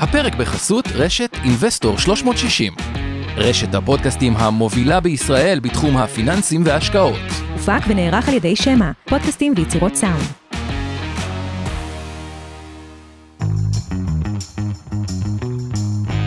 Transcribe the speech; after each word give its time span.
הפרק 0.00 0.34
בחסות 0.34 0.88
רשת 0.94 1.30
אינבסטור 1.44 1.98
360. 1.98 2.72
רשת 3.36 3.74
הפודקאסטים 3.74 4.36
המובילה 4.36 5.00
בישראל 5.00 5.60
בתחום 5.60 5.96
הפיננסים 5.96 6.62
וההשקעות. 6.64 7.18
הופק 7.52 7.80
ונערך 7.88 8.28
על 8.28 8.34
ידי 8.34 8.56
שמע, 8.56 8.90
פודקאסטים 9.08 9.54
ויצירות 9.56 9.94
סאונד. 9.94 10.26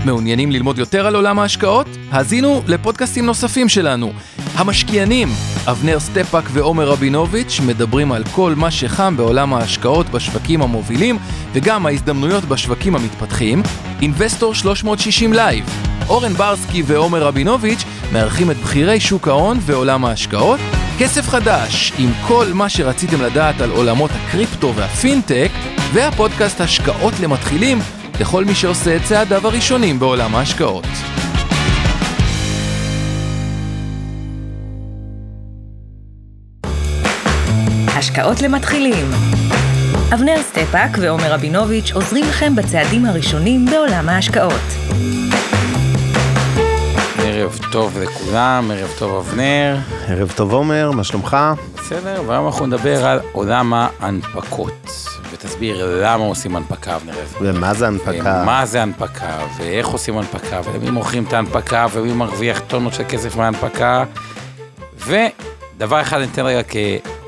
מעוניינים 0.06 0.52
ללמוד 0.52 0.78
יותר 0.78 1.08
על 1.08 1.16
עולם 1.16 1.40
ההשקעות? 1.40 1.88
האזינו 2.12 2.62
לפודקאסטים 2.68 3.26
נוספים 3.26 3.70
שלנו. 3.70 4.14
המשקיענים, 4.56 5.28
אבנר 5.68 6.00
סטפאק 6.00 6.44
ועומר 6.52 6.89
רבינוביץ' 6.89 7.59
מדברים 7.66 8.12
על 8.12 8.23
כל 8.36 8.54
מה 8.55 8.71
שחם 8.71 9.18
בעולם 9.18 9.54
ההשקעות 9.54 10.09
בשווקים 10.09 10.62
המובילים 10.62 11.18
וגם 11.54 11.86
ההזדמנויות 11.86 12.46
בשווקים 12.46 12.96
המתפתחים. 12.96 13.64
אינבסטור 14.02 14.54
360 14.55 15.34
live, 15.34 15.66
אורן 16.09 16.34
ברסקי 16.34 16.84
ועומר 16.85 17.23
רבינוביץ' 17.23 17.84
מארחים 18.12 18.52
את 18.52 18.58
בכירי 18.58 18.99
שוק 18.99 19.27
ההון 19.27 19.58
ועולם 19.62 20.05
ההשקעות. 20.05 20.59
כסף 20.99 21.27
חדש, 21.27 21.94
עם 21.98 22.10
כל 22.27 22.46
מה 22.54 22.70
שרציתם 22.70 23.21
לדעת 23.21 23.62
על 23.62 23.71
עולמות 23.71 24.12
הקריפטו 24.13 24.76
והפינטק, 24.76 25.52
והפודקאסט 25.94 26.62
השקעות 26.62 27.13
למתחילים 27.20 27.80
לכל 28.20 28.46
מי 28.46 28.55
שעושה 28.55 28.96
את 28.96 29.02
צעדיו 29.04 29.48
הראשונים 29.48 29.99
בעולם 29.99 30.35
ההשקעות. 30.35 31.19
השקעות 38.09 38.41
למתחילים. 38.41 39.05
אבנר 40.13 40.41
סטפאק 40.41 40.98
ועומר 40.99 41.34
רבינוביץ' 41.34 41.91
עוזרים 41.91 42.26
לכם 42.26 42.55
בצעדים 42.55 43.05
הראשונים 43.05 43.66
בעולם 43.66 44.09
ההשקעות. 44.09 44.62
ערב 47.24 47.60
טוב 47.71 47.98
לכולם, 47.98 48.71
ערב 48.74 48.90
טוב 48.99 49.27
אבנר. 49.27 49.77
ערב 50.07 50.34
טוב 50.35 50.54
עומר, 50.54 50.91
מה 50.91 51.04
שלומך? 51.04 51.37
בסדר, 51.77 52.24
והיום 52.27 52.46
אנחנו 52.46 52.65
נדבר 52.65 53.05
על 53.05 53.20
עולם 53.32 53.74
ההנפקות. 53.74 54.91
ותסביר 55.32 56.02
למה 56.04 56.24
עושים 56.24 56.55
הנפקה, 56.55 56.96
אבנר. 56.96 57.13
ומה 57.41 57.74
זה 57.74 57.87
הנפקה? 57.87 58.43
מה 58.46 58.65
זה 58.65 58.82
הנפקה, 58.82 59.37
ואיך 59.57 59.87
עושים 59.87 60.18
הנפקה, 60.18 60.62
ולמי 60.63 60.90
מוכרים 60.90 61.24
את 61.24 61.34
ההנפקה, 61.34 61.85
ומי 61.93 62.13
מרוויח 62.13 62.60
טונות 62.68 62.93
של 62.93 63.04
כסף 63.10 63.35
מההנפקה. 63.35 64.03
ודבר 64.97 66.02
אחד 66.02 66.18
אני 66.18 66.28
אתן 66.31 66.46
רגע 66.46 66.63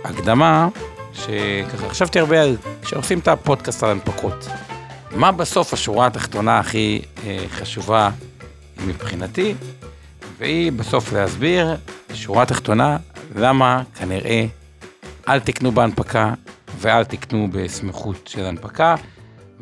כהקדמה, 0.03 0.67
שככה 1.13 1.89
חשבתי 1.89 2.19
הרבה 2.19 2.41
על, 2.41 2.55
כשעושים 2.81 3.19
את 3.19 3.27
הפודקאסט 3.27 3.83
על 3.83 3.89
הנפקות. 3.89 4.47
מה 5.15 5.31
בסוף 5.31 5.73
השורה 5.73 6.07
התחתונה 6.07 6.59
הכי 6.59 7.01
אה, 7.25 7.37
חשובה 7.49 8.09
מבחינתי, 8.85 9.55
והיא 10.39 10.71
בסוף 10.71 11.13
להסביר, 11.13 11.75
שורה 12.13 12.45
תחתונה, 12.45 12.97
למה 13.35 13.83
כנראה 13.99 14.45
אל 15.29 15.39
תקנו 15.39 15.71
בהנפקה 15.71 16.33
ואל 16.79 17.03
תקנו 17.03 17.47
בסמיכות 17.51 18.27
של 18.27 18.45
הנפקה. 18.45 18.95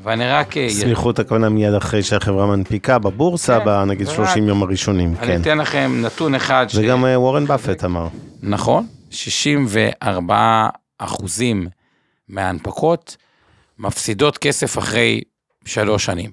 ואני 0.04 0.28
רק... 0.30 0.58
אה, 0.58 0.70
סמיכות 0.70 1.20
הכוונה 1.20 1.50
מיד 1.50 1.74
אחרי 1.74 2.04
שהחברה 2.04 2.46
מנפיקה 2.46 3.00
בבורסה, 3.00 3.60
כן, 3.60 3.66
בנגיד 3.66 4.08
רק- 4.08 4.16
30 4.16 4.48
יום 4.48 4.64
הראשונים, 4.64 5.14
אני 5.20 5.28
כן. 5.28 5.42
אתן 5.42 5.58
לכם 5.58 5.92
נתון 6.06 6.36
אחד 6.36 6.66
זה 6.74 6.84
גם 6.84 7.06
אה, 7.06 7.20
וורן 7.20 7.46
באפט 7.46 7.84
אמר. 7.86 8.08
נכון, 8.44 8.88
64 9.10 10.70
אחוזים 10.98 11.68
מההנפקות 12.28 13.18
מפסידות 13.80 14.38
כסף 14.38 14.78
אחרי 14.78 15.22
שלוש 15.66 16.06
שנים. 16.06 16.32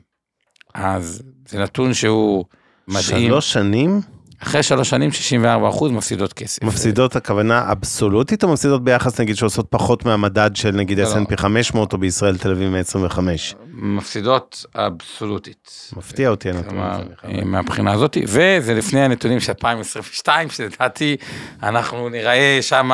אז 0.74 1.22
זה 1.48 1.62
נתון 1.62 1.94
שהוא 1.94 2.44
מדהים. 2.88 3.02
שלוש 3.02 3.52
שנים 3.52 4.00
אחרי 4.42 4.62
שלוש 4.62 4.90
שנים 4.90 5.12
64 5.12 5.68
אחוז 5.68 5.90
מפסידות 5.90 6.32
כסף. 6.32 6.62
מפסידות 6.62 7.16
הכוונה 7.16 7.72
אבסולוטית 7.72 8.44
או 8.44 8.52
מפסידות 8.52 8.84
ביחס 8.84 9.20
נגיד 9.20 9.36
שעושות 9.36 9.66
פחות 9.70 10.04
מהמדד 10.04 10.50
של 10.54 10.70
נגיד 10.70 10.98
לא, 10.98 11.04
לא. 11.04 11.14
S&P 11.14 11.36
500 11.36 11.92
או 11.92 11.98
בישראל 11.98 12.38
תל 12.38 12.50
אביב 12.50 12.70
125? 12.70 13.54
מפסידות 13.72 14.64
אבסולוטית. 14.74 15.92
מפתיע 15.96 16.28
אותי 16.28 16.50
הנתון 16.50 16.78
הזה. 16.78 17.02
אה, 17.24 17.44
מהבחינה 17.44 17.92
הזאת, 17.92 18.16
וזה 18.24 18.74
לפני 18.74 19.00
הנתונים 19.00 19.40
של 19.40 19.52
2022, 19.52 20.50
שלדעתי 20.50 21.16
אנחנו 21.62 22.08
נראה 22.08 22.58
שם 22.60 22.90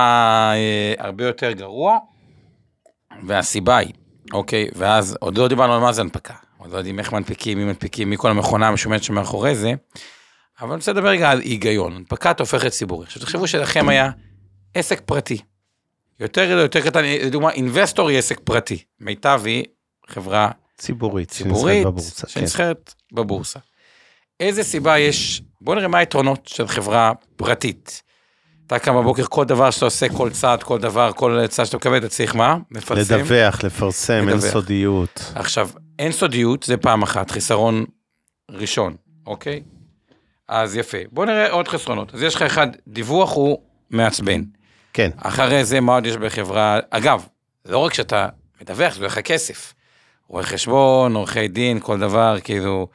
הרבה 0.98 1.26
יותר 1.26 1.52
גרוע, 1.52 1.98
והסיבה 3.26 3.76
היא, 3.76 3.92
אוקיי, 4.32 4.68
ואז 4.76 5.16
עוד 5.20 5.38
לא 5.38 5.48
דיברנו 5.48 5.74
על 5.74 5.80
מה 5.80 5.92
זה 5.92 6.00
הנפקה, 6.00 6.34
עוד 6.58 6.70
לא 6.70 6.76
יודעים 6.76 6.98
איך 6.98 7.12
מנפיקים, 7.12 7.58
מי 7.58 7.64
מנפיקים, 7.64 8.10
מי 8.10 8.16
כל 8.18 8.30
המכונה 8.30 8.68
המשומנת 8.68 9.02
שמאחורי 9.02 9.54
זה, 9.54 9.72
אבל 10.60 10.68
אני 10.70 10.76
רוצה 10.76 10.92
לדבר 10.92 11.08
רגע 11.08 11.30
על 11.30 11.40
היגיון, 11.40 11.96
הנפקת 11.96 12.40
הופכת 12.40 12.70
ציבורי. 12.70 13.06
עכשיו 13.06 13.22
תחשבו 13.22 13.46
שלכם 13.46 13.88
היה 13.88 14.10
עסק 14.74 15.00
פרטי, 15.00 15.38
יותר 16.20 16.50
יותר 16.50 16.80
קטן, 16.80 17.04
לדוגמה, 17.04 17.50
אינבסטור 17.50 18.08
היא 18.08 18.18
עסק 18.18 18.40
פרטי, 18.44 18.82
מיטב 19.00 19.42
היא 19.44 19.64
חברה 20.08 20.50
ציבורית, 20.78 21.28
ציבורית, 21.28 21.86
שנסחרת 22.26 22.94
בבורסה, 23.12 23.14
כן. 23.14 23.22
בבורסה. 23.22 23.58
איזה 24.40 24.62
סיבה 24.62 24.98
יש, 24.98 25.42
בוא 25.60 25.74
נראה 25.74 25.88
מה 25.88 25.98
היתרונות 25.98 26.46
של 26.46 26.68
חברה 26.68 27.12
פרטית. 27.36 28.02
אתה 28.66 28.78
קם 28.78 28.96
בבוקר, 28.96 29.24
כל 29.24 29.44
דבר 29.44 29.70
שאתה 29.70 29.84
עושה, 29.84 30.08
כל 30.08 30.30
צעד, 30.30 30.62
כל 30.62 30.78
דבר, 30.78 31.12
כל 31.12 31.46
צעד 31.48 31.66
שאתה 31.66 31.76
מקבל, 31.76 31.98
אתה 31.98 32.08
צריך 32.08 32.34
מה? 32.34 32.56
לפרסם. 32.70 33.14
לדווח, 33.14 33.64
לפרסם, 33.64 34.12
אין 34.12 34.28
לדווח. 34.28 34.52
סודיות. 34.52 35.32
עכשיו, 35.34 35.68
אין 35.98 36.12
סודיות, 36.12 36.62
זה 36.62 36.76
פעם 36.76 37.02
אחת, 37.02 37.30
חיסרון 37.30 37.84
ראשון, 38.50 38.96
אוקיי? 39.26 39.62
אז 40.54 40.76
יפה. 40.76 40.98
בוא 41.12 41.26
נראה 41.26 41.50
עוד 41.50 41.68
חסרונות. 41.68 42.14
אז 42.14 42.22
יש 42.22 42.34
לך 42.34 42.42
אחד, 42.42 42.66
דיווח 42.88 43.32
הוא 43.32 43.58
מעצבן. 43.90 44.42
כן, 44.92 45.10
אחרי 45.16 45.64
זה, 45.64 45.80
מה 45.80 45.94
עוד 45.94 46.06
יש 46.06 46.16
בחברה? 46.16 46.78
אגב, 46.90 47.26
לא 47.66 47.78
רק 47.78 47.94
שאתה 47.94 48.28
מדווח, 48.60 48.94
זה 48.94 49.06
לך 49.06 49.18
כסף. 49.18 49.74
רואי 50.28 50.44
חשבון, 50.44 51.14
עורכי 51.14 51.48
דין, 51.48 51.80
כל 51.80 51.98
דבר, 51.98 52.36
כאילו, 52.44 52.88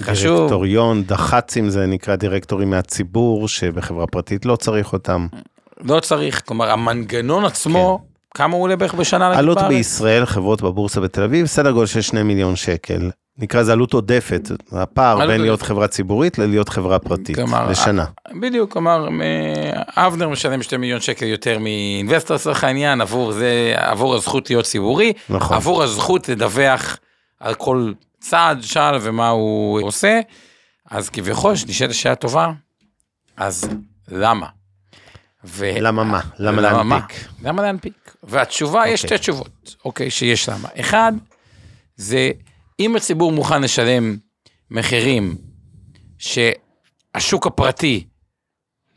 חשוב. 0.00 0.38
דירקטוריון, 0.38 1.02
דח"צים 1.02 1.70
זה 1.70 1.86
נקרא 1.86 2.16
דירקטורים 2.16 2.70
מהציבור, 2.70 3.48
שבחברה 3.48 4.06
פרטית 4.06 4.46
לא 4.46 4.56
צריך 4.56 4.92
אותם. 4.92 5.26
לא 5.80 6.00
צריך, 6.00 6.42
כלומר, 6.46 6.70
המנגנון 6.70 7.44
עצמו, 7.44 8.04
כמה 8.34 8.54
הוא 8.54 8.62
עולה 8.62 8.76
בערך 8.76 8.94
בשנה? 8.94 9.38
עלות? 9.38 9.58
בישראל, 9.68 10.24
חברות 10.24 10.62
בבורסה 10.62 11.00
בתל 11.00 11.22
אביב, 11.22 11.46
סדר 11.46 11.70
גודל 11.70 11.86
של 11.86 12.00
2 12.00 12.26
מיליון 12.26 12.56
שקל. 12.56 13.10
נקרא 13.38 13.60
לזה 13.60 13.72
עלות 13.72 13.92
עודפת, 13.92 14.48
הפער 14.72 15.26
בין 15.26 15.40
להיות. 15.40 15.62
חברה 15.62 15.88
ציבורית 15.88 16.38
ללהיות 16.38 16.68
חברה 16.68 16.98
פרטית, 16.98 17.38
לשנה. 17.70 18.04
בדיוק, 18.40 18.72
כלומר, 18.72 19.08
אבנר 19.96 20.28
משלם 20.28 20.62
2 20.62 20.80
מיליון 20.80 21.00
שקל 21.00 21.26
יותר 21.26 21.58
מאינבסטור 21.58 22.36
לצורך 22.36 22.64
העניין, 22.64 23.00
עבור 23.00 23.32
זה, 23.32 23.74
עבור 23.76 24.14
הזכות 24.14 24.50
להיות 24.50 24.64
ציבורי, 24.64 25.12
נכון. 25.28 25.56
עבור 25.56 25.82
הזכות 25.82 26.28
לדווח 26.28 26.96
על 27.40 27.54
כל 27.54 27.92
צעד, 28.20 28.62
שעל 28.62 28.98
ומה 29.00 29.28
הוא 29.28 29.82
עושה, 29.82 30.20
אז 30.90 31.10
כביכול, 31.10 31.52
נשאלת 31.68 31.94
שאלה 31.94 32.14
טובה, 32.14 32.52
אז 33.36 33.68
למה? 34.08 34.46
ו... 35.44 35.70
למה 35.80 36.04
מה? 36.04 36.20
למה 36.38 36.62
להנפיק? 36.62 36.84
מה? 37.40 37.48
למה 37.48 37.62
להנפיק? 37.62 38.14
והתשובה, 38.22 38.88
יש 38.88 39.04
אוקיי. 39.04 39.16
שתי 39.16 39.18
תשובות, 39.18 39.76
אוקיי, 39.84 40.10
שיש 40.10 40.48
למה. 40.48 40.68
אחד, 40.80 41.12
זה 41.96 42.30
אם 42.80 42.96
הציבור 42.96 43.32
מוכן 43.32 43.62
לשלם 43.62 44.16
מחירים 44.70 45.36
שהשוק 46.18 47.46
הפרטי 47.46 48.04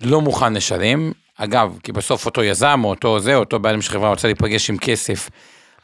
לא 0.01 0.21
מוכן 0.21 0.53
לשלם, 0.53 1.11
אגב, 1.37 1.77
כי 1.83 1.91
בסוף 1.91 2.25
אותו 2.25 2.43
יזם 2.43 2.81
או 2.83 2.89
אותו 2.89 3.19
זה, 3.19 3.35
אותו 3.35 3.59
בעלים 3.59 3.81
של 3.81 3.91
חברה 3.91 4.09
רוצה 4.09 4.27
להיפגש 4.27 4.69
עם 4.69 4.77
כסף, 4.77 5.29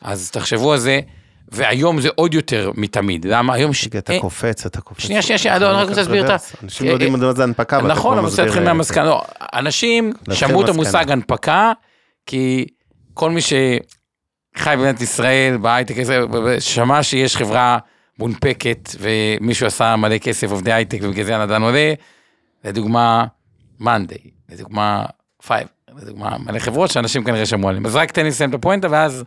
אז 0.02 0.32
תחשבו 0.32 0.74
על 0.74 0.80
זה, 0.80 1.00
והיום 1.48 2.02
זה 2.02 2.10
עוד 2.16 2.34
יותר 2.34 2.72
מתמיד. 2.76 3.26
למה? 3.26 3.54
היום... 3.54 3.74
ש... 3.74 3.88
אתה 3.88 4.14
אה, 4.14 4.20
קופץ, 4.20 4.66
אתה 4.66 4.82
קופץ. 4.82 5.04
שנייה, 5.04 5.22
שנייה, 5.22 5.38
שנייה, 5.38 5.58
אני 5.58 5.66
רק 5.66 5.88
רוצה 5.88 6.02
להסביר 6.02 6.26
את 6.26 6.30
ה... 6.30 6.36
אנשים 6.64 6.88
לא 6.88 6.92
יודעים 6.92 7.14
מה 7.14 7.34
זה 7.34 7.44
הנפקה, 7.44 7.82
נכון, 7.82 8.18
אבל 8.18 8.28
מסביר 8.28 8.46
צריך 8.46 8.56
להתחיל. 8.56 8.74
מהמסקנה. 8.74 9.04
לא, 9.04 9.22
אנשים 9.54 10.14
שמעו 10.32 10.64
את. 10.64 10.70
המושג 10.70 11.12
הנפקה, 11.12 11.72
כי 12.26 12.66
כל 13.14 13.32
מי 13.32 13.42
שחי 14.58 14.74
במדינת 14.78 15.02
ישראל, 15.02 15.58
בהייטק, 15.58 15.98
הזה, 15.98 16.22
שמע 16.60 17.04
שיש 17.04 17.38
חברה 17.38 17.78
מונפקת, 18.20 18.90
ומישהו 19.00 19.68
עשה 19.68 19.96
מלא 19.96 20.18
כסף, 20.18 20.52
עובדי 20.52 20.74
הייטק, 20.74 21.00
ובגלל 21.02 21.26
זה 21.26 21.36
הנדל"ן 21.36 21.62
עולה, 21.62 21.94
לדוגמה, 22.64 23.26
מאנדיי, 23.80 24.32
לדוגמה, 24.50 25.06
Fiverr, 25.48 25.68
לדוגמה, 25.98 26.38
מלא 26.38 26.60
חברות 26.60 26.92
שאנשים 26.92 27.24
כנראה 27.24 27.46
שמעו 27.46 27.70
עליהם. 27.70 27.86
אז 27.86 27.96
רק 27.96 28.12
תן 28.12 28.24
לי 28.24 28.30
לסיים 28.30 28.50
את 28.50 28.56
הפואנטה, 28.56 28.88
ואז... 28.92 29.24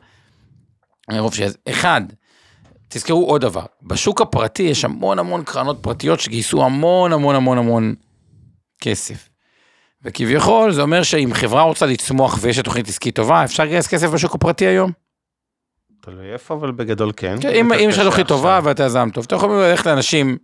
אני 1.08 1.20
רוב 1.20 1.34
שיש. 1.34 1.52
אחד, 1.68 2.00
תזכרו 2.88 3.26
עוד 3.26 3.40
דבר, 3.40 3.64
בשוק 3.82 4.20
הפרטי 4.20 4.62
יש 4.62 4.84
המון 4.84 5.18
המון 5.18 5.44
קרנות 5.44 5.78
פרטיות 5.82 6.20
שגייסו 6.20 6.64
המון 6.64 7.12
המון 7.12 7.34
המון 7.34 7.58
המון 7.58 7.94
כסף. 8.80 9.28
וכביכול 10.02 10.72
זה 10.72 10.82
אומר 10.82 11.02
שאם 11.02 11.30
חברה 11.34 11.62
רוצה 11.62 11.86
לצמוח 11.86 12.38
ויש 12.40 12.56
לה 12.56 12.62
תוכנית 12.62 12.88
עסקית 12.88 13.16
טובה, 13.16 13.44
אפשר 13.44 13.64
לגייס 13.64 13.86
כסף 13.86 14.08
בשוק 14.08 14.34
הפרטי 14.34 14.66
היום? 14.66 15.05
תלוי 16.06 16.32
איפה, 16.32 16.54
אבל 16.54 16.70
בגדול 16.70 17.12
כן. 17.16 17.36
כן, 17.40 17.48
אם 17.54 17.90
יש 17.90 17.98
לך 17.98 18.06
הכי 18.06 18.24
טובה. 18.24 18.60
ואתה 18.64 18.84
יזם 18.84 19.08
טוב, 19.12 19.24
אתה 19.24 19.34
יכול 19.34 19.50
ללכת 19.50 19.86
לאנשים 19.86 20.38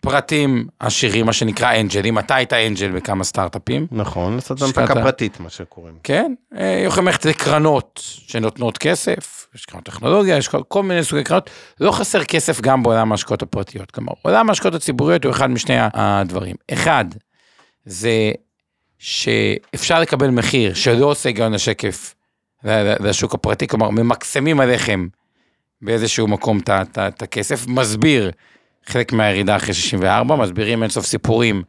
פרטים 0.00 0.66
עשירים, 0.78 1.26
מה 1.26 1.32
שנקרא 1.32 1.80
אנג'לים, 1.80 2.18
אתה 2.18 2.34
היית 2.34 2.52
אנג'ל 2.52 2.90
בכמה 2.90 3.24
סטארט-אפים, 3.24 3.86
נכון, 3.92 4.34
לעשות. 4.34 4.62
הנפקה 4.62 4.94
פרטית, 4.94 5.40
מה 5.40 5.50
שקוראים. 5.50 5.94
כן? 6.02 6.34
אה, 6.56 6.82
יכולים 6.86 7.06
ללכת 7.06 7.24
לקרנות 7.24 8.00
שנותנות 8.04 8.78
כסף, 8.78 9.46
יש 9.54 9.66
קרנות 9.66 9.84
טכנולוגיה, 9.84 10.36
יש 10.36 10.48
כל, 10.48 10.62
כל 10.68 10.82
מיני 10.82 11.04
סוגי 11.04 11.24
קרנות, 11.24 11.50
לא 11.80 11.92
חסר 11.92 12.24
כסף 12.24 12.60
גם 12.60 12.82
בעולם 12.82 13.12
ההשקעות 13.12 13.42
הפרטיות. 13.42 13.90
כלומר, 13.90 14.12
עולם 14.22 14.48
ההשקעות 14.48 14.74
הציבוריות 14.74 15.24
הוא 15.24 15.32
אחד 15.32 15.50
משני 15.50 15.76
הדברים. 15.94 16.56
אחד, 16.72 17.04
זה 17.84 18.32
שאפשר 18.98 20.00
לקבל 20.00 20.30
מחיר 20.30 20.74
שלא 20.74 21.06
עושה 21.06 21.28
היגיון 21.28 21.52
לשקף 21.52 22.14
ל- 22.64 22.70
ל- 22.70 23.08
לשוק 23.08 23.34
הפרטי, 23.34 23.66
כלומר, 23.66 23.90
ממקסמים 23.90 24.60
עליכם 24.60 25.08
באיזשהו 25.82 26.28
מקום 26.28 26.60
את 26.98 27.22
הכסף, 27.22 27.66
מסביר 27.66 28.30
חלק 28.86 29.12
מהירידה 29.12 29.56
אחרי 29.56 29.74
64, 29.74 30.36
מסבירים 30.36 30.82
אינסוף 30.82 31.06
סיפורים, 31.06 31.62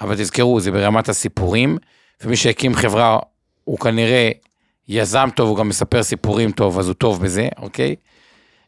אבל 0.00 0.14
תזכרו, 0.14 0.60
זה 0.60 0.70
ברמת 0.70 1.08
הסיפורים, 1.08 1.78
ומי 2.24 2.36
שהקים 2.36 2.74
חברה 2.74 3.18
הוא 3.64 3.78
כנראה 3.78 4.30
יזם 4.88 5.28
טוב, 5.34 5.48
הוא 5.48 5.56
גם 5.56 5.68
מספר 5.68 6.02
סיפורים 6.02 6.52
טוב, 6.52 6.78
אז 6.78 6.88
הוא 6.88 6.94
טוב 6.94 7.22
בזה, 7.22 7.48
אוקיי? 7.56 7.94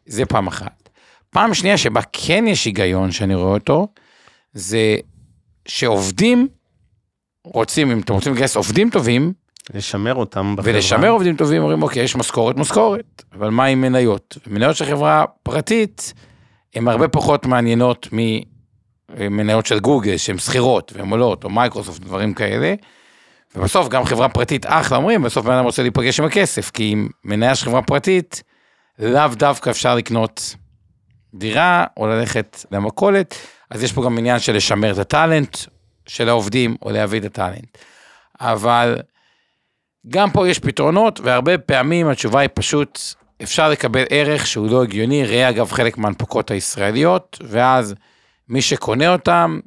זה 0.06 0.26
פעם 0.26 0.46
אחת. 0.46 0.88
פעם 1.30 1.54
שנייה 1.54 1.78
שבה 1.78 2.00
כן 2.12 2.44
יש 2.46 2.64
היגיון 2.64 3.12
שאני 3.12 3.34
רואה 3.34 3.54
אותו, 3.54 3.88
זה 4.52 4.96
שעובדים 5.66 6.48
רוצים, 7.44 7.90
אם 7.90 8.00
אתם 8.00 8.14
רוצים 8.14 8.34
לגייס 8.34 8.56
עובדים 8.56 8.90
טובים, 8.90 9.32
לשמר 9.74 10.14
אותם 10.14 10.54
בחברה. 10.56 10.74
ולשמר 10.74 11.08
עובדים 11.08 11.36
טובים, 11.36 11.62
אומרים, 11.62 11.82
אוקיי, 11.82 12.02
יש 12.02 12.16
משכורת, 12.16 12.56
משכורת, 12.56 13.22
אבל 13.34 13.50
מה 13.50 13.64
עם 13.64 13.80
מניות? 13.80 14.38
מניות 14.46 14.76
של 14.76 14.84
חברה 14.84 15.24
פרטית, 15.42 16.14
הן 16.74 16.88
הרבה 16.88 17.08
פחות 17.08 17.46
מעניינות 17.46 18.08
ממניות 18.12 19.66
של 19.66 19.78
גוגל, 19.80 20.16
שהן 20.16 20.38
שכירות, 20.38 20.92
והן 20.96 21.10
עולות, 21.10 21.44
או 21.44 21.50
מייקרוסופט, 21.50 22.00
דברים 22.00 22.34
כאלה. 22.34 22.74
ובסוף 23.56 23.88
גם 23.88 24.04
חברה 24.04 24.28
פרטית 24.28 24.66
אחלה, 24.68 24.98
אומרים, 24.98 25.22
בסוף 25.22 25.46
בן 25.46 25.52
אדם 25.52 25.64
רוצה 25.64 25.82
להיפגש 25.82 26.20
עם 26.20 26.26
הכסף, 26.26 26.70
כי 26.70 26.90
עם 26.92 27.08
מניה 27.24 27.54
של 27.54 27.66
חברה 27.66 27.82
פרטית, 27.82 28.42
לאו 28.98 29.28
דווקא 29.34 29.70
אפשר 29.70 29.94
לקנות 29.94 30.54
דירה, 31.34 31.84
או 31.96 32.06
ללכת 32.06 32.64
למכולת, 32.72 33.34
אז 33.70 33.82
יש 33.82 33.92
פה 33.92 34.04
גם 34.04 34.18
עניין 34.18 34.38
של 34.38 34.56
לשמר 34.56 34.92
את 34.92 34.98
הטאלנט 34.98 35.56
של 36.06 36.28
העובדים, 36.28 36.76
או 36.82 36.90
להביא 36.90 37.20
את 37.20 37.24
הטאלנט. 37.24 37.78
אבל 38.40 38.96
גם 40.08 40.30
פה 40.30 40.48
יש 40.48 40.58
פתרונות, 40.58 41.20
והרבה 41.20 41.58
פעמים 41.58 42.08
התשובה 42.08 42.40
היא 42.40 42.50
פשוט, 42.54 43.00
אפשר 43.42 43.70
לקבל 43.70 44.04
ערך 44.10 44.46
שהוא 44.46 44.70
לא 44.70 44.82
הגיוני, 44.82 45.24
ראה 45.24 45.48
אגב 45.48 45.72
חלק 45.72 45.98
מההנפקות 45.98 46.50
הישראליות, 46.50 47.38
ואז 47.44 47.94
מי 48.48 48.62
שקונה 48.62 49.12
אותם, 49.12 49.60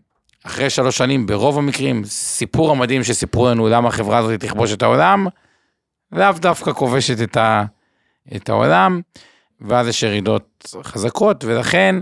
אחרי 0.46 0.70
שלוש 0.70 0.98
שנים, 0.98 1.26
ברוב 1.26 1.58
המקרים, 1.58 2.06
סיפור 2.06 2.72
המדהים 2.72 3.04
שסיפרו 3.04 3.50
לנו 3.50 3.70
למה 3.70 3.88
החברה 3.88 4.18
הזאת 4.18 4.40
תכבוש 4.40 4.74
את 4.74 4.82
העולם, 4.82 5.28
לאו 6.12 6.32
דווקא 6.32 6.72
כובשת 6.72 7.22
את, 7.24 7.38
ה, 7.38 7.64
את 8.36 8.50
העולם, 8.50 9.02
ואז 9.62 9.88
יש 9.88 10.04
ירידות 10.04 10.76
חזקות, 10.84 11.44
ולכן, 11.44 11.96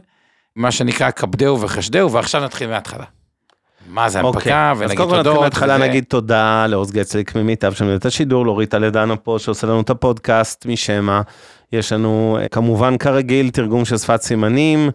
מה 0.56 0.72
שנקרא 0.72 1.12
כבדהו 1.12 1.62
וחשדהו, 1.62 2.12
ועכשיו 2.12 2.44
נתחיל 2.44 2.70
מההתחלה. 2.70 3.06
מה 3.88 4.10
זה 4.10 4.22
אוקיי, 4.22 4.54
הנפקה, 4.54 4.72
אז 4.72 4.78
ונגיד 4.82 4.98
קודם 4.98 5.10
כל 5.10 5.16
נתחיל 5.18 5.24
תודות. 5.24 5.42
מההתחלה 5.42 5.76
וזה- 5.76 5.88
נגיד 5.88 6.04
תודה 6.08 6.66
לעוז 6.68 6.92
גצליק 6.92 7.36
ממיטב 7.36 7.74
שמנהל 7.74 7.96
את 7.96 8.06
השידור, 8.06 8.46
לאורית 8.46 8.74
לדנה 8.74 9.16
פה 9.16 9.36
שעושה 9.40 9.68
לנו 9.68 9.82
את 9.82 9.90
הפודקאסט 9.90 10.66
משמע. 10.66 11.22
יש 11.72 11.94
לנו 11.94 12.38
אה, 12.42 12.48
כמובן 12.48 12.98
כרגיל 12.98 13.50
תרגום 13.50 13.86
של 13.86 13.98
שפת 13.98 14.22
סימנים, 14.22 14.90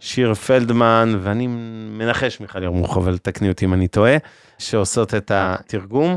שיר 0.00 0.34
פלדמן 0.34 1.18
ואני 1.22 1.46
מנחש 1.98 2.40
מיכל 2.40 2.62
ירמוך, 2.62 2.96
אבל 2.96 3.18
תקני 3.18 3.48
אותי 3.48 3.64
אם 3.64 3.74
אני 3.74 3.88
טועה, 3.88 4.16
שעושות 4.58 5.14
את 5.14 5.32
התרגום. 5.34 6.16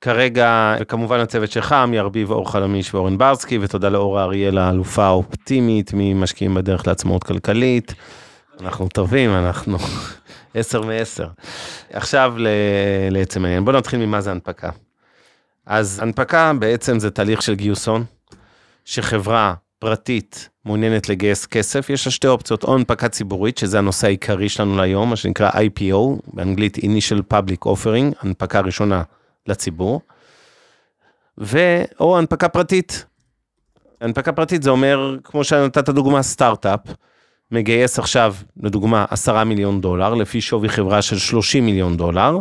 כרגע, 0.00 0.76
וכמובן 0.80 1.20
הצוות 1.20 1.50
שלך, 1.50 1.72
עמי 1.72 1.98
ארביב, 1.98 2.30
אור 2.30 2.52
חלמיש 2.52 2.94
ואורן 2.94 3.18
ברסקי, 3.18 3.58
ותודה 3.60 3.88
לאורה 3.88 4.22
אריאל 4.24 4.58
האלופה 4.58 5.04
האופטימית 5.04 5.90
ממשקיעים 5.94 6.54
בדרך 6.54 6.86
לעצמאות 6.86 7.24
כלכלית. 7.24 7.94
אנחנו 8.60 8.88
טובים, 8.88 9.30
אנחנו 9.34 9.78
עשר 10.54 10.82
מעשר. 10.82 11.28
עכשיו 11.92 12.34
לעצם 13.10 13.44
העניין, 13.44 13.64
בוא 13.64 13.72
נתחיל 13.72 14.06
ממה 14.06 14.20
זה 14.20 14.30
הנפקה. 14.30 14.70
אז 15.66 16.00
הנפקה 16.02 16.52
בעצם 16.58 16.98
זה 16.98 17.10
תהליך 17.10 17.42
של 17.42 17.54
גיוס 17.54 17.88
הון, 17.88 18.04
שחברה 18.84 19.54
פרטית 19.78 20.48
מעוניינת 20.64 21.08
לגייס 21.08 21.46
כסף, 21.46 21.90
יש 21.90 22.06
לה 22.06 22.12
שתי 22.12 22.26
אופציות, 22.26 22.64
או 22.64 22.74
הנפקה 22.74 23.08
ציבורית, 23.08 23.58
שזה 23.58 23.78
הנושא 23.78 24.06
העיקרי 24.06 24.48
שלנו 24.48 24.76
להיום, 24.76 25.10
מה 25.10 25.16
שנקרא 25.16 25.50
IPO, 25.50 25.96
באנגלית 26.34 26.76
Initial 26.76 27.34
Public 27.34 27.66
Offering, 27.66 28.14
הנפקה 28.20 28.60
ראשונה 28.60 29.02
לציבור, 29.46 30.00
ו... 31.38 31.58
או 32.00 32.18
הנפקה 32.18 32.48
פרטית. 32.48 33.04
הנפקה 34.00 34.32
פרטית 34.32 34.62
זה 34.62 34.70
אומר, 34.70 35.16
כמו 35.24 35.44
שנתת 35.44 35.88
דוגמה, 35.88 36.22
סטארט-אפ, 36.22 36.80
מגייס 37.50 37.98
עכשיו, 37.98 38.34
לדוגמה, 38.62 39.04
10 39.10 39.44
מיליון 39.44 39.80
דולר, 39.80 40.14
לפי 40.14 40.40
שווי 40.40 40.68
חברה 40.68 41.02
של 41.02 41.18
30 41.18 41.66
מיליון 41.66 41.96
דולר, 41.96 42.38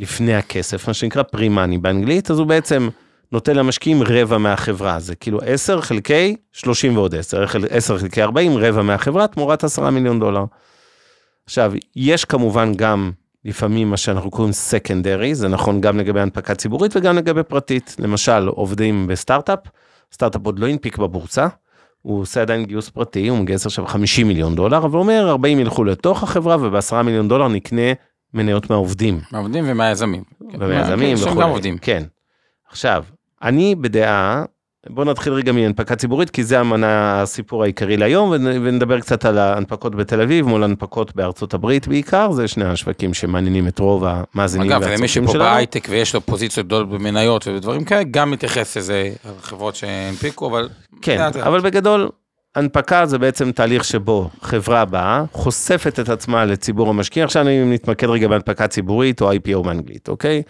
לפני 0.00 0.34
הכסף, 0.34 0.88
מה 0.88 0.94
שנקרא 0.94 1.22
פרי-מאני 1.22 1.78
באנגלית, 1.78 2.30
אז 2.30 2.38
הוא 2.38 2.46
בעצם 2.46 2.88
נותן 3.32 3.56
למשקיעים 3.56 4.02
רבע 4.02 4.38
מהחברה, 4.38 5.00
זה 5.00 5.14
כאילו 5.14 5.38
10 5.46 5.80
חלקי 5.80 6.36
30 6.52 6.96
ועוד 6.96 7.14
10, 7.14 7.44
10 7.70 7.98
חלקי 7.98 8.22
40, 8.22 8.56
רבע 8.56 8.82
מהחברה, 8.82 9.26
תמורת 9.26 9.64
10 9.64 9.90
מיליון 9.90 10.20
דולר. 10.20 10.44
עכשיו, 11.44 11.72
יש 11.96 12.24
כמובן 12.24 12.74
גם 12.74 13.12
לפעמים 13.44 13.90
מה 13.90 13.96
שאנחנו 13.96 14.30
קוראים 14.30 14.52
סקנדרי, 14.52 15.34
זה 15.34 15.48
נכון 15.48 15.80
גם 15.80 15.98
לגבי 15.98 16.20
הנפקה 16.20 16.54
ציבורית 16.54 16.96
וגם 16.96 17.16
לגבי 17.16 17.42
פרטית. 17.42 17.96
למשל, 17.98 18.48
עובדים 18.48 19.06
בסטארט-אפ, 19.06 19.58
סטארט-אפ 20.12 20.40
עוד 20.44 20.58
לא 20.58 20.68
הנפיק 20.68 20.98
בבורסה, 20.98 21.46
הוא 22.06 22.20
עושה 22.20 22.42
עדיין 22.42 22.64
גיוס 22.64 22.88
פרטי, 22.88 23.28
הוא 23.28 23.38
מגייס 23.38 23.66
עכשיו 23.66 23.86
50 23.86 24.28
מיליון 24.28 24.54
דולר, 24.54 24.78
אבל 24.78 24.98
אומר 24.98 25.28
40 25.28 25.60
ילכו 25.60 25.84
לתוך 25.84 26.22
החברה 26.22 26.56
וב-10 26.60 27.02
מיליון 27.02 27.28
דולר 27.28 27.48
נקנה 27.48 27.92
מניות 28.34 28.70
מהעובדים. 28.70 29.20
מהעובדים 29.32 29.64
ומהיזמים. 29.66 30.22
ומהיזמים 30.52 31.16
כן, 31.16 31.22
וכולי. 31.22 31.42
גם 31.42 31.50
עובדים. 31.50 31.78
כן. 31.78 32.02
עכשיו, 32.70 33.04
אני 33.42 33.74
בדעה, 33.74 34.44
בוא 34.90 35.04
נתחיל 35.04 35.32
רגע 35.32 35.52
מהנפקה 35.52 35.96
ציבורית, 35.96 36.30
כי 36.30 36.44
זה 36.44 36.60
המנה 36.60 37.22
הסיפור 37.22 37.62
העיקרי 37.62 37.96
להיום, 37.96 38.30
ונ- 38.30 38.60
ונדבר 38.62 39.00
קצת 39.00 39.24
על 39.24 39.38
ההנפקות 39.38 39.94
בתל 39.94 40.20
אביב 40.20 40.46
מול 40.46 40.64
הנפקות 40.64 41.16
בארצות 41.16 41.54
הברית 41.54 41.88
בעיקר, 41.88 42.32
זה 42.32 42.48
שני 42.48 42.64
השווקים 42.64 43.14
שמעניינים 43.14 43.68
את 43.68 43.78
רוב 43.78 44.04
המאזינים 44.06 44.72
אגב, 44.72 44.82
למי 44.82 44.90
והצופים 44.90 45.24
שפה 45.24 45.32
שלנו. 45.32 45.44
בהייטק 45.44 45.86
ויש 45.90 46.14
לו 46.14 46.20
פוזיציות 46.20 46.66
גדולות 46.66 46.90
במניות 46.90 47.48
ובדברים 47.48 47.84
כאלה, 47.84 48.02
גם 48.10 48.30
מתייחס 48.30 48.76
לזה, 48.76 49.12
חברות 49.40 49.76
שהנפיקו, 49.76 50.46
אבל... 50.46 50.68
כן, 51.02 51.18
לאט. 51.18 51.36
אבל 51.36 51.60
בגדול, 51.60 52.08
הנפקה 52.54 53.06
זה 53.06 53.18
בעצם 53.18 53.52
תהליך 53.52 53.84
שבו 53.84 54.30
חברה 54.42 54.84
באה, 54.84 55.24
חושפת 55.32 56.00
את 56.00 56.08
עצמה 56.08 56.44
לציבור 56.44 56.88
המשקיע. 56.88 57.24
עכשיו 57.24 57.48
אם 57.48 57.72
נתמקד 57.72 58.06
רגע 58.06 58.28
בהנפקה 58.28 58.68
ציבורית 58.68 59.20
או 59.20 59.32
IPO 59.32 59.62
באנגלית, 59.64 60.08
אוקיי? 60.08 60.42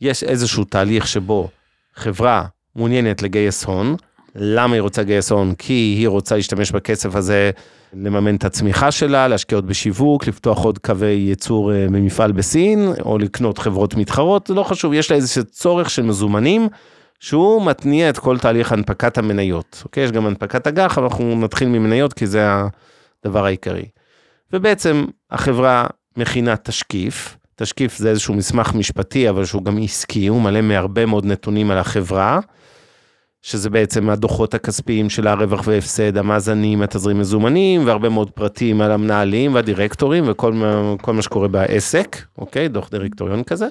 יש 0.00 0.22
איזשהו 0.24 0.64
תהליך 0.64 1.06
שבו 1.06 1.48
חברה 1.94 2.44
מעוניינת 2.76 3.22
לגייס 3.22 3.64
הון. 3.64 3.96
למה 4.34 4.74
היא 4.74 4.82
רוצה 4.82 5.02
לגייס 5.02 5.32
הון? 5.32 5.54
כי 5.58 5.72
היא 5.72 6.08
רוצה 6.08 6.36
להשתמש 6.36 6.70
בכסף 6.72 7.14
הזה 7.14 7.50
לממן 7.92 8.36
את 8.36 8.44
הצמיחה 8.44 8.90
שלה, 8.90 9.28
להשקיע 9.28 9.58
עוד 9.58 9.66
בשיווק, 9.66 10.26
לפתוח 10.26 10.58
עוד 10.58 10.78
קווי 10.78 11.06
ייצור 11.06 11.72
אה, 11.72 11.86
במפעל 11.86 12.32
בסין, 12.32 12.92
או 13.04 13.18
לקנות 13.18 13.58
חברות 13.58 13.94
מתחרות, 13.94 14.46
זה 14.46 14.54
לא 14.54 14.62
חשוב, 14.62 14.92
יש 14.92 15.10
לה 15.10 15.16
איזשהו 15.16 15.44
צורך 15.44 15.90
של 15.90 16.02
מזומנים, 16.02 16.68
שהוא 17.20 17.66
מתניע 17.66 18.10
את 18.10 18.18
כל 18.18 18.38
תהליך 18.38 18.72
הנפקת 18.72 19.18
המניות. 19.18 19.82
אוקיי? 19.84 20.04
יש 20.04 20.12
גם 20.12 20.26
הנפקת 20.26 20.66
אג"ח, 20.66 20.98
אבל 20.98 21.06
אנחנו 21.06 21.40
נתחיל 21.40 21.68
ממניות 21.68 22.12
כי 22.12 22.26
זה 22.26 22.48
הדבר 23.24 23.46
העיקרי. 23.46 23.84
ובעצם 24.52 25.04
החברה 25.30 25.86
מכינה 26.16 26.56
תשקיף, 26.56 27.36
תשקיף 27.56 27.96
זה 27.96 28.10
איזשהו 28.10 28.34
מסמך 28.34 28.74
משפטי, 28.74 29.28
אבל 29.28 29.44
שהוא 29.44 29.64
גם 29.64 29.78
עסקי, 29.82 30.26
הוא 30.26 30.42
מלא 30.42 30.60
מהרבה 30.60 31.06
מאוד 31.06 31.26
נתונים 31.26 31.70
על 31.70 31.78
החברה, 31.78 32.40
שזה 33.46 33.70
בעצם 33.70 34.10
הדוחות 34.10 34.54
הכספיים 34.54 35.10
של 35.10 35.26
הרווח 35.26 35.62
והפסד, 35.66 36.16
המאזנים, 36.16 36.82
התזרים 36.82 37.18
מזומנים, 37.18 37.86
והרבה 37.86 38.08
מאוד 38.08 38.30
פרטים 38.30 38.80
על 38.80 38.92
המנהלים 38.92 39.54
והדירקטורים 39.54 40.24
וכל 40.26 40.52
מה, 40.52 40.94
מה 41.08 41.22
שקורה 41.22 41.48
בעסק, 41.48 42.16
אוקיי? 42.38 42.68
דוח 42.68 42.90
דירקטוריון 42.90 43.42
כזה. 43.44 43.68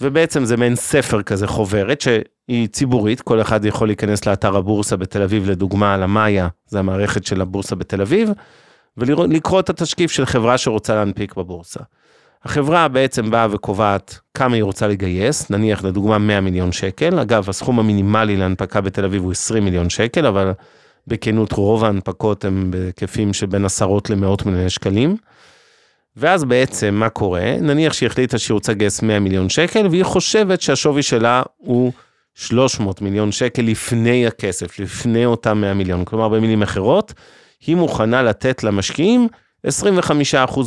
ובעצם 0.00 0.44
זה 0.44 0.56
מעין 0.56 0.76
ספר 0.76 1.22
כזה, 1.22 1.46
חוברת, 1.46 2.00
שהיא 2.00 2.68
ציבורית, 2.68 3.20
כל 3.20 3.40
אחד 3.40 3.64
יכול 3.64 3.88
להיכנס 3.88 4.26
לאתר 4.26 4.56
הבורסה 4.56 4.96
בתל 4.96 5.22
אביב, 5.22 5.50
לדוגמה, 5.50 5.94
על 5.94 6.02
המאיה, 6.02 6.48
זה 6.66 6.78
המערכת 6.78 7.26
של 7.26 7.40
הבורסה 7.40 7.76
בתל 7.76 8.00
אביב, 8.00 8.30
ולקרוא 8.96 9.60
את 9.60 9.70
התשקיף 9.70 10.10
של 10.10 10.26
חברה 10.26 10.58
שרוצה 10.58 10.94
להנפיק 10.94 11.34
בבורסה. 11.34 11.80
החברה 12.44 12.88
בעצם 12.88 13.30
באה 13.30 13.46
וקובעת 13.50 14.18
כמה 14.34 14.54
היא 14.54 14.62
רוצה 14.62 14.88
לגייס, 14.88 15.50
נניח 15.50 15.84
לדוגמה 15.84 16.18
100 16.18 16.40
מיליון 16.40 16.72
שקל, 16.72 17.18
אגב 17.18 17.48
הסכום 17.48 17.78
המינימלי 17.78 18.36
להנפקה 18.36 18.80
בתל 18.80 19.04
אביב 19.04 19.22
הוא 19.22 19.32
20 19.32 19.64
מיליון 19.64 19.90
שקל, 19.90 20.26
אבל 20.26 20.52
בכנות, 21.06 21.52
רוב 21.52 21.84
ההנפקות 21.84 22.44
הן 22.44 22.70
בהיקפים 22.70 23.32
שבין 23.32 23.64
עשרות 23.64 24.10
למאות 24.10 24.46
מיליוני 24.46 24.70
שקלים. 24.70 25.16
ואז 26.16 26.44
בעצם 26.44 26.94
מה 26.94 27.08
קורה? 27.08 27.54
נניח 27.60 27.92
שהיא 27.92 28.06
החליטה 28.06 28.38
שהיא 28.38 28.54
רוצה 28.54 28.72
לגייס 28.72 29.02
100 29.02 29.20
מיליון 29.20 29.48
שקל, 29.48 29.86
והיא 29.86 30.04
חושבת 30.04 30.60
שהשווי 30.60 31.02
שלה 31.02 31.42
הוא 31.56 31.92
300 32.34 33.02
מיליון 33.02 33.32
שקל 33.32 33.62
לפני 33.62 34.26
הכסף, 34.26 34.78
לפני 34.78 35.26
אותם 35.26 35.60
100 35.60 35.74
מיליון. 35.74 36.04
כלומר, 36.04 36.28
במילים 36.28 36.62
אחרות, 36.62 37.12
היא 37.66 37.76
מוכנה 37.76 38.22
לתת 38.22 38.64
למשקיעים 38.64 39.28
25% 39.66 39.70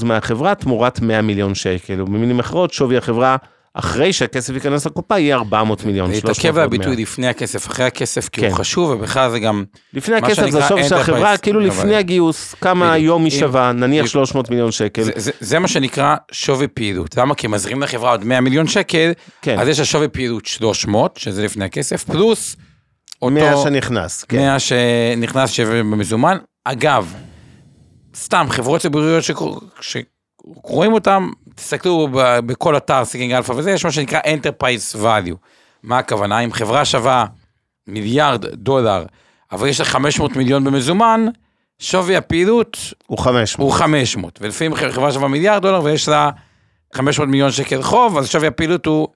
מהחברה 0.05 0.55
תמורת 0.55 1.01
100 1.01 1.21
מיליון 1.21 1.55
שקל, 1.55 2.01
ובמילים 2.01 2.39
אחרות, 2.39 2.73
שווי 2.73 2.97
החברה 2.97 3.35
אחרי 3.73 4.13
שהכסף 4.13 4.53
ייכנס 4.53 4.85
לקופה 4.85 5.19
יהיה 5.19 5.35
400 5.35 5.85
מיליון, 5.85 6.07
300 6.13 6.25
להתעכב 6.29 6.47
ועוד 6.55 6.55
100. 6.55 6.65
הביטוי 6.65 7.03
לפני 7.03 7.27
הכסף, 7.27 7.67
אחרי 7.67 7.85
הכסף, 7.85 8.29
כי 8.29 8.41
הוא 8.41 8.49
כן. 8.49 8.55
חשוב, 8.55 8.89
ובכלל 8.89 9.31
זה 9.31 9.39
גם... 9.39 9.63
לפני 9.93 10.15
הכסף 10.15 10.49
זה 10.49 10.65
השווי 10.65 10.83
של 10.83 10.95
החברה, 10.95 11.37
כאילו 11.37 11.59
אבל- 11.59 11.67
לפני 11.69 11.95
הגיוס, 11.95 12.55
כמה 12.61 12.85
בדיוק. 12.85 12.93
היום 12.95 13.23
היא 13.23 13.31
שווה, 13.31 13.71
נניח 13.71 14.01
אם- 14.03 14.07
300 14.07 14.49
מיליון 14.49 14.71
שקל. 14.71 15.03
זה, 15.03 15.11
זה, 15.15 15.31
זה 15.39 15.59
מה 15.59 15.67
שנקרא 15.67 16.15
שווי 16.31 16.67
פעילות. 16.67 17.17
למה? 17.17 17.35
כי 17.35 17.47
מזרים 17.47 17.81
לחברה 17.83 18.11
עוד 18.11 18.23
100 18.25 18.41
מיליון 18.41 18.67
שקל, 18.67 19.11
כן. 19.41 19.59
אז 19.59 19.67
יש 19.67 19.79
השווי 19.79 20.07
פעילות 20.07 20.45
300, 20.45 21.17
שזה 21.17 21.43
לפני 21.45 21.65
הכסף, 21.65 22.03
פלוס 22.03 22.55
אותו 23.21 23.33
100 23.33 23.57
שנכנס, 23.63 24.23
כן. 24.23 24.37
100 24.37 24.57
שנכנס 24.59 25.49
שווה 25.51 25.79
במזומן. 25.79 26.37
אגב, 26.65 27.13
סתם 28.15 28.45
חברות 28.49 28.81
ציבוריות 28.81 29.23
שקוראים 29.81 30.93
אותם, 30.93 31.29
תסתכלו 31.55 32.07
בכל 32.45 32.77
אתר 32.77 33.05
Seeking 33.05 33.33
Alpha 33.33 33.51
וזה, 33.51 33.71
יש 33.71 33.85
מה 33.85 33.91
שנקרא 33.91 34.19
Enterprise 34.19 34.95
Value. 35.03 35.35
מה 35.83 35.97
הכוונה? 35.97 36.39
אם 36.39 36.53
חברה 36.53 36.85
שווה 36.85 37.25
מיליארד 37.87 38.45
דולר, 38.45 39.05
אבל 39.51 39.67
יש 39.67 39.79
לה 39.79 39.85
500 39.85 40.35
מיליון 40.35 40.63
במזומן, 40.63 41.25
שווי 41.79 42.15
הפעילות 42.15 42.77
הוא 43.07 43.17
500. 43.17 43.71
הוא 43.71 43.79
500, 43.79 44.39
ולפעמים 44.41 44.75
חברה 44.75 45.11
שווה 45.11 45.27
מיליארד 45.27 45.61
דולר 45.61 45.83
ויש 45.83 46.07
לה 46.07 46.29
500 46.93 47.29
מיליון 47.29 47.51
שקל 47.51 47.81
חוב, 47.81 48.17
אז 48.17 48.27
שווי 48.27 48.47
הפעילות 48.47 48.85
הוא 48.85 49.07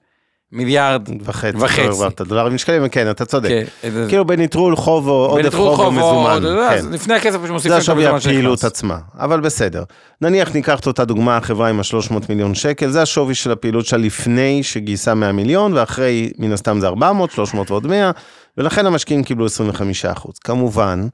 מיליארד 0.52 1.08
וחצי. 1.24 1.56
וחצי. 1.56 1.82
לא 2.20 2.24
דולרים 2.26 2.58
שקלים, 2.58 2.88
כן, 2.88 3.10
אתה 3.10 3.24
צודק. 3.24 3.48
כן, 3.82 3.90
כאילו 4.08 4.24
בנטרול 4.24 4.76
חוב 4.76 5.08
או 5.08 5.26
עודף 5.26 5.44
בנטרול 5.44 5.76
חוב 5.76 5.86
או 5.86 5.92
מזומן. 5.92 6.44
או- 6.44 6.68
כן. 6.70 6.92
לפני 6.92 7.14
הכסף 7.14 7.36
פשוט 7.38 7.50
מוסיפים 7.50 7.70
זה 7.70 7.76
את 7.76 7.82
השווי 7.82 8.06
המזומן 8.06 8.18
הפעילות 8.18 8.58
שנכנס. 8.58 8.72
עצמה, 8.72 8.98
אבל 9.18 9.40
בסדר. 9.40 9.82
נניח 10.20 10.54
ניקח 10.54 10.80
את 10.80 10.86
אותה 10.86 11.04
דוגמה, 11.04 11.36
החברה 11.36 11.68
עם 11.68 11.80
ה-300 11.80 12.14
מיליון 12.28 12.54
שקל, 12.54 12.90
זה 12.90 13.02
השווי 13.02 13.34
של 13.34 13.50
הפעילות 13.52 13.86
שלה 13.86 13.98
לפני 13.98 14.62
שגייסה 14.62 15.14
100 15.14 15.32
מיליון, 15.32 15.72
ואחרי, 15.74 16.30
מן 16.38 16.52
הסתם 16.52 16.80
זה 16.80 16.86
400, 16.86 17.30
300 17.30 17.70
ועוד 17.70 17.86
100, 17.86 18.10
ולכן 18.58 18.86
המשקיעים 18.86 19.24
קיבלו 19.24 19.46
25%. 19.46 20.38
כמובן, 20.44 21.06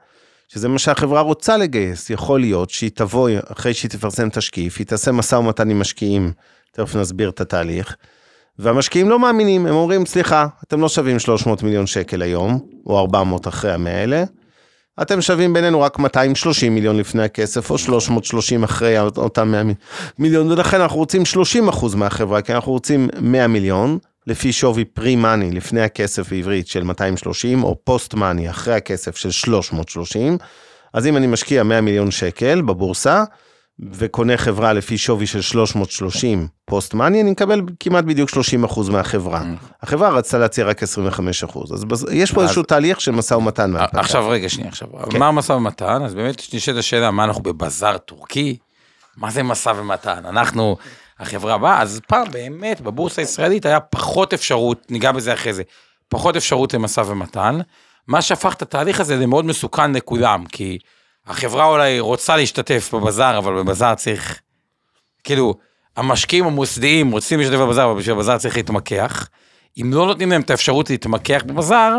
שזה 0.48 0.68
מה 0.68 0.78
שהחברה 0.78 1.20
רוצה 1.20 1.56
לגייס, 1.56 2.10
יכול 2.10 2.40
להיות 2.40 2.70
שהיא 2.70 2.90
תבוא, 2.94 3.30
אחרי 3.52 3.74
שהיא 3.74 3.90
תפרסם 3.90 4.28
תשקיף, 4.28 4.78
היא 4.78 4.86
תעשה 4.86 5.12
משא 5.12 5.34
ומתן 5.36 5.70
עם 5.70 5.80
משקיעים, 5.80 6.32
תכף 6.72 6.96
נסביר 6.96 7.28
את 7.30 7.40
התהליך, 7.40 7.96
והמשקיעים 8.58 9.08
לא 9.08 9.18
מאמינים, 9.18 9.66
הם 9.66 9.74
אומרים, 9.74 10.06
סליחה, 10.06 10.46
אתם 10.64 10.80
לא 10.80 10.88
שווים 10.88 11.18
300 11.18 11.62
מיליון 11.62 11.86
שקל 11.86 12.22
היום, 12.22 12.60
או 12.86 12.98
400 12.98 13.48
אחרי 13.48 13.72
המאה 13.72 14.00
האלה, 14.00 14.24
אתם 15.02 15.20
שווים 15.20 15.52
בינינו 15.52 15.80
רק 15.80 15.98
230 15.98 16.74
מיליון 16.74 16.96
לפני 16.96 17.22
הכסף, 17.22 17.70
או 17.70 17.78
330 17.78 18.64
אחרי 18.64 18.98
אותם 18.98 19.48
100 19.48 19.62
מיליון, 20.18 20.52
ולכן 20.52 20.80
אנחנו 20.80 20.98
רוצים 20.98 21.24
30 21.24 21.68
אחוז 21.68 21.94
מהחברה, 21.94 22.42
כי 22.42 22.52
אנחנו 22.52 22.72
רוצים 22.72 23.08
100 23.20 23.46
מיליון, 23.46 23.98
לפי 24.26 24.52
שווי 24.52 24.84
pre-money 24.84 25.50
לפני 25.50 25.80
הכסף 25.80 26.30
בעברית 26.30 26.66
של 26.66 26.82
230, 26.82 27.64
או 27.64 27.76
post-money 27.84 28.50
אחרי 28.50 28.74
הכסף 28.74 29.16
של 29.16 29.30
330. 29.30 30.38
אז 30.92 31.06
אם 31.06 31.16
אני 31.16 31.26
משקיע 31.26 31.62
100 31.62 31.80
מיליון 31.80 32.10
שקל 32.10 32.62
בבורסה, 32.62 33.24
וקונה 33.80 34.36
חברה 34.36 34.72
לפי 34.72 34.98
שווי 34.98 35.26
של 35.26 35.40
330 35.40 36.48
post-money, 36.64 37.22
אני 37.22 37.30
מקבל 37.30 37.60
כמעט 37.80 38.04
בדיוק 38.04 38.30
30 38.30 38.64
אחוז 38.64 38.88
מהחברה. 38.88 39.42
החברה 39.82 40.08
רצתה 40.08 40.38
להציע 40.38 40.66
רק 40.66 40.82
25 40.82 41.44
אחוז, 41.44 41.72
אז 41.72 42.06
יש 42.12 42.32
פה 42.32 42.42
איזשהו 42.42 42.62
תהליך 42.62 43.00
של 43.00 43.10
משא 43.10 43.34
ומתן. 43.34 43.74
והנפקה. 43.74 44.00
עכשיו 44.00 44.28
רגע 44.28 44.48
שנייה 44.48 44.68
עכשיו, 44.68 44.88
כן. 45.10 45.18
מה 45.18 45.28
המשא 45.28 45.52
ומתן? 45.52 46.02
אז 46.04 46.14
באמת 46.14 46.54
נשאלת 46.54 46.78
השאלה, 46.78 47.10
מה 47.10 47.24
אנחנו 47.24 47.42
בבזאר 47.42 47.98
טורקי? 47.98 48.56
מה 49.16 49.30
זה 49.30 49.42
משא 49.42 49.72
ומתן? 49.76 50.26
אנחנו 50.26 50.76
החברה 51.20 51.54
הבאה, 51.54 51.82
אז 51.82 52.00
פעם 52.08 52.30
באמת 52.30 52.80
בבורסה 52.80 53.22
הישראלית 53.22 53.66
היה 53.66 53.80
פחות 53.80 54.34
אפשרות, 54.34 54.90
ניגע 54.90 55.12
בזה 55.12 55.32
אחרי 55.32 55.52
זה, 55.52 55.62
פחות 56.08 56.36
אפשרות 56.36 56.74
למשא 56.74 57.00
ומתן, 57.00 57.58
מה 58.08 58.22
שהפך 58.22 58.54
את 58.54 58.62
התהליך 58.62 59.00
הזה 59.00 59.16
למאוד 59.16 59.44
מסוכן 59.44 59.92
לכולם, 59.92 60.44
כי 60.46 60.78
החברה 61.26 61.64
אולי 61.64 62.00
רוצה 62.00 62.36
להשתתף 62.36 62.94
בבזאר, 62.94 63.38
אבל 63.38 63.52
בבזאר 63.52 63.94
צריך, 63.94 64.40
כאילו, 65.24 65.54
המשקיעים 65.96 66.44
המוסדיים 66.44 67.10
רוצים 67.10 67.38
להשתתף 67.38 67.58
בבזאר, 67.58 67.90
אבל 67.90 67.98
בשביל 67.98 68.14
הבזאר 68.14 68.38
צריך 68.38 68.56
להתמקח. 68.56 69.28
אם 69.80 69.90
לא 69.94 70.06
נותנים 70.06 70.30
להם 70.30 70.40
את 70.40 70.50
האפשרות 70.50 70.90
להתמקח 70.90 71.42
בבזאר, 71.46 71.98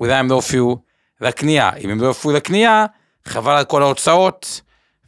אולי 0.00 0.14
הם 0.14 0.28
לא 0.30 0.34
הופיעו 0.34 0.78
לקנייה. 1.20 1.70
אם 1.76 1.90
הם 1.90 2.00
לא 2.00 2.06
הופיעו 2.06 2.34
לקנייה, 2.34 2.86
חבל 3.24 3.52
על 3.52 3.64
כל 3.64 3.82
ההוצאות 3.82 4.60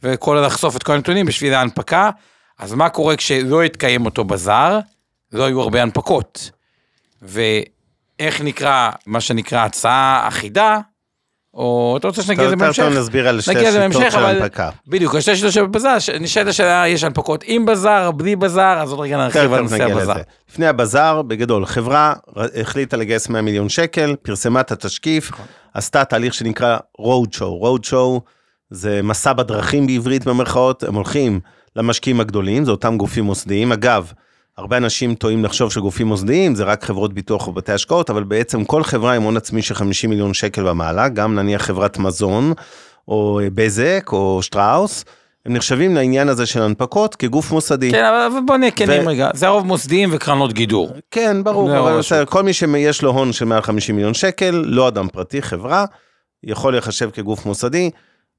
וכל 0.03 0.43
לחשוף 0.45 0.75
את 0.75 0.83
כל 0.83 0.93
הנתונים 0.93 1.25
בשביל 1.25 1.53
ההנפקה. 1.53 2.09
אז 2.59 2.73
מה 2.73 2.89
קורה 2.89 3.15
כשלא 3.15 3.63
יתקיים 3.63 4.05
אותו 4.05 4.23
בזאר? 4.23 4.79
לא 5.31 5.43
היו 5.43 5.61
הרבה 5.61 5.81
הנפקות. 5.81 6.51
ואיך 7.21 8.41
נקרא, 8.41 8.89
מה 9.05 9.21
שנקרא 9.21 9.65
הצעה 9.65 10.27
אחידה, 10.27 10.79
או 11.53 11.97
אתה 11.97 12.07
רוצה 12.07 12.21
שנגיע 12.23 12.45
לזה 12.45 12.55
בהמשך? 12.55 12.83
טוב 12.83 12.93
נסביר 12.93 13.27
על 13.27 13.41
שתי 13.41 13.67
השיטות 13.67 14.11
של 14.11 14.19
ההנפקה. 14.19 14.69
בדיוק, 14.87 15.15
השתי 15.15 15.35
שיטות 15.35 15.51
של 15.51 15.65
בזאר, 15.65 15.97
נשאלת 16.19 16.47
השאלה, 16.47 16.87
יש 16.87 17.03
הנפקות 17.03 17.43
עם 17.47 17.65
בזאר, 17.65 18.11
בלי 18.11 18.35
בזאר, 18.35 18.81
אז 18.81 18.91
עוד 18.91 18.99
רגע 18.99 19.17
נרחיב 19.17 19.53
על 19.53 19.61
נושא 19.61 19.83
הבזאר. 19.83 20.15
לפני 20.49 20.67
הבזאר, 20.67 21.21
בגדול, 21.21 21.65
חברה 21.65 22.13
החליטה 22.61 22.97
לגייס 22.97 23.29
100 23.29 23.41
מיליון 23.41 23.69
שקל, 23.69 24.15
פרסמה 24.21 24.59
את 24.59 24.71
התשקיף, 24.71 25.31
נכון. 25.31 25.45
עשתה 25.73 26.05
תהליך 26.05 26.33
שנקרא 26.33 26.77
road 27.01 27.35
show. 27.35 27.63
road 27.63 27.87
show 27.89 28.19
זה 28.69 29.01
מסע 29.03 29.33
בדרכים 29.33 29.87
בעברית 29.87 30.25
במרכאות, 30.25 30.83
הם 30.83 30.95
הולכים 30.95 31.39
למשקיעים 31.75 32.19
הגדולים, 32.19 32.65
זה 32.65 32.71
אותם 32.71 32.97
גופים 32.97 33.23
מוסדיים. 33.23 33.71
אגב, 33.71 34.11
הרבה 34.57 34.77
אנשים 34.77 35.15
טועים 35.15 35.43
לחשוב 35.45 35.71
שגופים 35.71 36.07
מוסדיים 36.07 36.55
זה 36.55 36.63
רק 36.63 36.83
חברות 36.83 37.13
ביטוח 37.13 37.47
או 37.47 37.51
בתי 37.51 37.71
השקעות, 37.71 38.09
אבל 38.09 38.23
בעצם 38.23 38.65
כל 38.65 38.83
חברה 38.83 39.13
עם 39.13 39.23
הון 39.23 39.37
עצמי 39.37 39.61
של 39.61 39.75
50 39.75 40.09
מיליון 40.09 40.33
שקל 40.33 40.67
ומעלה, 40.67 41.09
גם 41.09 41.35
נניח 41.35 41.61
חברת 41.61 41.97
מזון, 41.97 42.53
או 43.07 43.39
בזק, 43.53 44.09
או 44.11 44.39
שטראוס, 44.41 45.05
הם 45.45 45.53
נחשבים 45.53 45.95
לעניין 45.95 46.29
הזה 46.29 46.45
של 46.45 46.61
הנפקות 46.61 47.15
כגוף 47.15 47.51
מוסדי. 47.51 47.91
כן, 47.91 48.05
אבל 48.05 48.39
בוא 48.45 48.57
נהיה 48.57 48.71
כנים 48.71 49.05
ו- 49.05 49.09
רגע, 49.09 49.29
זה 49.33 49.47
הרוב 49.47 49.65
מוסדיים 49.65 50.09
וקרנות 50.11 50.53
גידור. 50.53 50.89
כן, 51.11 51.43
ברור, 51.43 51.69
זה 51.69 51.79
אבל 51.79 51.97
בסדר. 51.97 52.25
כל 52.25 52.43
מי 52.43 52.53
שיש 52.53 53.01
לו 53.01 53.11
הון 53.11 53.33
של 53.33 53.45
מעל 53.45 53.61
50 53.61 53.95
מיליון 53.95 54.13
שקל, 54.13 54.63
לא 54.65 54.87
אדם 54.87 55.07
פרטי, 55.07 55.41
חברה, 55.41 55.85
יכול 56.43 56.73
להיחשב 56.73 57.09
כגוף 57.09 57.45
מוסדי. 57.45 57.89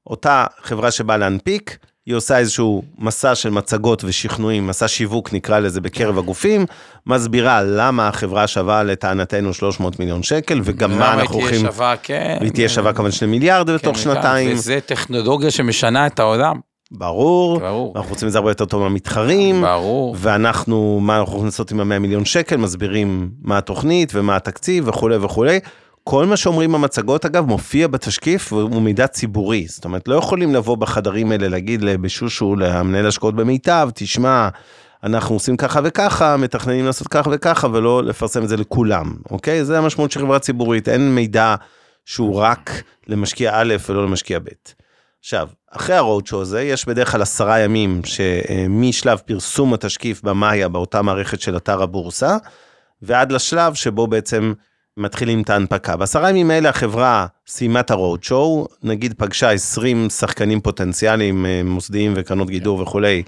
אותה 0.07 0.45
חברה 0.61 0.91
שבאה 0.91 1.17
להנפיק, 1.17 1.77
היא 2.05 2.15
עושה 2.15 2.37
איזשהו 2.37 2.83
מסע 2.97 3.35
של 3.35 3.49
מצגות 3.49 4.03
ושכנועים, 4.03 4.67
מסע 4.67 4.87
שיווק 4.87 5.33
נקרא 5.33 5.59
לזה 5.59 5.81
בקרב 5.81 6.17
הגופים, 6.17 6.65
מסבירה 7.07 7.63
למה 7.63 8.07
החברה 8.07 8.47
שווה 8.47 8.83
לטענתנו 8.83 9.53
300 9.53 9.99
מיליון 9.99 10.23
שקל, 10.23 10.61
וגם 10.63 10.99
מה 10.99 11.13
אנחנו 11.13 11.13
למה 11.13 11.21
היא 11.21 11.29
הולכים, 11.29 11.59
תהיה 11.59 11.71
שווה, 11.71 11.95
כן. 12.03 12.37
והיא 12.39 12.51
תהיה 12.51 12.69
שווה 12.69 12.93
כמובן 12.93 13.11
2 13.11 13.31
מיליארד 13.31 13.67
כן, 13.67 13.75
בתוך 13.75 13.97
כן, 13.97 14.03
שנתיים, 14.03 14.53
וזה 14.53 14.79
טכנולוגיה 14.85 15.51
שמשנה 15.51 16.07
את 16.07 16.19
העולם. 16.19 16.59
ברור, 16.91 17.59
ברור. 17.59 17.93
אנחנו 17.95 18.09
רוצים 18.09 18.27
את 18.27 18.31
זה 18.31 18.37
הרבה 18.37 18.51
יותר 18.51 18.65
טוב 18.65 18.81
מהמתחרים, 18.81 19.61
ברור. 19.61 20.15
ואנחנו, 20.19 20.99
מה 21.01 21.17
אנחנו 21.17 21.31
יכולים 21.31 21.45
לעשות 21.45 21.71
עם 21.71 21.79
ה-100 21.79 21.99
מיליון 21.99 22.25
שקל, 22.25 22.57
מסבירים 22.57 23.29
מה 23.41 23.57
התוכנית 23.57 24.11
ומה 24.15 24.35
התקציב 24.35 24.87
וכולי 24.87 25.17
וכולי. 25.17 25.59
כל 26.03 26.25
מה 26.25 26.37
שאומרים 26.37 26.71
במצגות, 26.71 27.25
אגב, 27.25 27.45
מופיע 27.45 27.87
בתשקיף 27.87 28.53
והוא 28.53 28.81
מידע 28.81 29.07
ציבורי. 29.07 29.65
זאת 29.67 29.85
אומרת, 29.85 30.07
לא 30.07 30.15
יכולים 30.15 30.53
לבוא 30.55 30.77
בחדרים 30.77 31.31
האלה 31.31 31.47
להגיד 31.47 31.81
לבשושו, 31.81 32.55
למנהל 32.55 33.07
השקעות 33.07 33.35
במיטב, 33.35 33.89
תשמע, 33.93 34.49
אנחנו 35.03 35.35
עושים 35.35 35.57
ככה 35.57 35.79
וככה, 35.83 36.37
מתכננים 36.37 36.85
לעשות 36.85 37.07
ככה 37.07 37.29
וככה, 37.33 37.67
ולא 37.73 38.03
לפרסם 38.03 38.43
את 38.43 38.49
זה 38.49 38.57
לכולם, 38.57 39.13
אוקיי? 39.31 39.65
זה 39.65 39.77
המשמעות 39.77 40.11
של 40.11 40.19
חברה 40.19 40.39
ציבורית, 40.39 40.89
אין 40.89 41.15
מידע 41.15 41.55
שהוא 42.05 42.35
רק 42.35 42.83
למשקיע 43.07 43.51
א' 43.53 43.75
ולא 43.89 44.03
למשקיע 44.03 44.39
ב'. 44.39 44.47
עכשיו, 45.19 45.47
אחרי 45.71 45.95
הרודשו 45.95 46.41
הזה, 46.41 46.61
יש 46.61 46.85
בדרך 46.85 47.11
כלל 47.11 47.21
עשרה 47.21 47.59
ימים 47.59 48.01
שמשלב 48.05 49.17
פרסום 49.25 49.73
התשקיף 49.73 50.21
במאיה, 50.23 50.69
באותה 50.69 51.01
מערכת 51.01 51.41
של 51.41 51.57
אתר 51.57 51.81
הבורסה, 51.81 52.37
ועד 53.01 53.31
לשלב 53.31 53.73
שבו 53.73 54.07
בעצם 54.07 54.53
מתחילים 54.97 55.41
את 55.41 55.49
ההנפקה. 55.49 55.95
בעשרה 55.95 56.29
ימים 56.29 56.51
האלה 56.51 56.69
החברה 56.69 57.25
סיימה 57.47 57.79
את 57.79 57.91
הרודשו, 57.91 58.67
נגיד 58.83 59.13
פגשה 59.17 59.51
20 59.51 60.09
שחקנים 60.09 60.61
פוטנציאליים, 60.61 61.45
אה, 61.45 61.61
מוסדיים 61.65 62.13
וקרנות 62.15 62.49
גידור 62.49 62.79
וכולי, 62.79 63.23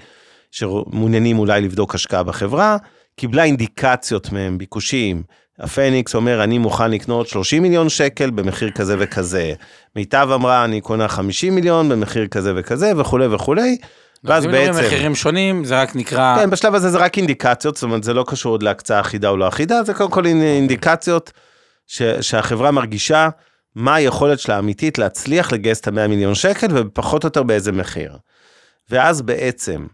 שמעוניינים 0.50 1.38
אולי 1.38 1.60
לבדוק 1.60 1.94
השקעה 1.94 2.22
בחברה, 2.22 2.76
קיבלה 3.16 3.44
אינדיקציות 3.44 4.32
מהם, 4.32 4.58
ביקושים, 4.58 5.22
הפניקס 5.58 6.14
אומר, 6.14 6.44
אני 6.44 6.58
מוכן 6.58 6.90
לקנות 6.90 7.28
30 7.28 7.62
מיליון 7.62 7.88
שקל 7.88 8.30
במחיר 8.30 8.70
כזה 8.70 8.96
וכזה. 8.98 9.52
מיטב 9.96 10.28
אמרה, 10.34 10.64
אני 10.64 10.80
קונה 10.80 11.08
50 11.08 11.54
מיליון 11.54 11.88
במחיר 11.88 12.26
כזה 12.26 12.52
וכזה, 12.56 12.92
וכולי 12.96 13.26
וכולי. 13.26 13.78
ואז 14.24 14.42
אז 14.42 14.46
אם 14.46 14.52
בעצם... 14.52 14.78
מחירים 14.78 15.14
שונים, 15.14 15.64
זה 15.64 15.80
רק 15.80 15.96
נקרא... 15.96 16.36
כן, 16.36 16.50
בשלב 16.50 16.74
הזה 16.74 16.90
זה 16.90 16.98
רק 16.98 17.18
אינדיקציות, 17.18 17.76
זאת 17.76 17.82
אומרת, 17.82 18.04
זה 18.04 18.14
לא 18.14 18.24
קשור 18.26 18.52
עוד 18.52 18.62
להקצאה 18.62 19.00
אחידה 19.00 19.28
או 19.28 19.36
לא 19.36 19.48
אחידה, 19.48 19.82
זה 19.82 19.94
קודם 19.94 20.10
כל 20.10 20.26
אינדיקציות 20.26 21.32
ש, 21.86 22.02
שהחברה 22.02 22.70
מרגישה 22.70 23.28
מה 23.74 23.94
היכולת 23.94 24.40
שלה 24.40 24.56
האמיתית 24.56 24.98
להצליח 24.98 25.52
לגייס 25.52 25.80
את 25.80 25.88
ה-100 25.88 26.08
מיליון 26.08 26.34
שקל, 26.34 26.66
ופחות 26.70 27.24
או 27.24 27.26
יותר 27.26 27.42
באיזה 27.42 27.72
מחיר. 27.72 28.16
ואז 28.90 29.22
בעצם, 29.22 29.86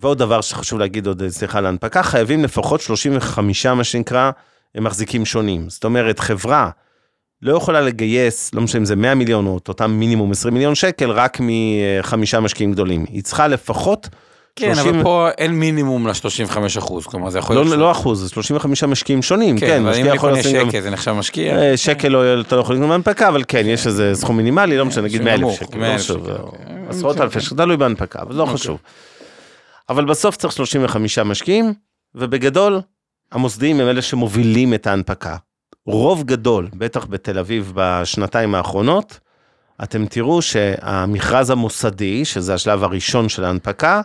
ועוד 0.00 0.18
דבר 0.18 0.40
שחשוב 0.40 0.78
להגיד 0.78 1.06
עוד, 1.06 1.28
סליחה, 1.28 1.60
להנפקה, 1.60 2.02
חייבים 2.02 2.44
לפחות 2.44 2.80
35, 2.80 3.66
מה 3.66 3.84
שנקרא, 3.84 4.30
הם 4.74 4.84
מחזיקים 4.84 5.24
שונים. 5.24 5.68
זאת 5.68 5.84
אומרת, 5.84 6.20
חברה 6.20 6.70
לא 7.42 7.56
יכולה 7.56 7.80
לגייס, 7.80 8.54
לא 8.54 8.60
משנה 8.60 8.80
אם 8.80 8.84
זה 8.84 8.96
100 8.96 9.14
מיליון 9.14 9.46
או 9.46 9.58
את 9.58 9.68
אותם 9.68 9.90
מינימום 9.90 10.30
20 10.30 10.54
מיליון 10.54 10.74
שקל, 10.74 11.10
רק 11.10 11.38
מחמישה 11.40 12.40
משקיעים 12.40 12.72
גדולים. 12.72 13.04
היא 13.08 13.22
צריכה 13.22 13.48
לפחות 13.48 14.08
כן, 14.58 14.74
30 14.74 14.94
אבל 14.94 15.02
פה 15.02 15.28
אין 15.38 15.52
מינימום 15.52 16.06
ל-35 16.06 16.58
אחוז, 16.78 17.06
כלומר 17.06 17.30
זה 17.30 17.38
יכול 17.38 17.56
לא, 17.56 17.64
להיות... 17.64 17.78
לא 17.78 17.90
אחוז, 17.90 18.20
זה 18.20 18.28
35 18.28 18.84
משקיעים 18.84 19.22
שונים, 19.22 19.58
כן, 19.58 19.66
כן, 19.66 19.72
אבל 19.72 19.84
אם 19.84 19.90
משקיע 19.90 20.06
אני 20.06 20.16
יכול 20.16 20.30
קונה 20.30 20.40
לשים 20.40 20.60
גם... 20.60 20.68
שקל 20.68 20.80
זה 20.80 20.90
נחשב 20.90 21.12
משקיע. 21.12 21.58
אה, 21.58 21.76
שקל 21.76 22.08
לא, 22.08 22.40
אתה 22.40 22.56
לא 22.56 22.60
יכול 22.60 22.74
לקנות 22.74 22.88
בהנפקה, 22.88 23.28
אבל 23.28 23.44
כן, 23.48 23.62
יש 23.66 23.86
איזה 23.86 24.10
סכום 24.14 24.36
מינימלי, 24.36 24.76
לא 24.76 24.84
משנה, 24.86 25.02
נגיד 25.02 25.22
100 25.22 25.34
אלף 25.34 25.40
נמוך, 25.40 25.56
שקל, 25.56 25.78
100,000 25.78 25.92
לא 25.92 25.98
חשוב, 25.98 26.24
שקל, 26.24 26.32
אה, 26.32 26.40
אוקיי. 26.40 26.60
עשרות 26.88 27.20
אלפי 27.20 27.40
שקל, 27.40 27.56
תלוי 27.56 27.76
בהנפקה, 27.76 28.22
אבל 28.22 28.34
לא 28.34 28.42
אוקיי. 28.42 28.54
חשוב. 28.54 28.78
אבל 29.88 30.04
בסוף 30.04 30.36
צריך 30.36 30.52
35 30.52 31.18
משקיעים, 31.18 31.74
ובגדול, 32.14 32.80
המוסדיים 33.32 33.80
הם 33.80 33.88
אלה 33.88 34.02
שמובילים 34.02 34.74
את 34.74 34.86
ההנפקה. 34.86 35.36
רוב 35.86 36.22
גדול, 36.22 36.68
בטח 36.74 37.06
בתל 37.06 37.38
אביב 37.38 37.72
בשנתיים 37.74 38.54
האחרונות, 38.54 39.20
אתם 39.82 40.06
תראו 40.06 40.42
שהמכרז 40.42 41.50
המוסדי, 41.50 42.24
שזה 42.24 42.54
השלב 42.54 42.84
הראשון 42.84 43.28
של 43.28 43.44
ההנפקה, 43.44 44.00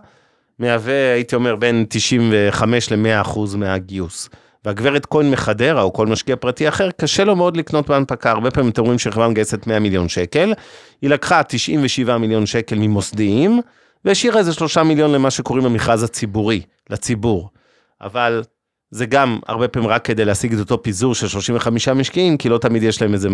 מהווה, 0.59 1.13
הייתי 1.13 1.35
אומר, 1.35 1.55
בין 1.55 1.85
95 1.89 2.91
ל-100 2.91 3.21
אחוז 3.21 3.55
מהגיוס. 3.55 4.29
והגברת 4.65 5.05
כהן 5.05 5.31
מחדרה, 5.31 5.81
או 5.81 5.93
כל 5.93 6.07
משקיע 6.07 6.35
פרטי 6.35 6.67
אחר, 6.67 6.89
קשה 6.91 7.23
לו 7.23 7.35
מאוד 7.35 7.57
לקנות 7.57 7.89
בהנפקה. 7.89 8.31
הרבה 8.31 8.51
פעמים 8.51 8.71
אתם 8.71 8.83
רואים 8.83 8.99
שחברה 8.99 9.27
מגייסת 9.27 9.67
100 9.67 9.79
מיליון 9.79 10.09
שקל, 10.09 10.53
היא 11.01 11.09
לקחה 11.09 11.43
97 11.43 12.17
מיליון 12.17 12.45
שקל 12.45 12.75
ממוסדיים, 12.75 13.61
והשאירה 14.05 14.39
איזה 14.39 14.53
3 14.53 14.77
מיליון 14.77 15.11
למה 15.11 15.31
שקוראים 15.31 15.65
המכרז 15.65 16.03
הציבורי, 16.03 16.61
לציבור. 16.89 17.49
אבל 18.01 18.43
זה 18.91 19.05
גם 19.05 19.39
הרבה 19.47 19.67
פעמים 19.67 19.89
רק 19.89 20.05
כדי 20.05 20.25
להשיג 20.25 20.53
את 20.53 20.59
אותו 20.59 20.83
פיזור 20.83 21.15
של 21.15 21.27
35 21.27 21.87
משקיעים, 21.87 22.37
כי 22.37 22.49
לא 22.49 22.57
תמיד 22.57 22.83
יש 22.83 23.01
להם 23.01 23.13
איזה 23.13 23.29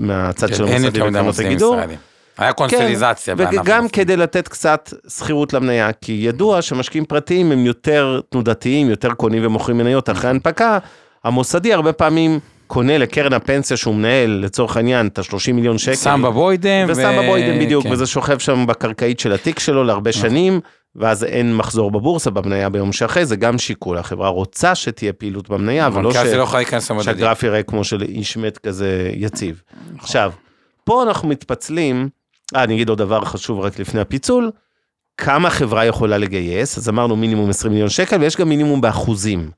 מהצד 0.00 0.48
כן, 0.48 0.54
של 0.54 0.64
אין 0.64 0.72
המוסדי 0.72 0.98
יותר 0.98 1.10
מדי 1.10 1.22
מוסדים. 1.22 1.52
ישראלים. 1.52 1.98
היה 2.38 2.52
קונסטליזציה 2.52 3.34
בענף 3.34 3.50
וגם 3.62 3.78
המוסדי. 3.78 3.96
כדי 3.96 4.16
לתת 4.16 4.48
קצת 4.48 4.92
שכירות 5.08 5.52
למניה, 5.52 5.92
כי 5.92 6.12
ידוע 6.12 6.62
שמשקיעים 6.62 7.04
פרטיים 7.04 7.52
הם 7.52 7.66
יותר 7.66 8.20
תנודתיים, 8.28 8.90
יותר 8.90 9.14
קונים 9.14 9.46
ומוכרים 9.46 9.78
מניות 9.78 10.10
אחרי 10.10 10.30
הנפקה. 10.30 10.78
המוסדי 11.24 11.72
הרבה 11.72 11.92
פעמים 11.92 12.38
קונה 12.66 12.98
לקרן 12.98 13.32
הפנסיה 13.32 13.76
שהוא 13.76 13.94
מנהל, 13.94 14.30
לצורך 14.30 14.76
העניין, 14.76 15.06
את 15.06 15.18
ה-30 15.18 15.52
מיליון 15.52 15.78
שקל. 15.78 15.94
שם 15.94 16.22
בבוידם. 16.24 16.86
ושם 16.88 17.14
ו- 17.18 17.22
בבוידם 17.22 17.58
בדיוק, 17.58 17.84
כן. 17.84 17.92
וזה 17.92 18.06
שוכב 18.06 18.38
שם 18.38 18.66
בקרקעית 18.66 19.20
של 19.20 19.32
התיק 19.32 19.58
שלו 19.58 19.84
להרבה 19.84 20.12
שנים, 20.12 20.60
ואז 20.96 21.24
אין 21.24 21.56
מחזור 21.56 21.90
בבורסה 21.90 22.30
במניה 22.30 22.68
ביום 22.68 22.92
שאחרי, 22.92 23.26
זה 23.26 23.36
גם 23.36 23.58
שיקול. 23.58 23.98
החברה 23.98 24.28
רוצה 24.28 24.74
שתהיה 24.74 25.12
פעילות 25.12 25.48
במניה, 25.48 25.86
אבל 25.86 26.02
לא 26.02 26.08
אבל 26.08 26.14
ש... 26.14 26.34
לא. 26.90 27.02
שהגרף 27.02 27.42
יראה 27.42 27.62
כמו 27.62 27.84
של 27.84 28.02
איש 28.02 28.36
מת 28.36 28.58
כזה 28.58 29.10
יציב. 29.14 29.62
עכשיו, 29.98 30.32
פה 30.84 31.02
אנחנו 31.02 31.28
מתפצלים, 31.28 32.08
אה, 32.56 32.64
אני 32.64 32.74
אגיד 32.74 32.88
עוד 32.88 32.98
דבר 32.98 33.24
חשוב 33.24 33.60
רק 33.60 33.78
לפני 33.78 34.00
הפיצול, 34.00 34.50
כמה 35.16 35.50
חברה 35.50 35.84
יכולה 35.84 36.18
לגייס, 36.18 36.78
אז 36.78 36.88
אמרנו 36.88 37.16
מינימום 37.16 37.50
20 37.50 37.72
מיליון 37.72 37.88
שקל, 37.88 38.20
ויש 38.20 38.36
גם 38.36 38.48
מינימום 38.48 38.80
באחוזים. 38.80 39.50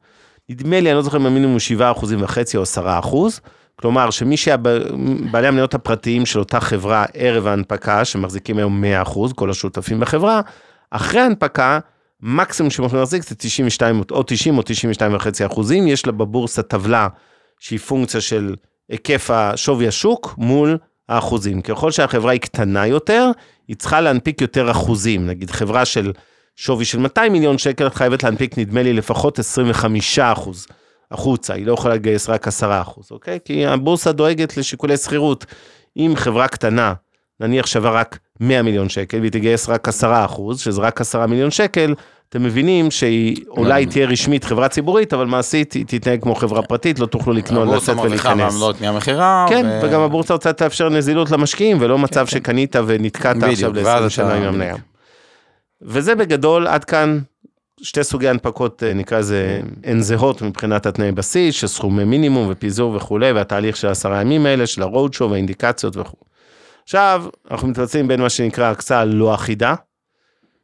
נדמה 0.49 0.81
לי, 0.81 0.89
אני 0.89 0.97
לא 0.97 1.03
זוכר 1.03 1.17
אם 1.17 1.27
המינימום 1.27 1.59
7 1.59 1.91
אחוזים 1.91 2.23
וחצי 2.23 2.57
או 2.57 2.63
10 2.63 2.99
אחוז, 2.99 3.41
כלומר 3.77 4.11
שמי 4.11 4.37
שהיה 4.37 4.57
ב- 4.57 4.79
בעלי 5.31 5.47
המניות 5.47 5.75
הפרטיים 5.75 6.27
של 6.27 6.39
אותה 6.39 6.61
חברה 6.61 7.05
ערב 7.15 7.47
ההנפקה, 7.47 8.05
שמחזיקים 8.05 8.59
היום 8.59 8.81
100 8.81 9.03
אחוז, 9.03 9.33
כל 9.33 9.51
השותפים 9.51 10.01
בחברה, 10.01 10.41
אחרי 10.91 11.21
ההנפקה, 11.21 11.79
מקסימום 12.23 12.71
יכולים 12.71 13.01
להחזיק 13.01 13.23
זה 13.23 13.35
92 13.35 14.03
או 14.11 14.23
90 14.23 14.59
או 14.59 14.63
92 14.63 15.15
וחצי 15.15 15.47
אחוזים, 15.47 15.89
יש 15.89 16.07
לה 16.07 16.13
בבורסה 16.13 16.63
טבלה 16.63 17.09
שהיא 17.59 17.79
פונקציה 17.79 18.21
של 18.21 18.55
היקף 18.89 19.31
השווי 19.31 19.89
השוק 19.89 20.35
מול 20.39 20.79
האחוזים. 21.09 21.63
ככל 21.63 21.91
שהחברה 21.91 22.33
היא 22.33 22.41
קטנה 22.41 22.87
יותר, 22.87 23.31
היא 23.69 23.77
צריכה 23.77 24.01
להנפיק 24.01 24.41
יותר 24.41 24.71
אחוזים. 24.71 25.27
נגיד 25.27 25.51
חברה 25.51 25.85
של 25.85 26.13
שווי 26.57 26.85
של 26.85 26.99
200 26.99 27.33
מיליון 27.33 27.59
שקל, 27.59 27.87
את 27.87 27.95
חייבת 27.95 28.23
להנפיק 28.23 28.59
נדמה 28.59 28.83
לי 28.83 28.93
לפחות 28.93 29.39
25 29.39 30.19
אחוז 30.19 30.67
החוצה, 31.11 31.55
היא 31.55 31.67
לא 31.67 31.73
יכולה 31.73 31.95
לגייס 31.95 32.29
רק 32.29 32.49
10 32.49 32.81
אחוז, 32.81 33.09
אוקיי? 33.11 33.39
כי 33.45 33.67
הבורסה 33.67 34.13
דואגת 34.13 34.57
לשיקולי 34.57 34.97
שכירות. 34.97 35.47
אם 35.97 36.13
חברה 36.17 36.49
קטנה, 36.49 36.95
נניח 37.41 37.67
שווה 37.67 37.91
רק 37.91 38.19
100 38.41 38.63
מיליון 38.63 38.89
שקל, 38.89 39.19
והיא 39.19 39.31
תגייס 39.31 39.69
רק 39.69 39.89
10 39.89 40.25
אחוז, 40.25 40.61
שזה 40.61 40.81
רק 40.81 41.01
10 41.01 41.27
מיליון 41.27 41.51
שקל, 41.51 41.95
אתם 42.33 42.43
מבינים 42.43 42.91
שהיא 42.91 43.37
אולי 43.49 43.87
תהיה 43.87 44.07
רשמית 44.07 44.45
חברה 44.45 44.69
ציבורית, 44.69 45.13
אבל 45.13 45.27
מעשית 45.27 45.73
היא 45.73 45.85
תתנהג 45.89 46.23
כמו 46.23 46.35
חברה 46.35 46.63
פרטית, 46.63 46.99
לא 46.99 47.07
תוכלו 47.07 47.33
לקנות, 47.33 47.63
הבורסה 47.63 47.93
לצאת 47.93 47.97
מרוויחה 48.05 48.29
ולהיכנס. 48.33 48.53
מעמלות 48.55 48.81
מהמכירה. 48.81 49.47
כן, 49.49 49.67
ו- 49.67 49.81
וגם 49.87 50.01
הבורסה 50.01 50.35
רוצה 50.35 50.51
לאפשר 50.61 50.89
נזילות 50.89 51.31
למשקיעים, 51.31 51.77
ולא 51.81 51.99
מצב 51.99 52.27
שקנית 52.27 52.77
ונתקעת 52.87 53.43
עכשיו 53.43 53.73
ואז 53.75 53.87
ל-20 53.87 53.99
אתה- 54.01 54.11
שנה 54.11 54.35
עם 54.35 54.43
המניה. 54.43 54.77
וזה 55.83 56.15
בגדול, 56.15 56.67
עד 56.67 56.85
כאן 56.85 57.19
שתי 57.83 58.05
סוגי 58.05 58.29
הנפקות, 58.29 58.83
אה, 58.83 58.95
נקרא 58.95 59.19
לזה, 59.19 59.61
הן 59.85 60.01
זהות 60.01 60.43
מבחינת 60.43 60.87
התנאי 60.87 61.13
בסיס, 61.13 61.55
של 61.55 61.67
סכומי 61.67 62.05
מינימום 62.05 62.47
ופיזור 62.51 62.97
וכולי, 62.97 63.33
והתהליך 63.33 63.77
של 63.77 63.89
עשרה 63.89 64.21
ימים 64.21 64.47
האלה, 64.47 64.67
של 64.67 64.83
הרוד 64.83 65.15
שואו 65.15 65.31
והאינדיקציות 65.31 65.97
וכו'. 65.97 66.17
עכשיו, 66.85 67.25
אנחנו 67.51 67.69
מתבצעים 67.69 68.09
בין 68.09 68.21
מה 68.21 68.29
שנקרא 68.29 68.71
הקצאה 68.71 69.05
לא 69.05 69.35
אחידה, 69.35 69.75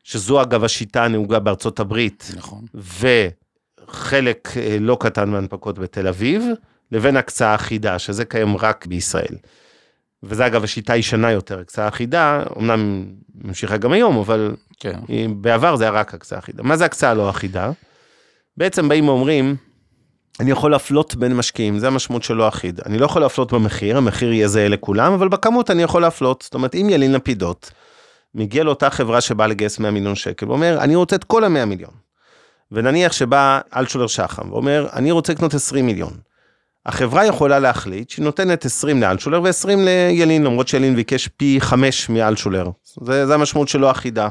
שזו 0.05 0.43
אגב 0.43 0.65
השיטה 0.65 1.05
הנהוגה 1.05 1.39
בארצות 1.39 1.81
הברית, 1.81 2.33
נכון. 2.37 2.65
וחלק 2.75 4.49
אה, 4.57 4.77
לא 4.81 4.97
קטן 5.01 5.29
מהנפקות 5.29 5.79
בתל 5.79 6.09
אביב, 6.09 6.45
לבין 6.93 7.17
הקצאה 7.17 7.55
אחידה, 7.55 7.99
שזה 7.99 8.25
קיים 8.25 8.57
רק 8.57 8.87
בישראל. 8.87 9.37
וזה 10.23 10.47
אגב 10.47 10.65
השיטה 10.65 10.93
הישנה 10.93 11.33
יותר, 11.33 11.61
הקצאה 11.61 11.89
אחידה, 11.89 12.43
אמנם 12.59 13.07
ממשיכה 13.35 13.77
גם 13.77 13.93
היום, 13.93 14.19
אבל 14.19 14.57
כן. 14.81 15.01
בעבר 15.37 15.77
זה 15.77 15.85
היה 15.85 15.91
רק 15.91 16.15
הקצאה 16.15 16.39
אחידה. 16.39 16.63
מה 16.63 16.77
זה 16.77 16.85
הקצאה 16.85 17.15
לא 17.15 17.31
אחידה? 17.31 17.71
בעצם 18.57 18.89
באים 18.89 19.09
ואומרים, 19.09 19.57
אני 20.41 20.51
יכול 20.51 20.71
להפלות 20.71 21.15
בין 21.15 21.37
משקיעים, 21.37 21.79
זה 21.79 21.87
המשמעות 21.87 22.23
של 22.23 22.35
לא 22.35 22.49
אחיד. 22.49 22.81
אני 22.87 22.99
לא 22.99 23.05
יכול 23.05 23.23
להפלות 23.23 23.53
במחיר, 23.53 23.97
המחיר 23.97 24.33
יהיה 24.33 24.49
זהה 24.49 24.69
לכולם, 24.69 25.13
אבל 25.13 25.29
בכמות 25.29 25.71
אני 25.71 25.83
יכול 25.83 26.03
להפלות. 26.03 26.43
זאת 26.43 26.55
אומרת, 26.55 26.75
אם 26.75 26.87
ילין 26.91 27.13
לפידות, 27.13 27.71
מגיע 28.35 28.65
לאותה 28.65 28.91
חברה 28.91 29.21
שבאה 29.21 29.47
לגייס 29.47 29.79
100 29.79 29.91
מיליון 29.91 30.15
שקל, 30.15 30.49
ואומר, 30.49 30.79
אני 30.81 30.95
רוצה 30.97 31.17
את 31.17 31.25
כל 31.25 31.45
ה-100 31.45 31.65
מיליון. 31.65 31.93
ונניח 32.73 33.13
שבא 33.13 33.61
אלטשולר 33.77 34.07
שחם, 34.07 34.53
ואומר, 34.53 34.89
אני 34.93 35.11
רוצה 35.11 35.33
לקנות 35.33 35.55
20 35.55 35.87
מיליון. 35.87 36.13
החברה 36.87 37.27
יכולה 37.27 37.59
להחליט 37.59 38.11
שהיא 38.11 38.25
נותנת 38.25 38.65
20 38.65 39.01
לאלטשולר 39.01 39.43
ו-20 39.43 39.69
לילין, 39.77 40.45
למרות 40.45 40.69
שילין 40.69 40.97
ביקש 40.97 41.29
פי 41.29 41.57
5 41.61 42.09
מאלטשולר. 42.09 42.71
זה, 43.01 43.27
זה 43.27 43.35
המשמעות 43.35 43.69
שלא 43.69 43.91
אחידה. 43.91 44.29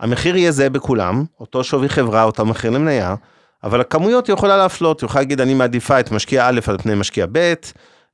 המחיר 0.00 0.36
יהיה 0.36 0.52
זהה 0.52 0.70
בכולם, 0.70 1.24
אותו 1.40 1.64
שווי 1.64 1.88
חברה, 1.88 2.22
אותו 2.22 2.46
מחיר 2.46 2.70
למניה, 2.70 3.14
אבל 3.64 3.80
הכמויות 3.80 4.26
היא 4.26 4.34
יכולה 4.34 4.56
להפלות, 4.56 5.00
היא 5.00 5.06
יכולה 5.06 5.22
להגיד, 5.22 5.40
אני 5.40 5.54
מעדיפה 5.54 6.00
את 6.00 6.10
משקיע 6.10 6.48
א' 6.48 6.60
על 6.66 6.78
פני 6.78 6.94
משקיע 6.94 7.26
ב', 7.32 7.54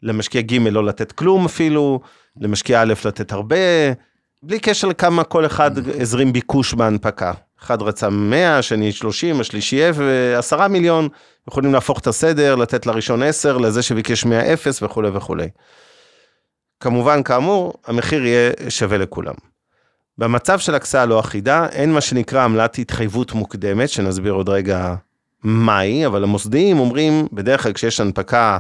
למשקיע 0.03 0.41
ג' 0.41 0.59
לא 0.71 0.85
לתת 0.85 1.13
כלום 1.13 1.45
אפילו, 1.45 2.01
למשקיע 2.41 2.83
א' 2.83 2.95
לתת 3.05 3.33
הרבה, 3.33 3.57
בלי 4.47 4.61
קשר 4.61 4.89
לכמה 4.89 5.25
כל 5.25 5.47
אחד 5.47 5.71
הזרים 6.01 6.33
ביקוש 6.33 6.75
בהנפקה. 6.75 7.33
אחד 7.63 7.83
רצה 7.83 8.11
100, 8.11 8.59
השני 8.59 8.93
30, 8.93 9.41
השלישי 9.41 9.81
10 10.39 10.69
מיליון, 10.69 11.09
יכולים 11.49 11.73
להפוך 11.73 11.99
את 11.99 12.07
הסדר, 12.07 12.55
לתת 12.55 12.87
לראשון 12.87 13.23
10, 13.23 13.59
לזה 13.59 13.83
שביקש 13.83 14.25
100 14.25 14.53
אפס 14.53 14.83
וכולי 14.83 15.09
וכולי. 15.09 15.49
כמובן, 16.81 17.23
כאמור, 17.23 17.75
המחיר 17.87 18.27
יהיה 18.27 18.53
שווה 18.69 18.99
לכולם. 18.99 19.35
במצב 20.19 20.59
של 20.59 20.75
הקצאה 20.75 21.07
לא 21.07 21.21
אחידה, 21.21 21.67
אין 21.73 21.93
מה 21.93 22.01
שנקרא 22.01 22.45
עמלת 22.45 22.79
התחייבות 22.79 23.33
מוקדמת, 23.33 23.89
שנסביר 23.89 24.33
עוד 24.33 24.49
רגע 24.49 24.95
מהי, 25.43 26.07
אבל 26.07 26.23
המוסדיים 26.23 26.79
אומרים, 26.79 27.27
בדרך 27.33 27.63
כלל 27.63 27.73
כשיש 27.73 28.01
הנפקה 28.01 28.59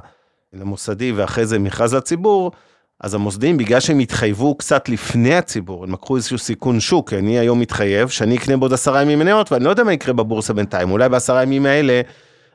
למוסדי 0.52 1.12
ואחרי 1.12 1.46
זה 1.46 1.58
מכרז 1.58 1.94
לציבור, 1.94 2.52
אז 3.00 3.14
המוסדיים, 3.14 3.56
בגלל 3.56 3.80
שהם 3.80 3.98
התחייבו 3.98 4.54
קצת 4.54 4.88
לפני 4.88 5.34
הציבור, 5.34 5.84
הם 5.84 5.92
לקחו 5.92 6.16
איזשהו 6.16 6.38
סיכון 6.38 6.80
שוק, 6.80 7.08
כי 7.10 7.18
אני 7.18 7.38
היום 7.38 7.60
מתחייב 7.60 8.08
שאני 8.08 8.36
אקנה 8.36 8.56
בעוד 8.56 8.72
עשרה 8.72 9.02
ימים 9.02 9.18
מניות, 9.18 9.52
ואני 9.52 9.64
לא 9.64 9.70
יודע 9.70 9.84
מה 9.84 9.92
יקרה 9.92 10.14
בבורסה 10.14 10.52
בינתיים, 10.52 10.90
אולי 10.90 11.08
בעשרה 11.08 11.42
ימים 11.42 11.66
האלה, 11.66 12.00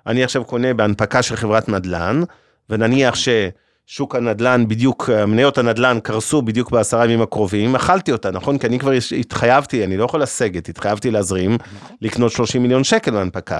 אני 0.08 0.24
עכשיו 0.24 0.44
קונה 0.44 0.74
בהנפקה 0.74 1.22
של 1.22 1.36
חברת 1.36 1.70
נדל"ן, 1.70 2.24
ונניח 2.70 3.16
ששוק 3.16 4.16
הנדל"ן 4.16 4.68
בדיוק, 4.68 5.10
מניות 5.28 5.58
הנדל"ן 5.58 6.00
קרסו 6.04 6.42
בדיוק 6.42 6.72
בעשרה 6.72 7.06
ימים 7.06 7.22
הקרובים, 7.22 7.76
אכלתי 7.76 8.12
אותה, 8.12 8.32
נכון? 8.32 8.58
כי 8.58 8.68
אני 8.68 8.80
כבר 8.80 8.92
התחייבתי, 9.20 9.84
אני 9.84 9.98
לא 9.98 10.04
יכול 10.04 10.22
לסגת, 10.22 10.70
התחייבתי 10.70 11.12
להזרים, 11.12 11.58
לקנות 12.02 12.32
30 12.32 12.62
מיליון 12.62 12.84
שקל 12.84 13.12
בהנפקה. 13.12 13.60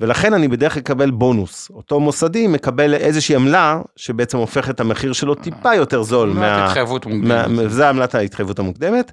ולכן 0.00 0.34
אני 0.34 0.48
בדרך 0.48 0.74
כלל 0.74 0.80
אקבל 0.80 1.10
בונוס. 1.10 1.70
אותו 1.74 2.00
מוסדי 2.00 2.46
מקבל 2.46 2.94
איזושהי 2.94 3.34
עמלה, 3.34 3.80
שבעצם 3.96 4.38
הופך 4.38 4.70
את 4.70 4.80
המחיר 4.80 5.12
שלו 5.12 5.34
טיפה 5.34 5.74
יותר 5.74 6.02
זול. 6.02 6.30
עמלת 6.30 6.68
התחייבות 6.68 7.06
מוקדמת. 7.06 7.70
זה 7.70 7.88
עמלת 7.88 8.14
ההתחייבות 8.14 8.58
המוקדמת. 8.58 9.12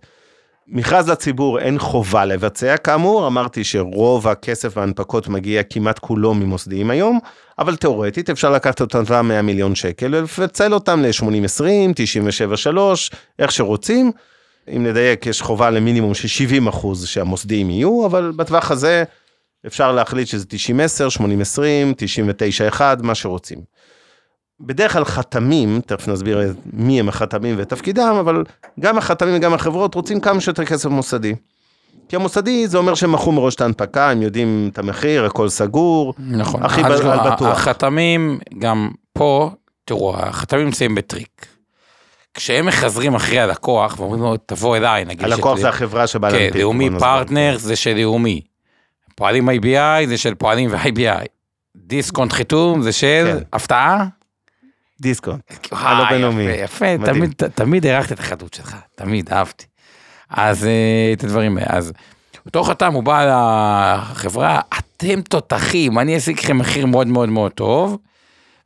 מכרז 0.67 1.09
לציבור 1.09 1.59
אין 1.59 1.79
חובה 1.79 2.25
לבצע 2.25 2.77
כאמור, 2.77 3.27
אמרתי 3.27 3.63
שרוב 3.63 4.27
הכסף 4.27 4.77
בהנפקות 4.77 5.27
מגיע 5.27 5.63
כמעט 5.63 5.99
כולו 5.99 6.33
ממוסדיים 6.33 6.89
היום, 6.89 7.19
אבל 7.59 7.75
תאורטית 7.75 8.29
אפשר 8.29 8.51
לקחת 8.51 8.81
אותם 8.81 9.27
100 9.27 9.41
מיליון 9.41 9.75
שקל 9.75 10.15
ולפצל 10.15 10.73
אותם 10.73 11.01
ל-80-20, 11.01 12.73
97-3, 12.73 12.77
איך 13.39 13.51
שרוצים. 13.51 14.11
אם 14.75 14.83
נדייק, 14.83 15.25
יש 15.25 15.41
חובה 15.41 15.69
למינימום 15.69 16.13
של 16.13 16.27
70 16.27 16.67
אחוז 16.67 17.07
שהמוסדיים 17.07 17.69
יהיו, 17.69 18.05
אבל 18.05 18.31
בטווח 18.35 18.71
הזה 18.71 19.03
אפשר 19.65 19.91
להחליט 19.91 20.27
שזה 20.27 20.45
90-10, 21.17 21.17
80-20, 21.17 22.75
99-1, 22.75 22.81
מה 23.03 23.15
שרוצים. 23.15 23.59
בדרך 24.59 24.93
כלל 24.93 25.05
חתמים, 25.05 25.81
תכף 25.85 26.07
נסביר 26.07 26.53
מי 26.73 26.99
הם 26.99 27.09
החתמים 27.09 27.55
ותפקידם, 27.57 28.15
אבל 28.19 28.43
גם 28.79 28.97
החתמים 28.97 29.35
וגם 29.35 29.53
החברות 29.53 29.95
רוצים 29.95 30.19
כמה 30.19 30.41
שיותר 30.41 30.65
כסף 30.65 30.89
מוסדי. 30.89 31.35
כי 32.09 32.15
המוסדי 32.15 32.67
זה 32.67 32.77
אומר 32.77 32.95
שהם 32.95 33.11
מכרו 33.11 33.31
מראש 33.31 33.55
את 33.55 33.61
ההנפקה, 33.61 34.11
הם 34.11 34.21
יודעים 34.21 34.69
את 34.73 34.79
המחיר, 34.79 35.25
הכל 35.25 35.49
סגור. 35.49 36.13
נכון. 36.19 36.63
הכי 36.63 36.83
ב- 36.83 36.87
לא, 36.87 37.31
בטוח. 37.31 37.47
החתמים, 37.57 38.39
גם 38.59 38.89
פה, 39.13 39.51
תראו, 39.85 40.15
החתמים 40.17 40.65
נמצאים 40.65 40.95
בטריק. 40.95 41.45
כשהם 42.33 42.65
מחזרים 42.65 43.15
אחרי 43.15 43.39
הלקוח 43.39 43.99
ואומרים 43.99 44.21
לו, 44.21 44.37
תבוא 44.45 44.77
אליי, 44.77 45.05
נגיד... 45.05 45.25
הלקוח 45.25 45.55
שת- 45.55 45.61
זה 45.61 45.69
החברה 45.69 46.07
שבאה 46.07 46.31
כן, 46.31 46.37
להנפיק. 46.37 46.61
לאומי 46.61 46.89
בוא 46.89 46.97
נסביר. 46.97 47.09
פרטנר 47.17 47.55
זה 47.59 47.75
של 47.75 47.93
לאומי. 47.97 48.41
פועלים 49.17 49.49
IBI 49.49 50.07
זה 50.07 50.17
של 50.17 50.35
פועלים 50.35 50.69
ו-IBI. 50.71 51.25
דיסקונט 51.77 52.33
חיתום 52.33 52.81
זה 52.81 52.91
של 52.91 53.25
כן. 53.27 53.43
הפתעה. 53.53 54.05
דיסקונט. 55.01 55.41
הלא 55.71 56.09
בינלאומי. 56.09 56.43
יפה, 56.43 56.87
יפה. 56.87 57.05
תמיד, 57.05 57.33
תמיד 57.55 57.85
הערכתי 57.85 58.13
את 58.13 58.19
החדות 58.19 58.53
שלך, 58.53 58.75
תמיד, 58.95 59.29
אהבתי. 59.33 59.65
אז 60.29 60.65
אה, 60.65 61.13
את 61.13 61.23
הדברים 61.23 61.57
האלה, 61.57 61.67
אז 61.69 61.93
אותו 62.45 62.63
חתם, 62.63 62.93
הוא 62.93 63.03
בא 63.03 63.25
לחברה, 64.01 64.61
אתם 64.79 65.21
תותחים, 65.21 65.99
אני 65.99 66.17
אשיג 66.17 66.39
לכם 66.39 66.57
מחיר 66.57 66.85
מאוד 66.85 67.07
מאוד 67.07 67.29
מאוד 67.29 67.51
טוב. 67.51 67.97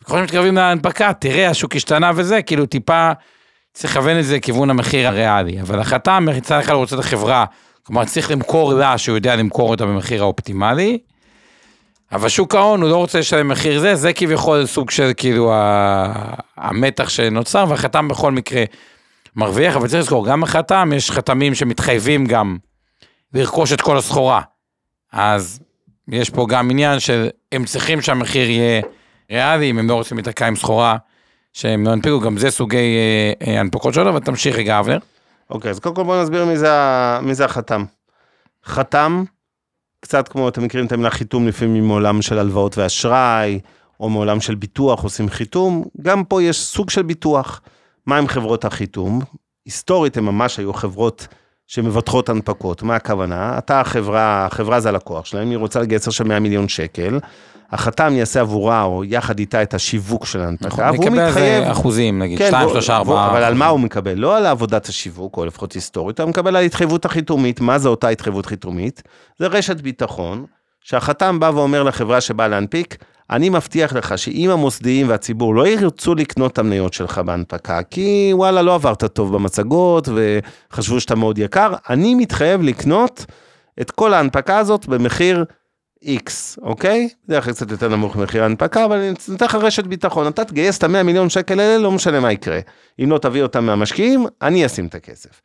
ככל 0.03 0.19
שמתקרבים 0.19 0.55
להנפקה, 0.55 1.13
תראה, 1.13 1.49
השוק 1.49 1.75
השתנה 1.75 2.11
וזה, 2.15 2.41
כאילו 2.41 2.65
טיפה 2.65 3.11
צריך 3.73 3.97
לכוון 3.97 4.19
את 4.19 4.25
זה 4.25 4.35
לכיוון 4.35 4.69
המחיר 4.69 5.07
הריאלי. 5.07 5.61
אבל 5.61 5.79
החתם 5.79 6.27
מצד 6.37 6.59
אחד 6.59 6.73
רוצה 6.73 6.95
את 6.95 6.99
החברה, 6.99 7.45
כלומר 7.83 8.05
צריך 8.05 8.31
למכור 8.31 8.73
לה 8.73 8.97
שהוא 8.97 9.15
יודע 9.15 9.35
למכור 9.35 9.69
אותה 9.69 9.85
במחיר 9.85 10.21
האופטימלי. 10.21 10.97
אבל 12.11 12.29
שוק 12.29 12.55
ההון 12.55 12.81
הוא 12.81 12.89
לא 12.89 12.97
רוצה 12.97 13.19
לשלם 13.19 13.47
מחיר 13.47 13.79
זה, 13.79 13.95
זה 13.95 14.13
כביכול 14.13 14.65
סוג 14.65 14.89
של 14.89 15.11
כאילו 15.17 15.53
המתח 16.57 17.09
שנוצר, 17.09 17.65
והחתם 17.69 18.07
בכל 18.07 18.31
מקרה 18.31 18.63
מרוויח, 19.35 19.75
אבל 19.75 19.87
צריך 19.87 19.99
לזכור, 19.99 20.27
גם 20.27 20.41
בחתם 20.41 20.91
יש 20.95 21.11
חתמים 21.11 21.55
שמתחייבים 21.55 22.25
גם 22.25 22.57
לרכוש 23.33 23.73
את 23.73 23.81
כל 23.81 23.97
הסחורה. 23.97 24.41
אז 25.13 25.59
יש 26.07 26.29
פה 26.29 26.45
גם 26.49 26.71
עניין 26.71 26.99
שהם 26.99 27.65
צריכים 27.65 28.01
שהמחיר 28.01 28.49
יהיה 28.49 28.81
ריאלי, 29.31 29.69
אם 29.69 29.79
הם 29.79 29.89
לא 29.89 29.93
רוצים 29.93 30.17
להתקע 30.17 30.47
עם 30.47 30.55
סחורה 30.55 30.97
שהם 31.53 31.85
לא 31.85 31.91
הנפיקו, 31.91 32.19
גם 32.19 32.37
זה 32.37 32.51
סוגי 32.51 32.77
אה, 32.77 33.33
אה, 33.47 33.59
הנפקות 33.59 33.93
שלו, 33.93 34.09
אבל 34.09 34.19
תמשיך 34.19 34.55
רגע, 34.55 34.79
אבנר. 34.79 34.97
אוקיי, 35.51 35.71
אז 35.71 35.79
קודם 35.79 35.95
כל 35.95 36.03
בואו 36.03 36.23
נסביר 36.23 36.45
מי 36.45 36.57
זה, 36.57 36.69
מי 37.21 37.35
זה 37.35 37.45
החתם. 37.45 37.85
חתם, 38.65 39.23
קצת 39.99 40.27
כמו, 40.27 40.49
אתם 40.49 40.63
מכירים 40.63 40.87
את 40.87 40.91
המילה 40.91 41.09
חיתום 41.09 41.47
לפעמים 41.47 41.87
מעולם 41.87 42.21
של 42.21 42.39
הלוואות 42.39 42.77
ואשראי, 42.77 43.59
או 43.99 44.09
מעולם 44.09 44.41
של 44.41 44.55
ביטוח, 44.55 45.03
עושים 45.03 45.29
חיתום, 45.29 45.85
גם 46.01 46.23
פה 46.23 46.43
יש 46.43 46.61
סוג 46.61 46.89
של 46.89 47.01
ביטוח. 47.01 47.61
מה 48.05 48.17
עם 48.17 48.27
חברות 48.27 48.65
החיתום? 48.65 49.21
היסטורית 49.65 50.17
הם 50.17 50.25
ממש 50.25 50.57
היו 50.57 50.73
חברות 50.73 51.27
שמבטחות 51.75 52.29
הנפקות, 52.29 52.83
מה 52.83 52.95
הכוונה? 52.95 53.57
אתה 53.57 53.81
החברה, 53.81 54.45
החברה 54.45 54.79
זה 54.79 54.89
הלקוח 54.89 55.25
שלהם, 55.25 55.49
היא 55.49 55.57
רוצה 55.57 55.79
לגייס 55.79 56.07
עכשיו 56.07 56.25
100 56.27 56.39
מיליון 56.39 56.67
שקל, 56.67 57.19
החתם 57.71 58.13
יעשה 58.15 58.41
עבורה 58.41 58.83
או 58.83 59.03
יחד 59.03 59.39
איתה 59.39 59.61
את 59.63 59.73
השיווק 59.73 60.25
של 60.25 60.41
ההנפקה, 60.41 60.91
והוא 60.93 61.05
נקבל 61.05 61.19
על 61.19 61.27
מתחייב... 61.27 61.61
נכון, 61.61 61.71
אחוזים, 61.71 62.19
נגיד, 62.19 62.37
כן, 62.37 62.47
2, 62.47 62.61
והוא- 62.67 62.73
3, 62.81 62.89
והוא- 62.89 63.17
4. 63.17 63.31
אבל 63.31 63.43
על 63.43 63.53
מה 63.53 63.67
הוא 63.67 63.79
מקבל? 63.79 64.13
לא 64.13 64.37
על 64.37 64.45
עבודת 64.45 64.85
השיווק, 64.85 65.37
או 65.37 65.45
לפחות 65.45 65.73
היסטורית, 65.73 66.19
הוא 66.19 66.29
מקבל 66.29 66.47
על 66.47 66.55
ההתחייבות 66.55 67.05
החיתומית. 67.05 67.61
מה 67.61 67.77
זה 67.79 67.89
אותה 67.89 68.07
התחייבות 68.09 68.45
חיתומית? 68.45 69.03
זה 69.39 69.47
רשת 69.47 69.81
ביטחון, 69.81 70.45
שהחתם 70.81 71.39
בא 71.39 71.51
ואומר 71.55 71.83
לחברה 71.83 72.21
שבאה 72.21 72.47
להנפיק, 72.47 72.97
אני 73.31 73.49
מבטיח 73.49 73.93
לך 73.93 74.17
שאם 74.17 74.49
המוסדיים 74.49 75.09
והציבור 75.09 75.55
לא 75.55 75.67
ירצו 75.67 76.15
לקנות 76.15 76.53
את 76.53 76.57
המניות 76.57 76.93
שלך 76.93 77.17
בהנפקה, 77.17 77.83
כי 77.83 78.31
וואלה, 78.33 78.61
לא 78.61 78.75
עברת 78.75 79.03
טוב 79.03 79.33
במצגות, 79.33 80.09
וחשבו 80.15 80.99
שאתה 80.99 81.15
מאוד 81.15 81.37
יקר, 81.37 81.73
אני 81.89 82.15
מתחייב 82.15 82.61
לקנות 82.61 83.25
את 83.81 83.91
כל 83.91 84.13
ההנפקה 84.13 84.57
הזאת 84.57 84.85
במחיר 84.85 85.45
X, 86.05 86.31
אוקיי? 86.61 87.09
בדרך 87.27 87.43
כלל 87.43 87.53
קצת 87.53 87.71
יותר 87.71 87.87
נמוך 87.87 88.15
ממחיר 88.15 88.43
ההנפקה, 88.43 88.85
אבל 88.85 88.97
אני 88.97 89.13
נותן 89.27 89.45
לך 89.45 89.55
רשת 89.55 89.83
ביטחון, 89.83 90.27
אתה 90.27 90.45
תגייס 90.45 90.77
את 90.77 90.83
ה-100 90.83 91.03
מיליון 91.03 91.29
שקל 91.29 91.59
האלה, 91.59 91.77
לא 91.77 91.91
משנה 91.91 92.19
מה 92.19 92.31
יקרה. 92.31 92.59
אם 93.03 93.11
לא 93.11 93.17
תביא 93.17 93.43
אותם 93.43 93.65
מהמשקיעים, 93.65 94.25
אני 94.41 94.65
אשים 94.65 94.85
את 94.85 94.95
הכסף. 94.95 95.41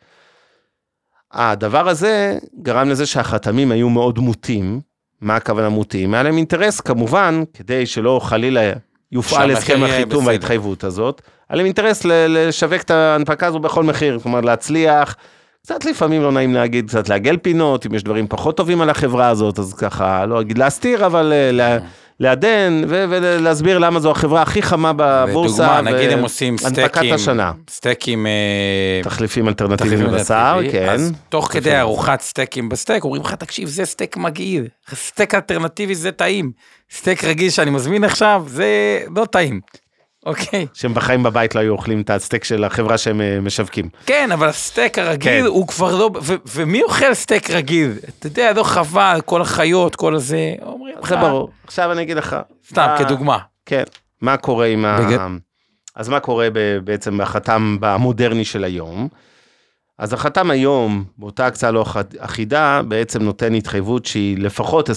הדבר 1.33 1.89
הזה 1.89 2.39
גרם 2.63 2.89
לזה 2.89 3.07
שהחתמים 3.07 3.73
היו 3.73 3.89
מאוד 3.89 4.19
מוטים. 4.19 4.81
מה 5.21 5.37
הכוונה 5.37 5.69
מוטים? 5.69 6.15
היה 6.15 6.23
להם 6.23 6.37
אינטרס 6.37 6.81
כמובן, 6.81 7.43
כדי 7.55 7.87
שלא 7.87 8.21
חלילה 8.23 8.73
יופעל 9.13 9.51
הסכם 9.51 9.83
החיתום. 9.85 10.27
וההתחייבות 10.27 10.85
הזאת, 10.85 11.23
היה 11.49 11.57
להם 11.57 11.67
אינטרס 11.67 12.05
לשווק 12.05 12.81
את 12.83 12.91
ההנפקה 12.91 13.47
הזו 13.47 13.59
בכל 13.59 13.85
מחיר, 13.85 14.19
כלומר 14.23 14.41
להצליח. 14.41 15.17
קצת 15.63 15.85
לפעמים 15.85 16.23
לא 16.23 16.33
נעים 16.33 16.55
להגיד, 16.55 16.89
קצת 16.89 17.09
לעגל 17.09 17.37
פינות, 17.37 17.87
אם 17.87 17.95
יש 17.95 18.03
דברים 18.03 18.27
פחות 18.29 18.57
טובים 18.57 18.81
על 18.81 18.91
החברה 18.91 19.29
הזאת, 19.29 19.59
אז 19.59 19.75
ככה, 19.75 20.27
לא 20.27 20.41
אגיד 20.41 20.59
להסתיר, 20.59 21.07
אבל 21.07 21.33
אה, 21.33 21.53
לה- 21.53 21.79
לעדן 22.21 22.83
ו- 22.89 23.05
ולהסביר 23.09 23.79
למה 23.79 24.01
זו 24.01 24.11
החברה 24.11 24.43
הכי 24.43 24.63
חמה 24.63 24.93
בבורסה. 24.97 25.63
לדוגמה, 25.63 25.91
ו- 25.93 25.95
נגיד 25.95 26.11
הם 26.11 26.23
עושים 26.23 26.59
סטייקים, 26.59 27.15
השנה. 27.15 27.53
סטייקים, 27.71 28.27
אה, 28.27 29.01
תחליפים 29.03 29.49
אלטרנטיביים 29.49 30.03
לבשר, 30.03 30.61
כן. 30.73 30.89
אז 30.89 31.13
תוך 31.29 31.49
כדי. 31.53 31.81
ארוחת 31.81 32.21
סטייקים 32.21 32.69
בסטייק, 32.69 33.05
אומרים 33.05 33.23
לך, 33.23 33.35
תקשיב, 33.35 33.69
זה 33.69 33.85
סטייק 33.85 34.17
מגעיל, 34.17 34.67
סטייק 34.95 35.35
אלטרנטיבי 35.35 35.95
זה 35.95 36.13
טעים, 36.13 36.51
סטייק 36.95 37.25
רגיל 37.25 37.51
שאני 37.51 37.71
מזמין 37.71 38.05
עכשיו, 38.05 38.45
זה 38.47 39.01
לא 39.17 39.25
טעים. 39.25 39.61
אוקיי. 40.27 40.67
שהם 40.75 40.95
בחיים 40.95 41.23
בבית 41.23 41.55
לא 41.55 41.61
היו 41.61 41.73
אוכלים 41.73 42.01
את 42.01 42.11
הסטייק 42.11 42.45
של 42.45 42.65
החברה 42.65 42.99
שהם 42.99 43.21
אה, 43.21 43.39
משווקים. 43.43 43.89
כן, 44.07 44.33
אבל 44.33 44.49
הסטייק 44.49 44.99
הרגיל 44.99 45.41
כן. 45.43 45.47
הוא 45.47 45.67
כבר 45.69 45.95
לא, 45.95 46.11
ו- 46.23 46.35
ומי 46.55 46.83
אוכל 46.83 47.15
סטייק 47.15 47.51
רגיל? 47.51 47.93
אתה 48.19 48.27
יודע, 48.27 48.53
לא 48.53 48.63
חבל, 48.63 49.21
כל 49.25 49.41
החיות, 49.43 49.97
כל 49.97 50.15
הזה, 50.15 50.55
אומרים 50.63 50.95
לך, 51.03 51.09
זה 51.09 51.17
ברור. 51.17 51.49
עכשיו 51.67 51.93
אני 51.93 52.03
אגיד 52.03 52.17
לך. 52.17 52.37
סתם, 52.69 52.87
מה- 52.91 52.99
כדוגמה. 52.99 53.39
כן. 53.67 53.83
מה 54.23 54.37
קורה 54.37 54.67
עם 54.67 54.85
ה... 54.85 55.01
בגד- 55.01 55.19
אז 55.97 56.09
מה 56.09 56.21
קורה 56.21 56.49
בעצם 56.85 57.19
בחתם 57.19 57.77
המודרני 57.83 58.45
של 58.45 58.65
היום? 58.65 59.09
אז 59.99 60.13
החתם 60.13 60.51
היום, 60.51 61.05
באותה 61.19 61.47
הקצאה 61.47 61.71
לא 61.71 61.83
אח- 61.83 61.97
אחידה, 62.19 62.81
בעצם 62.89 63.23
נותן 63.23 63.55
התחייבות 63.55 64.07
שהיא 64.07 64.39
לפחות 64.39 64.91
25% 64.91 64.93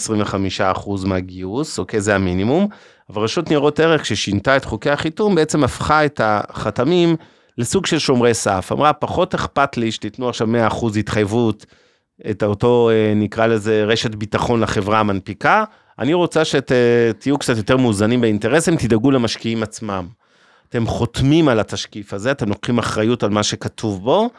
מהגיוס, 1.06 1.80
אוקיי? 1.80 2.02
זה 2.02 2.15
המינימום. 2.15 2.68
אבל 3.10 3.22
רשות 3.24 3.50
ניירות 3.50 3.80
ערך, 3.80 4.02
כששינתה 4.02 4.58
את 4.58 4.65
חוקי 4.65 4.89
החיתום, 4.89 5.36
בעצם 5.36 5.63
הפכה 5.63 6.06
את 6.06 6.22
החתמים 6.24 7.15
לסוג 7.58 7.86
של 7.86 8.00
שומרי 8.00 8.34
סף. 8.34 8.72
אמרה, 8.72 8.93
פחות 8.93 9.34
אכפת 9.34 9.78
לי 9.78 9.91
שתיתנו 9.91 10.30
עכשיו 10.30 10.48
100% 10.48 10.98
התחייבות, 11.00 11.65
את 12.30 12.43
אותו, 12.43 12.89
אה, 12.89 13.13
נקרא 13.15 13.45
לזה, 13.48 13.84
רשת 13.84 14.15
ביטחון 14.15 14.60
לחברה 14.60 15.00
המנפיקה. 15.00 15.63
אני 16.00 16.13
רוצה 16.13 16.45
שתהיו 16.45 17.38
קצת 17.39 17.58
יותר 17.58 17.78
מאוזנים 17.78 18.22
באינטרסים, 18.22 18.76
תדאגו 18.76 19.12
למשקיעים 19.12 19.63
עצמם. 19.63 20.08
אתם 20.69 20.88
חותמים 20.88 21.48
על 21.50 21.60
התשקיף 21.60 22.13
הזה, 22.13 22.32
אתם 22.32 22.50
לוקחים 22.50 22.78
אחריות 22.78 23.24
על 23.24 23.30
מה 23.30 23.43
שכתוב 23.43 24.04
בו, 24.04 24.30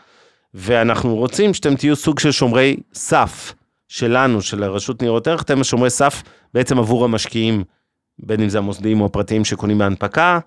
ואנחנו 0.54 1.16
רוצים 1.16 1.54
שאתם 1.54 1.74
תהיו 1.76 1.96
סוג 1.96 2.18
של 2.18 2.30
שומרי 2.30 2.76
סף 2.94 3.54
שלנו, 3.88 4.42
של 4.42 4.62
הרשות 4.62 5.02
ניירות 5.02 5.28
ערך, 5.28 5.42
אתם 5.42 5.64
שומרי 5.64 5.90
סף 5.90 6.22
בעצם 6.54 6.78
עבור 6.78 7.04
המשקיעים, 7.04 7.64
בין 8.22 8.42
אם 8.42 8.48
זה 8.48 8.58
המוסדיים 8.58 9.00
או 9.00 9.06
הפרטיים 9.06 9.44
שקונים 9.44 9.78
בהנפקה. 9.78 10.38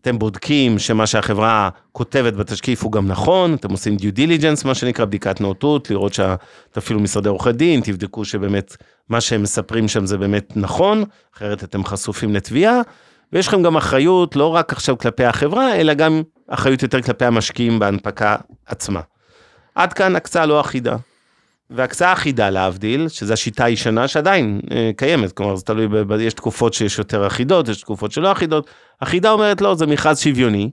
אתם 0.00 0.18
בודקים 0.18 0.78
שמה 0.78 1.06
שהחברה 1.06 1.68
כותבת 1.92 2.34
בתשקיף 2.34 2.82
הוא 2.82 2.92
גם 2.92 3.06
נכון, 3.08 3.54
אתם 3.54 3.70
עושים 3.70 3.96
דיו 3.96 4.12
דיליג'נס, 4.12 4.64
מה 4.64 4.74
שנקרא 4.74 5.04
בדיקת 5.04 5.40
נאותות, 5.40 5.90
לראות 5.90 6.14
שתפעילו 6.14 7.00
משרדי 7.00 7.28
עורכי 7.28 7.52
דין, 7.52 7.80
תבדקו 7.80 8.24
שבאמת 8.24 8.76
מה 9.08 9.20
שהם 9.20 9.42
מספרים 9.42 9.88
שם 9.88 10.06
זה 10.06 10.18
באמת 10.18 10.56
נכון, 10.56 11.04
אחרת 11.36 11.64
אתם 11.64 11.84
חשופים 11.84 12.34
לתביעה, 12.34 12.80
ויש 13.32 13.48
לכם 13.48 13.62
גם 13.62 13.76
אחריות 13.76 14.36
לא 14.36 14.46
רק 14.46 14.72
עכשיו 14.72 14.98
כלפי 14.98 15.24
החברה, 15.24 15.76
אלא 15.76 15.94
גם 15.94 16.22
אחריות 16.48 16.82
יותר 16.82 17.02
כלפי 17.02 17.24
המשקיעים 17.24 17.78
בהנפקה 17.78 18.36
עצמה. 18.66 19.00
עד 19.74 19.92
כאן 19.92 20.16
הקצאה 20.16 20.46
לא 20.46 20.60
אחידה. 20.60 20.96
והקצאה 21.74 22.12
אחידה 22.12 22.50
להבדיל, 22.50 23.08
שזו 23.08 23.32
השיטה 23.32 23.64
הישנה 23.64 24.08
שעדיין 24.08 24.60
אה, 24.70 24.90
קיימת, 24.96 25.32
כלומר 25.32 25.56
זה 25.56 25.64
תלוי, 25.64 25.88
ב, 25.88 26.12
יש 26.20 26.34
תקופות 26.34 26.74
שיש 26.74 26.98
יותר 26.98 27.26
אחידות, 27.26 27.68
יש 27.68 27.80
תקופות 27.80 28.12
שלא 28.12 28.32
אחידות, 28.32 28.70
אחידה 29.00 29.30
אומרת 29.30 29.60
לא, 29.60 29.74
זה 29.74 29.86
מכרז 29.86 30.18
שוויוני, 30.18 30.70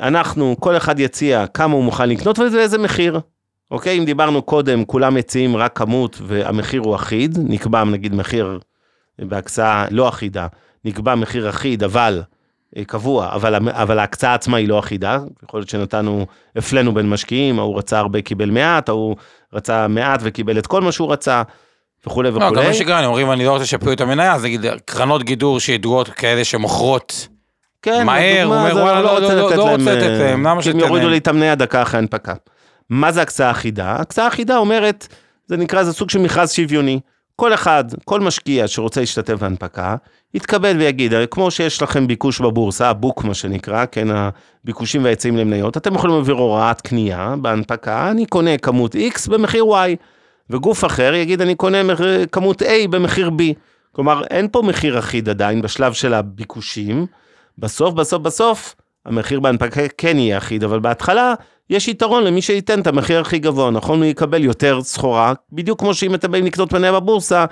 אנחנו, 0.00 0.56
כל 0.60 0.76
אחד 0.76 1.00
יציע 1.00 1.46
כמה 1.46 1.74
הוא 1.74 1.84
מוכן 1.84 2.08
לקנות 2.08 2.38
ובאיזה 2.38 2.78
מחיר. 2.78 3.20
אוקיי, 3.70 3.98
אם 3.98 4.04
דיברנו 4.04 4.42
קודם, 4.42 4.84
כולם 4.84 5.14
מציעים 5.14 5.56
רק 5.56 5.78
כמות 5.78 6.18
והמחיר 6.22 6.80
הוא 6.80 6.94
אחיד, 6.94 7.38
נקבע 7.48 7.84
נגיד 7.84 8.14
מחיר 8.14 8.58
בהקצאה 9.18 9.86
לא 9.90 10.08
אחידה, 10.08 10.46
נקבע 10.84 11.14
מחיר 11.14 11.50
אחיד, 11.50 11.84
אבל 11.84 12.22
קבוע, 12.86 13.32
אבל, 13.32 13.68
אבל 13.70 13.98
ההקצאה 13.98 14.34
עצמה 14.34 14.56
היא 14.56 14.68
לא 14.68 14.78
אחידה, 14.78 15.18
יכול 15.44 15.60
להיות 15.60 15.68
שנתנו, 15.68 16.26
הפלינו 16.56 16.94
בין 16.94 17.10
משקיעים, 17.10 17.58
ההוא 17.58 17.78
רצה 17.78 17.98
הרבה, 17.98 18.22
קיבל 18.22 18.50
מעט, 18.50 18.88
ההוא 18.88 19.16
רצה 19.52 19.88
מעט 19.88 20.20
וקיבל 20.22 20.58
את 20.58 20.66
כל 20.66 20.80
מה 20.80 20.92
שהוא 20.92 21.12
רצה, 21.12 21.42
וכולי 22.06 22.28
וכולי. 22.28 22.56
לא, 22.56 22.62
גם 22.62 22.70
בשגרה, 22.70 23.06
אומרים, 23.06 23.32
אני 23.32 23.44
לא 23.44 23.50
רוצה 23.50 23.62
לשפר 23.62 23.92
את 23.92 24.00
המניה, 24.00 24.34
אז 24.34 24.44
נגיד, 24.44 24.66
קרנות 24.84 25.22
גידור 25.22 25.60
שידועות 25.60 26.08
כאלה 26.08 26.44
שמוכרות 26.44 27.28
כן, 27.82 28.06
מהר, 28.06 28.44
הוא 28.44 28.54
אומר, 28.54 28.76
וואלה, 28.76 29.02
לא, 29.02 29.20
לא, 29.20 29.34
לא, 29.34 29.56
לא 29.56 29.70
רוצה 29.70 29.94
לתת 29.94 30.20
להם, 30.20 30.46
למה 30.46 30.62
שתתן 30.62 30.78
להם? 30.78 30.86
יורידו 30.86 31.08
לי 31.08 31.18
את 31.18 31.28
המניה 31.28 31.54
דקה 31.54 31.82
אחרי 31.82 31.98
הנפקה. 31.98 32.34
מה 32.90 33.12
זה 33.12 33.22
הקצאה 33.22 33.50
אחידה? 33.50 33.96
הקצאה 33.96 34.28
אחידה 34.28 34.56
אומרת, 34.56 35.08
זה 35.46 35.56
נקרא, 35.56 35.82
זה 35.82 35.92
סוג 35.92 36.10
של 36.10 36.18
מכרז 36.18 36.52
שוויוני. 36.52 37.00
כל 37.36 37.54
אחד, 37.54 37.84
כל 38.04 38.20
משקיע 38.20 38.68
שרוצה 38.68 39.00
להשתתף 39.00 39.34
בהנפקה, 39.34 39.96
יתכבד 40.34 40.74
ויגיד, 40.78 41.12
כמו 41.30 41.50
שיש 41.50 41.82
לכם 41.82 42.06
ביקוש 42.06 42.40
בבורסה, 42.40 42.90
הבוק 42.90 43.24
מה 43.24 43.34
שנקרא, 43.34 43.84
כן, 43.92 44.08
הביקושים 44.10 45.04
והיצעים 45.04 45.36
למניות, 45.36 45.76
אתם 45.76 45.94
יכולים 45.94 46.16
להעביר 46.16 46.34
הוראת 46.34 46.80
קנייה 46.80 47.34
בהנפקה, 47.42 48.10
אני 48.10 48.26
קונה 48.26 48.58
כמות 48.58 48.94
X 48.94 49.30
במחיר 49.30 49.64
Y, 49.64 49.96
וגוף 50.50 50.84
אחר 50.84 51.14
יגיד, 51.14 51.40
אני 51.40 51.54
קונה 51.54 51.78
כמות 52.32 52.62
A 52.62 52.88
במחיר 52.90 53.30
B. 53.38 53.42
כלומר, 53.92 54.24
אין 54.24 54.48
פה 54.52 54.62
מחיר 54.62 54.98
אחיד 54.98 55.28
עדיין 55.28 55.62
בשלב 55.62 55.92
של 55.92 56.14
הביקושים. 56.14 57.06
בסוף, 57.58 57.94
בסוף, 57.94 58.22
בסוף, 58.22 58.74
המחיר 59.06 59.40
בהנפקה 59.40 59.80
כן 59.98 60.18
יהיה 60.18 60.38
אחיד, 60.38 60.64
אבל 60.64 60.78
בהתחלה 60.78 61.34
יש 61.70 61.88
יתרון 61.88 62.24
למי 62.24 62.42
שייתן 62.42 62.80
את 62.80 62.86
המחיר 62.86 63.20
הכי 63.20 63.38
גבוה, 63.38 63.70
נכון? 63.70 63.98
הוא 63.98 64.04
יקבל 64.04 64.44
יותר 64.44 64.80
סחורה, 64.82 65.32
בדיוק 65.52 65.80
כמו 65.80 65.94
שאם 65.94 66.14
אתם 66.14 66.30
באים 66.30 66.44
לקנות 66.44 66.72
מניה 66.72 66.92
בבורסה, 66.92 67.44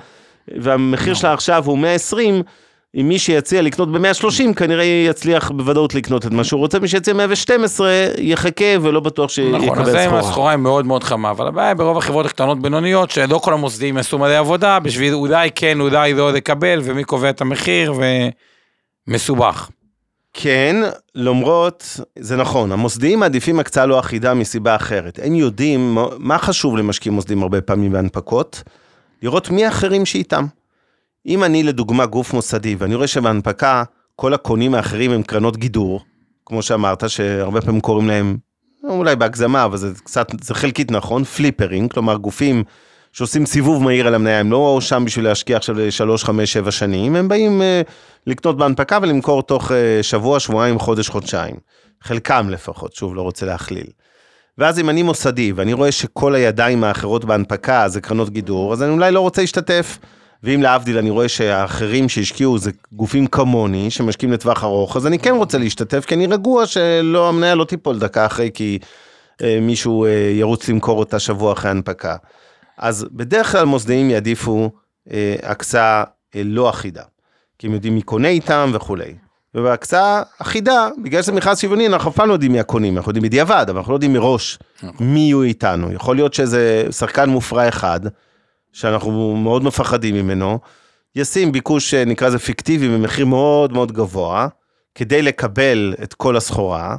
והמחיר 0.58 1.14
שלה 1.14 1.32
עכשיו 1.32 1.64
הוא 1.66 1.78
120, 1.78 2.42
אם 3.00 3.08
מי 3.08 3.18
שיציע 3.18 3.62
לקנות 3.62 3.92
ב-130, 3.92 4.54
כנראה 4.56 4.84
יצליח 4.84 5.50
בוודאות 5.50 5.94
לקנות 5.94 6.26
את 6.26 6.32
מה 6.32 6.44
שהוא 6.44 6.58
רוצה, 6.58 6.78
מי 6.78 6.88
שיציע 6.88 7.14
112 7.14 7.90
יחכה 8.18 8.64
ולא 8.82 9.00
בטוח 9.00 9.30
שיקבל 9.30 9.58
סחורה. 9.58 9.72
נכון, 9.72 9.78
אז 9.78 9.90
זה 9.90 10.04
עם 10.04 10.14
הסחורה 10.14 10.50
היא 10.50 10.58
מאוד 10.58 10.86
מאוד 10.86 11.04
חמה, 11.04 11.30
אבל 11.30 11.46
הבעיה 11.46 11.74
ברוב 11.74 11.98
החברות 11.98 12.26
הקטנות 12.26 12.62
בינוניות, 12.62 13.10
שלא 13.10 13.38
כל 13.38 13.52
המוסדים 13.52 13.96
יעשו 13.96 14.18
מלא 14.18 14.38
עבודה, 14.38 14.80
בשביל 14.80 15.14
אולי 15.14 15.50
כן, 15.54 15.80
אולי 15.80 16.14
לא 16.14 16.32
לקבל, 16.32 16.80
ומי 16.84 17.04
קובע 17.04 17.30
את 17.30 17.40
המחיר, 17.40 17.94
ומסובך. 19.08 19.68
כן, 20.34 20.76
למרות, 21.14 22.00
זה 22.18 22.36
נכון, 22.36 22.72
המוסדיים 22.72 23.20
מעדיפים 23.20 23.60
הקצאה 23.60 23.86
לא 23.86 24.00
אחידה 24.00 24.34
מסיבה 24.34 24.76
אחרת. 24.76 25.18
הם 25.22 25.34
יודעים 25.34 25.98
מה 26.18 26.38
חשוב 26.38 26.76
למשקיעים 26.76 27.14
מוסדיים 27.14 27.42
הרבה 27.42 27.60
פעמים 27.60 27.92
בהנפקות, 27.92 28.62
לראות 29.22 29.50
מי 29.50 29.64
האחרים 29.64 30.06
שאיתם. 30.06 30.46
אם 31.26 31.44
אני 31.44 31.62
לדוגמה 31.62 32.06
גוף 32.06 32.32
מוסדי 32.32 32.76
ואני 32.78 32.94
רואה 32.94 33.06
שבהנפקה 33.06 33.84
כל 34.16 34.34
הקונים 34.34 34.74
האחרים 34.74 35.10
הם 35.10 35.22
קרנות 35.22 35.56
גידור, 35.56 36.00
כמו 36.46 36.62
שאמרת, 36.62 37.10
שהרבה 37.10 37.60
פעמים 37.60 37.80
קוראים 37.80 38.08
להם, 38.08 38.36
אולי 38.84 39.16
בהגזמה, 39.16 39.64
אבל 39.64 39.76
זה 39.76 39.90
קצת, 40.04 40.26
זה 40.40 40.54
חלקית 40.54 40.90
נכון, 40.90 41.24
פליפרים, 41.24 41.88
כלומר 41.88 42.16
גופים 42.16 42.64
שעושים 43.14 43.46
סיבוב 43.46 43.82
מהיר 43.82 44.06
על 44.06 44.14
המניה, 44.14 44.40
הם 44.40 44.50
לא 44.50 44.78
שם 44.80 45.02
בשביל 45.06 45.24
להשקיע 45.24 45.56
עכשיו 45.56 45.74
לשלוש, 45.74 46.24
חמש, 46.24 46.52
שבע 46.52 46.70
שנים, 46.70 47.16
הם 47.16 47.28
באים 47.28 47.60
uh, 47.60 47.90
לקנות 48.26 48.56
בהנפקה 48.56 48.98
ולמכור 49.02 49.42
תוך 49.42 49.70
uh, 49.70 49.74
שבוע, 50.02 50.40
שבועיים, 50.40 50.78
חודש, 50.78 51.08
חודשיים. 51.08 51.54
חלקם 52.02 52.50
לפחות, 52.50 52.94
שוב, 52.94 53.14
לא 53.14 53.22
רוצה 53.22 53.46
להכליל. 53.46 53.86
ואז 54.58 54.78
אם 54.78 54.90
אני 54.90 55.02
מוסדי 55.02 55.52
ואני 55.52 55.72
רואה 55.72 55.92
שכל 55.92 56.34
הידיים 56.34 56.84
האחרות 56.84 57.24
בהנפקה 57.24 57.88
זה 57.88 58.00
קרנות 58.00 58.30
גידור, 58.30 58.72
אז 58.72 58.82
אני 58.82 58.92
אולי 58.92 59.12
לא 59.12 59.20
רוצה 59.20 59.40
להשתתף. 59.40 59.98
ואם 60.42 60.62
להבדיל 60.62 60.98
אני 60.98 61.10
רואה 61.10 61.28
שהאחרים 61.28 62.08
שהשקיעו 62.08 62.58
זה 62.58 62.70
גופים 62.92 63.26
כמוני, 63.26 63.90
שמשקיעים 63.90 64.32
לטווח 64.32 64.64
ארוך, 64.64 64.96
אז 64.96 65.06
אני 65.06 65.18
כן 65.18 65.34
רוצה 65.34 65.58
להשתתף, 65.58 66.04
כי 66.04 66.14
אני 66.14 66.26
רגוע 66.26 66.66
שלא, 66.66 67.28
המניה 67.28 67.54
לא 67.54 67.64
תיפול 67.64 67.98
דקה 67.98 68.26
אחרי, 68.26 68.50
כי 68.54 68.78
אה, 69.42 69.58
מישהו 69.60 70.04
אה, 70.04 70.10
ירוץ 70.10 70.68
למכור 70.68 70.98
אותה 70.98 71.18
שבוע 71.18 71.52
אחרי 71.52 71.70
הנפקה. 71.70 72.16
אז 72.78 73.06
בדרך 73.12 73.52
כלל 73.52 73.64
מוסדיים 73.64 74.10
יעדיפו 74.10 74.70
אה, 75.10 75.36
הקצאה 75.42 76.04
אה, 76.36 76.42
לא 76.44 76.70
אחידה, 76.70 77.02
כי 77.58 77.66
הם 77.66 77.72
יודעים 77.72 77.94
מי 77.94 78.02
קונה 78.02 78.28
איתם 78.28 78.70
וכולי. 78.74 79.14
ובהקצאה 79.54 80.22
אחידה, 80.38 80.88
בגלל 81.02 81.22
שזה 81.22 81.32
מכרז 81.32 81.58
שוויוני, 81.58 81.86
אנחנו 81.86 82.10
אף 82.10 82.16
פעם 82.16 82.28
לא 82.28 82.32
יודעים 82.32 82.52
מי 82.52 82.60
הקונים, 82.60 82.96
אנחנו 82.96 83.10
יודעים 83.10 83.22
בדיעבד, 83.22 83.66
אבל 83.68 83.78
אנחנו 83.78 83.92
לא 83.92 83.96
יודעים 83.96 84.12
מראש 84.12 84.58
נכון. 84.82 85.06
מי 85.06 85.20
יהיו 85.20 85.42
איתנו. 85.42 85.92
יכול 85.92 86.16
להיות 86.16 86.34
שזה 86.34 86.86
שחקן 86.90 87.28
מופרע 87.28 87.68
אחד, 87.68 88.00
שאנחנו 88.72 89.36
מאוד 89.36 89.64
מפחדים 89.64 90.14
ממנו, 90.14 90.58
ישים 91.16 91.52
ביקוש, 91.52 91.94
אה, 91.94 92.04
נקרא 92.04 92.28
לזה 92.28 92.38
פיקטיבי, 92.38 92.88
במחיר 92.88 93.26
מאוד 93.26 93.72
מאוד 93.72 93.92
גבוה, 93.92 94.48
כדי 94.94 95.22
לקבל 95.22 95.94
את 96.02 96.14
כל 96.14 96.36
הסחורה. 96.36 96.96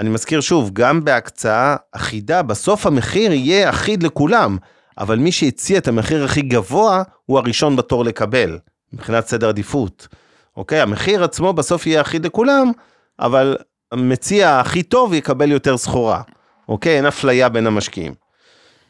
אני 0.00 0.08
מזכיר 0.08 0.40
שוב, 0.40 0.70
גם 0.72 1.04
בהקצאה 1.04 1.76
אחידה, 1.92 2.42
בסוף 2.42 2.86
המחיר 2.86 3.32
יהיה 3.32 3.70
אחיד 3.70 4.02
לכולם. 4.02 4.56
אבל 5.00 5.18
מי 5.18 5.32
שהציע 5.32 5.78
את 5.78 5.88
המחיר 5.88 6.24
הכי 6.24 6.42
גבוה, 6.42 7.02
הוא 7.26 7.38
הראשון 7.38 7.76
בתור 7.76 8.04
לקבל, 8.04 8.58
מבחינת 8.92 9.26
סדר 9.26 9.48
עדיפות. 9.48 10.08
אוקיי, 10.56 10.80
המחיר 10.80 11.24
עצמו 11.24 11.52
בסוף 11.52 11.86
יהיה 11.86 12.00
אחיד 12.00 12.26
לכולם, 12.26 12.72
אבל 13.18 13.56
המציע 13.92 14.60
הכי 14.60 14.82
טוב 14.82 15.14
יקבל 15.14 15.52
יותר 15.52 15.76
סחורה. 15.76 16.22
אוקיי, 16.68 16.96
אין 16.96 17.06
אפליה 17.06 17.48
בין 17.48 17.66
המשקיעים. 17.66 18.14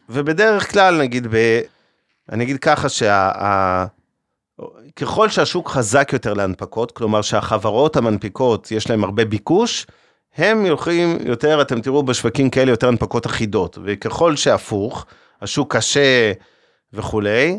ובדרך 0.09 0.73
כלל, 0.73 0.99
נגיד, 0.99 1.27
ב... 1.31 1.61
אני 2.33 2.45
אגיד 2.45 2.59
ככה, 2.59 2.89
שה... 2.89 3.85
ככל 4.97 5.29
שהשוק 5.29 5.69
חזק 5.69 6.11
יותר 6.13 6.35
להנפקות, 6.35 6.93
כלומר 6.93 7.23
שהחברות 7.23 7.97
המנפיקות 7.97 8.71
יש 8.71 8.91
להן 8.91 9.05
הרבה 9.05 9.25
ביקוש, 9.25 9.87
הם 10.37 10.67
הולכים 10.67 11.19
יותר, 11.25 11.63
אתם 11.63 11.81
תראו 11.81 12.03
בשווקים 12.03 12.51
כאלה 12.51 12.71
יותר 12.71 12.89
הנפקות 12.89 13.27
אחידות, 13.27 13.79
וככל 13.85 14.37
שהפוך, 14.37 15.07
השוק 15.43 15.77
קשה 15.77 16.33
וכולי, 16.93 17.59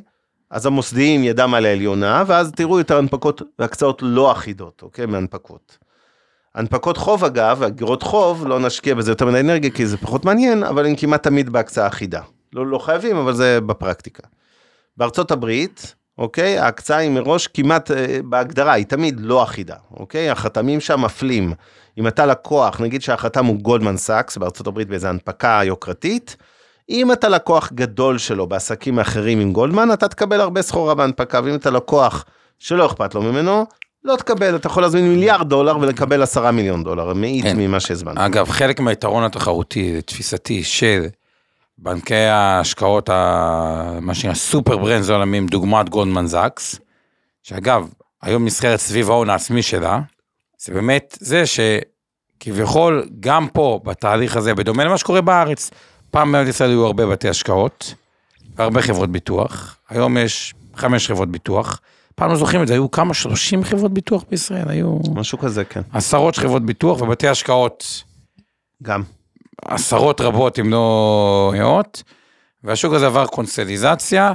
אז 0.49 0.65
המוסדיים 0.65 1.23
ידם 1.23 1.53
על 1.53 1.65
העליונה, 1.65 2.23
ואז 2.27 2.51
תראו 2.55 2.77
יותר 2.77 2.97
הנפקות 2.97 3.41
והקצאות 3.59 3.99
לא 4.01 4.31
אחידות, 4.31 4.81
אוקיי? 4.81 5.05
מהנפקות. 5.05 5.77
הנפקות 6.55 6.97
חוב 6.97 7.23
אגב, 7.23 7.63
אגרות 7.63 8.03
חוב, 8.03 8.47
לא 8.47 8.59
נשקיע 8.59 8.95
בזה 8.95 9.11
יותר 9.11 9.25
מדי 9.25 9.39
אנרגיה 9.39 9.69
כי 9.69 9.85
זה 9.85 9.97
פחות 9.97 10.25
מעניין, 10.25 10.63
אבל 10.63 10.85
הן 10.85 10.95
כמעט 10.97 11.23
תמיד 11.23 11.49
בהקצאה 11.49 11.87
אחידה. 11.87 12.21
לא, 12.53 12.67
לא 12.67 12.77
חייבים, 12.77 13.17
אבל 13.17 13.33
זה 13.33 13.61
בפרקטיקה. 13.61 14.23
בארצות 14.97 15.31
הברית, 15.31 15.95
אוקיי? 16.17 16.59
ההקצאה 16.59 16.97
היא 16.97 17.11
מראש 17.11 17.47
כמעט, 17.47 17.91
אה, 17.91 18.19
בהגדרה, 18.23 18.73
היא 18.73 18.85
תמיד 18.85 19.19
לא 19.19 19.43
אחידה, 19.43 19.75
אוקיי? 19.91 20.29
החתמים 20.29 20.79
שם 20.79 21.01
מפלים. 21.01 21.53
אם 21.97 22.07
אתה 22.07 22.25
לקוח, 22.25 22.81
נגיד 22.81 23.01
שהחתם 23.01 23.45
הוא 23.45 23.55
גולדמן 23.55 23.97
סאקס 23.97 24.37
בארצות 24.37 24.67
הברית 24.67 24.87
באיזו 24.87 25.07
הנפקה 25.07 25.61
יוקרתית, 25.63 26.35
אם 26.91 27.11
אתה 27.11 27.29
לקוח 27.29 27.71
גדול 27.73 28.17
שלו 28.17 28.47
בעסקים 28.47 28.99
אחרים 28.99 29.39
עם 29.39 29.53
גולדמן, 29.53 29.93
אתה 29.93 30.07
תקבל 30.07 30.41
הרבה 30.41 30.61
סחורה 30.61 30.95
בהנפקה, 30.95 31.41
ואם 31.43 31.55
אתה 31.55 31.69
לקוח 31.69 32.25
שלא 32.59 32.85
אכפת 32.85 33.15
לו 33.15 33.21
ממנו, 33.21 33.65
לא 34.03 34.15
תקבל, 34.15 34.55
אתה 34.55 34.67
יכול 34.67 34.83
להזמין 34.83 35.09
מיליארד 35.09 35.49
דולר 35.49 35.77
ולקבל 35.77 36.21
עשרה 36.21 36.51
מיליון 36.51 36.83
דולר, 36.83 37.13
מאית, 37.13 37.43
כן. 37.43 37.57
ממה 37.57 37.79
שהזמנת. 37.79 38.17
אגב, 38.17 38.49
חלק 38.49 38.79
מהיתרון 38.79 39.23
התחרותי, 39.23 40.01
תפיסתי, 40.01 40.63
של 40.63 41.05
בנקי 41.77 42.15
ההשקעות, 42.15 43.09
מה 44.01 44.13
שנקרא 44.13 44.33
super 44.33 44.77
brands 44.77 45.09
עולמיים, 45.09 45.47
דוגמת 45.47 45.89
גולדמן 45.89 46.25
סאקס, 46.25 46.79
שאגב, 47.43 47.89
היום 48.21 48.45
נסחרת 48.45 48.79
סביב 48.79 49.09
ההון 49.09 49.29
העצמי 49.29 49.61
שלה, 49.61 49.99
זה 50.57 50.73
באמת 50.73 51.17
זה 51.19 51.43
שכביכול, 51.45 53.09
גם 53.19 53.47
פה, 53.47 53.79
בתהליך 53.83 54.37
הזה, 54.37 54.53
בדומה 54.53 54.83
למה 54.83 54.97
שקורה 54.97 55.21
בארץ, 55.21 55.71
פעם 56.11 56.31
במדינת 56.31 56.49
ישראל 56.49 56.69
היו 56.69 56.85
הרבה 56.85 57.07
בתי 57.07 57.29
השקעות, 57.29 57.93
והרבה 58.55 58.81
חברות 58.81 59.11
ביטוח, 59.11 59.77
היום 59.89 60.17
יש 60.17 60.53
חמש 60.75 61.07
חברות 61.07 61.31
ביטוח. 61.31 61.79
פעם 62.15 62.29
לא 62.29 62.35
זוכרים 62.35 62.61
את 62.61 62.67
זה, 62.67 62.73
היו 62.73 62.91
כמה, 62.91 63.13
30 63.13 63.63
חברות 63.63 63.93
ביטוח 63.93 64.23
בישראל, 64.29 64.69
היו... 64.69 64.99
משהו 65.15 65.37
כזה, 65.37 65.65
כן. 65.65 65.81
עשרות 65.93 66.35
חברות 66.35 66.65
ביטוח 66.65 67.01
ובתי 67.01 67.27
השקעות. 67.27 68.03
גם. 68.83 69.03
עשרות 69.65 70.21
רבות, 70.21 70.59
אם 70.59 70.71
לא 70.71 71.51
מאות, 71.53 72.03
והשוק 72.63 72.93
הזה 72.93 73.05
עבר 73.05 73.25
קונסטליזציה, 73.25 74.33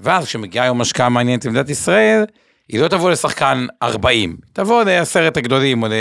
ואז 0.00 0.24
כשמגיעה 0.24 0.64
היום 0.64 0.80
השקעה 0.80 1.08
מעניינת 1.08 1.44
למדינת 1.44 1.70
ישראל, 1.70 2.24
היא 2.68 2.80
לא 2.80 2.88
תבוא 2.88 3.10
לשחקן 3.10 3.66
40, 3.82 4.36
תבוא 4.52 4.82
לעשרת 4.84 5.36
הגדולים, 5.36 5.82
או 5.82 5.88
ל... 5.88 5.92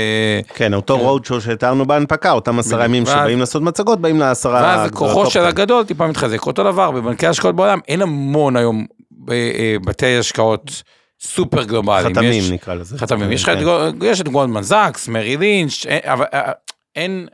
כן, 0.56 0.74
אותו 0.74 0.98
road 0.98 1.26
show 1.26 1.42
שתיארנו 1.42 1.86
בהנפקה, 1.86 2.32
אותם 2.32 2.60
עשרה 2.60 2.86
ימים 2.86 3.06
שבאים 3.06 3.40
לעשות 3.40 3.62
מצגות, 3.62 4.02
באים 4.02 4.20
לעשרה... 4.20 4.62
ואז 4.62 4.92
כוחו 4.92 5.32
של. 5.32 5.40
הגדול 5.46 5.84
טיפה 5.86 6.08
מתחזק. 6.08 6.46
אותו 6.46 6.64
דבר, 6.64 6.92
בבנקי 6.92 7.28
השקעות 7.28 7.56
בעולם, 7.56 7.80
אין 7.88 8.02
המון 8.02 8.56
היום 8.58 8.86
אה, 9.32 9.76
בתי 9.86 10.18
השקעות 10.18 10.84
סופר 11.20 11.64
גלובליים. 11.64 12.10
חתמים 12.10 12.32
יש- 12.32 12.52
נקרא 12.52 12.74
לזה. 12.74 12.98
חתמים, 12.98 13.32
יש 13.32 13.46
כן. 13.46 13.58
יש 14.04 14.22
את 14.22 14.28
גולדמן 14.30 14.62
סאקס, 14.62 15.08
מריל 15.08 15.38
לינץ', 15.38 15.86
אין- 15.86 16.00
אבל 16.12 16.26
אה, 16.34 16.52
אין 16.96 17.28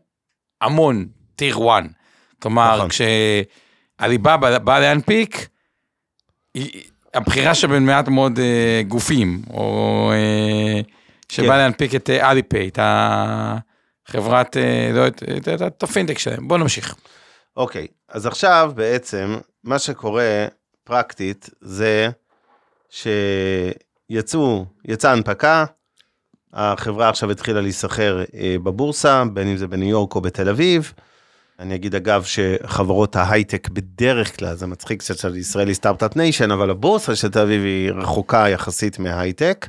המון 0.62 1.06
tier 1.36 1.56
1. 1.70 1.84
כלומר, 2.42 2.76
נכון. 2.78 2.90
כשעליבאבא 4.00 4.58
בא 4.58 4.80
להנפיק, 4.80 5.48
היא- 6.54 6.82
הבחירה 7.14 7.56
שבין 7.56 7.86
מעט 7.86 8.08
מאוד 8.08 8.40
אה, 8.40 8.82
גופים, 8.88 9.42
או 9.50 10.12
אה, 10.14 10.82
שבא 11.30 11.48
כן. 11.48 11.58
להנפיק 11.58 11.96
את 11.96 12.10
אה, 12.10 12.32
עליפיי, 12.32 12.68
את 12.68 12.80
החברת, 12.82 14.58
אה, 14.58 14.90
לא 14.94 15.00
יודעת, 15.00 15.24
את- 15.24 15.48
את- 15.48 15.62
את 15.62 15.84
הפינטק 15.84 16.18
שלהם. 16.18 16.48
בוא 16.48 16.58
נמשיך. 16.58 16.96
אוקיי, 17.58 17.88
אז 18.10 18.26
עכשיו 18.26 18.72
בעצם, 18.76 19.36
מה 19.64 19.80
שקורה 19.80 20.46
פרקטית 20.84 21.50
זה 21.62 22.10
שיצאו, 24.10 24.66
יצאה 24.86 25.12
הנפקה, 25.12 25.66
החברה 26.54 27.10
עכשיו 27.10 27.32
התחילה 27.32 27.62
להיסחר 27.62 28.24
אה, 28.36 28.56
בבורסה, 28.64 29.24
בין 29.34 29.48
אם 29.48 29.58
זה 29.58 29.68
בניו 29.68 29.90
יורק 29.90 30.16
או 30.16 30.22
בתל 30.22 30.50
אביב. 30.50 30.94
אני 31.60 31.76
אגיד 31.76 31.96
אגב 31.96 32.24
שחברות 32.24 33.16
ההייטק 33.16 33.70
בדרך 33.70 34.40
כלל, 34.40 34.56
זה 34.56 34.68
מצחיק 34.68 35.00
קצת 35.00 35.18
של 35.18 35.36
ישראל 35.36 35.68
היא 35.68 35.76
start-up 35.76 36.16
nation, 36.16 36.52
אבל 36.52 36.70
הבורסה 36.70 37.16
של 37.16 37.30
תל 37.30 37.40
אביב 37.40 37.64
היא 37.64 37.92
רחוקה 37.92 38.50
יחסית 38.50 39.00
מההייטק. 39.00 39.68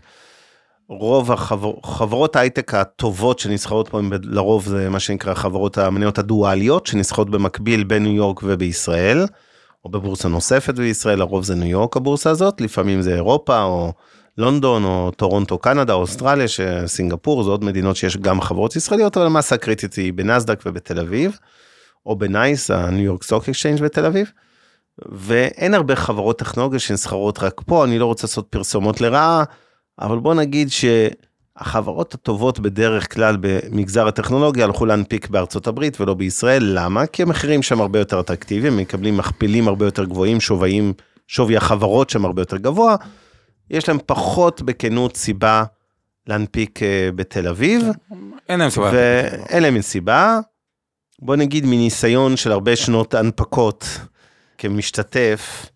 רוב 0.89 1.33
החברות 1.33 2.37
ההייטק 2.37 2.75
הטובות 2.75 3.39
שנסחרות 3.39 3.89
פה, 3.89 4.01
לרוב 4.23 4.67
זה 4.67 4.91
מה 4.91 5.01
שנקרא 5.01 5.35
חברות 5.35 5.79
המניות 5.79 6.19
הדואליות, 6.19 6.87
שנסחרות 6.87 7.31
במקביל 7.31 7.85
בניו 7.85 8.13
יורק 8.13 8.41
ובישראל, 8.43 9.27
או 9.85 9.91
בבורסה 9.91 10.29
נוספת 10.29 10.75
בישראל, 10.75 11.19
לרוב 11.19 11.45
זה 11.45 11.55
ניו 11.55 11.69
יורק 11.69 11.97
הבורסה 11.97 12.31
הזאת, 12.31 12.61
לפעמים 12.61 13.03
זה 13.03 13.15
אירופה 13.15 13.63
או 13.63 13.93
לונדון 14.39 14.85
או 14.85 15.11
טורונטו 15.17 15.59
קנדה 15.59 15.93
או 15.93 16.01
אוסטרליה, 16.01 16.49
סינגפור 16.49 17.43
זה 17.43 17.51
עוד 17.51 17.65
מדינות 17.65 17.97
שיש 17.97 18.17
גם 18.17 18.41
חברות 18.41 18.77
ישראליות, 18.77 19.17
אבל 19.17 19.27
המסה 19.27 19.55
הקריטית 19.55 19.95
היא 19.95 20.13
בנאסד"ק 20.13 20.61
ובתל 20.67 21.01
אביב, 21.01 21.39
או 22.07 22.17
ב-NYSE, 22.17 22.71
ה-New 22.71 23.05
York 23.05 23.23
Stock 23.23 23.49
Exchange 23.49 23.83
בתל 23.83 24.07
אביב. 24.07 24.33
ואין 24.99 25.75
הרבה 25.75 25.97
חברות 25.97 26.39
טכנולוגיה 26.39 26.79
שנסחרות 26.79 27.39
רק 27.39 27.61
פה, 27.67 27.85
אני 27.85 27.99
לא 27.99 28.07
רוצה 28.07 28.27
לעשות 28.27 28.47
פרסומות 28.51 29.01
לרעה, 29.01 29.45
אבל 30.01 30.19
בוא 30.19 30.35
נגיד 30.35 30.69
שהחברות 30.71 32.15
הטובות 32.15 32.61
בדרך 32.61 33.15
כלל 33.15 33.37
במגזר 33.41 34.09
הטכנולוגיה 34.09 34.65
הלכו 34.65 34.87
להנפיק 34.87 35.29
בארצות 35.29 35.67
הברית 35.67 36.01
ולא 36.01 36.15
בישראל, 36.15 36.63
למה? 36.65 37.07
כי 37.07 37.23
המחירים 37.23 37.63
שם 37.63 37.81
הרבה 37.81 37.99
יותר 37.99 38.21
אטרקטיביים, 38.21 38.77
מקבלים 38.77 39.17
מכפילים 39.17 39.69
הרבה 39.69 39.85
יותר 39.85 40.05
גבוהים, 40.05 40.41
שוויים, 40.41 40.93
שווי 41.27 41.57
החברות 41.57 42.11
שם 42.11 42.25
הרבה 42.25 42.43
יותר 42.43 42.57
גבוה, 42.57 42.97
יש 43.71 43.89
להם 43.89 43.99
פחות 44.07 44.63
בכנות 44.63 45.17
סיבה 45.17 45.65
להנפיק 46.27 46.83
אה, 46.83 47.09
בתל 47.15 47.49
אביב. 47.49 47.83
אין 48.49 48.59
להם 48.59 48.71
סיבה. 48.71 48.91
ואין 48.93 49.63
להם 49.63 49.81
סיבה. 49.83 50.41
בוא 51.23 51.37
נגיד 51.37 51.67
מניסיון 51.67 52.37
של 52.37 52.53
הרבה 52.53 52.77
שנות 52.77 53.15
הנפקות 53.15 53.85
כמשתתף 54.59 55.67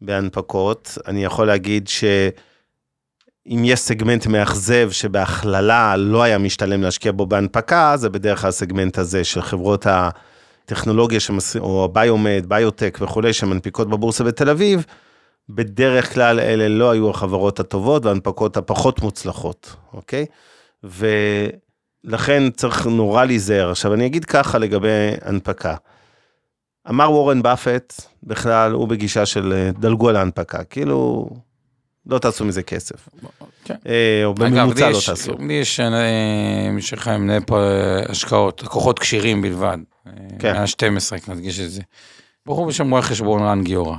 בהנפקות, 0.00 0.98
אני 1.06 1.24
יכול 1.24 1.46
להגיד 1.46 1.88
שאם 1.88 3.62
יש 3.64 3.80
סגמנט 3.80 4.26
מאכזב 4.26 4.90
שבהכללה 4.90 5.96
לא 5.96 6.22
היה 6.22 6.38
משתלם 6.38 6.82
להשקיע 6.82 7.12
בו 7.12 7.26
בהנפקה, 7.26 7.96
זה 7.96 8.10
בדרך 8.10 8.40
כלל 8.40 8.48
הסגמנט 8.48 8.98
הזה 8.98 9.24
של 9.24 9.42
חברות 9.42 9.86
הטכנולוגיה 9.86 11.20
שמס... 11.20 11.56
או 11.56 11.84
הביומד, 11.84 12.44
ביוטק 12.48 12.98
וכולי, 13.02 13.32
שמנפיקות 13.32 13.90
בבורסה 13.90 14.24
בתל 14.24 14.50
אביב, 14.50 14.84
בדרך 15.48 16.14
כלל 16.14 16.40
אלה 16.40 16.68
לא 16.68 16.90
היו 16.90 17.10
החברות 17.10 17.60
הטובות 17.60 18.04
וההנפקות 18.04 18.56
הפחות 18.56 19.02
מוצלחות, 19.02 19.76
אוקיי? 19.92 20.26
ולכן 22.04 22.50
צריך 22.50 22.86
נורא 22.86 23.24
להיזהר. 23.24 23.70
עכשיו 23.70 23.94
אני 23.94 24.06
אגיד 24.06 24.24
ככה 24.24 24.58
לגבי 24.58 24.88
הנפקה. 25.22 25.74
אמר 26.88 27.10
וורן 27.12 27.42
באפט, 27.42 27.94
בכלל 28.22 28.72
הוא 28.72 28.88
בגישה 28.88 29.26
של 29.26 29.52
אה, 29.52 29.70
דלגו 29.78 30.08
על 30.08 30.16
ההנפקה, 30.16 30.64
כאילו 30.64 31.28
לא 32.06 32.18
תעשו 32.18 32.44
מזה 32.44 32.62
כסף. 32.62 33.08
כן. 33.64 33.74
אה, 33.86 34.22
או 34.24 34.30
אגב, 34.32 34.44
בממוצע 34.44 34.90
לא 34.90 34.96
יש- 34.96 35.08
תעשו. 35.10 35.32
לי 35.48 35.54
יש 35.54 35.80
אה, 35.80 35.90
מי 36.72 36.82
שחי 36.82 37.16
מנהל 37.18 37.40
פה 37.46 37.58
השקעות, 38.08 38.62
לקוחות 38.62 38.98
כשירים 38.98 39.42
בלבד. 39.42 39.78
כן. 40.04 40.10
כן. 40.38 40.66
12, 40.66 41.18
רק 41.18 41.28
נדגיש 41.28 41.60
את 41.60 41.70
זה. 41.70 41.82
בחור 42.46 42.66
בשם 42.66 42.90
רואה 42.90 43.02
חשבון 43.02 43.42
רן 43.42 43.64
גיורא. 43.64 43.96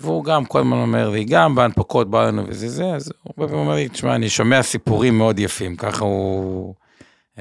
והוא 0.00 0.24
גם 0.24 0.44
כל 0.44 0.58
הזמן 0.60 0.76
אומר 0.76 1.10
לי, 1.10 1.24
גם 1.24 1.54
בהנפקות 1.54 2.10
בא 2.10 2.26
לנו 2.26 2.42
וזה 2.48 2.68
זה, 2.68 2.84
אז 2.84 3.12
הוא 3.22 3.32
הרבה 3.36 3.48
פעמים 3.52 3.64
אומר 3.66 3.74
לי, 3.74 3.88
תשמע, 3.88 4.14
אני 4.14 4.28
שומע 4.28 4.62
סיפורים 4.62 5.18
מאוד 5.18 5.38
יפים, 5.38 5.76
ככה 5.76 6.04
הוא 6.04 6.74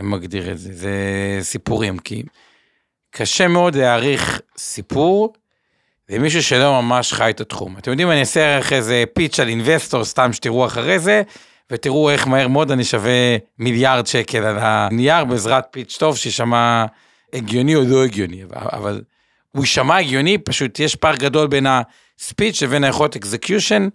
מגדיר 0.02 0.52
את 0.52 0.58
זה, 0.58 0.74
זה 0.74 0.92
סיפורים, 1.42 1.98
כי 1.98 2.24
קשה 3.12 3.48
מאוד 3.48 3.76
להעריך 3.76 4.42
סיפור 4.58 5.34
למישהו 6.10 6.44
שלא 6.44 6.82
ממש 6.82 7.14
חי 7.14 7.30
את 7.30 7.42
התחום. 7.42 7.78
אתם 7.78 7.92
יודעים, 7.92 8.12
אני 8.12 8.20
אעשה 8.20 8.60
אחרי 8.60 8.82
זה 8.82 9.04
pitch 9.14 9.40
על 9.40 9.48
אינבסטור, 9.48 10.06
סתם 10.06 10.34
שתראו 10.34 10.66
אחרי 10.66 11.00
זה, 11.00 11.22
ותראו 11.72 12.10
איך 12.10 12.28
מהר 12.28 12.48
מאוד 12.48 12.72
אני 12.72 12.84
שווה 12.84 13.38
מיליארד 13.60 14.08
שקל 14.08 14.44
על 14.44 14.58
הנייר 14.60 15.26
בעזרת 15.26 15.64
pitch 15.72 15.98
טוב 16.00 16.18
שישמע 16.18 16.86
הגיוני 17.34 17.76
או 17.76 17.82
לא 17.88 18.04
הגיוני, 18.04 18.44
אבל- 18.54 19.02
הוא 19.52 19.64
יישמע 19.64 19.98
הגיוני, 19.98 20.38
פשוט 20.38 20.80
יש 20.80 20.96
פער 20.96 21.16
גדול 21.16 21.48
בין 21.48 21.68
ה-speech 21.70 22.64
לבין 22.64 22.84
היכולת 22.84 23.16
אקזקיושן, 23.16 23.88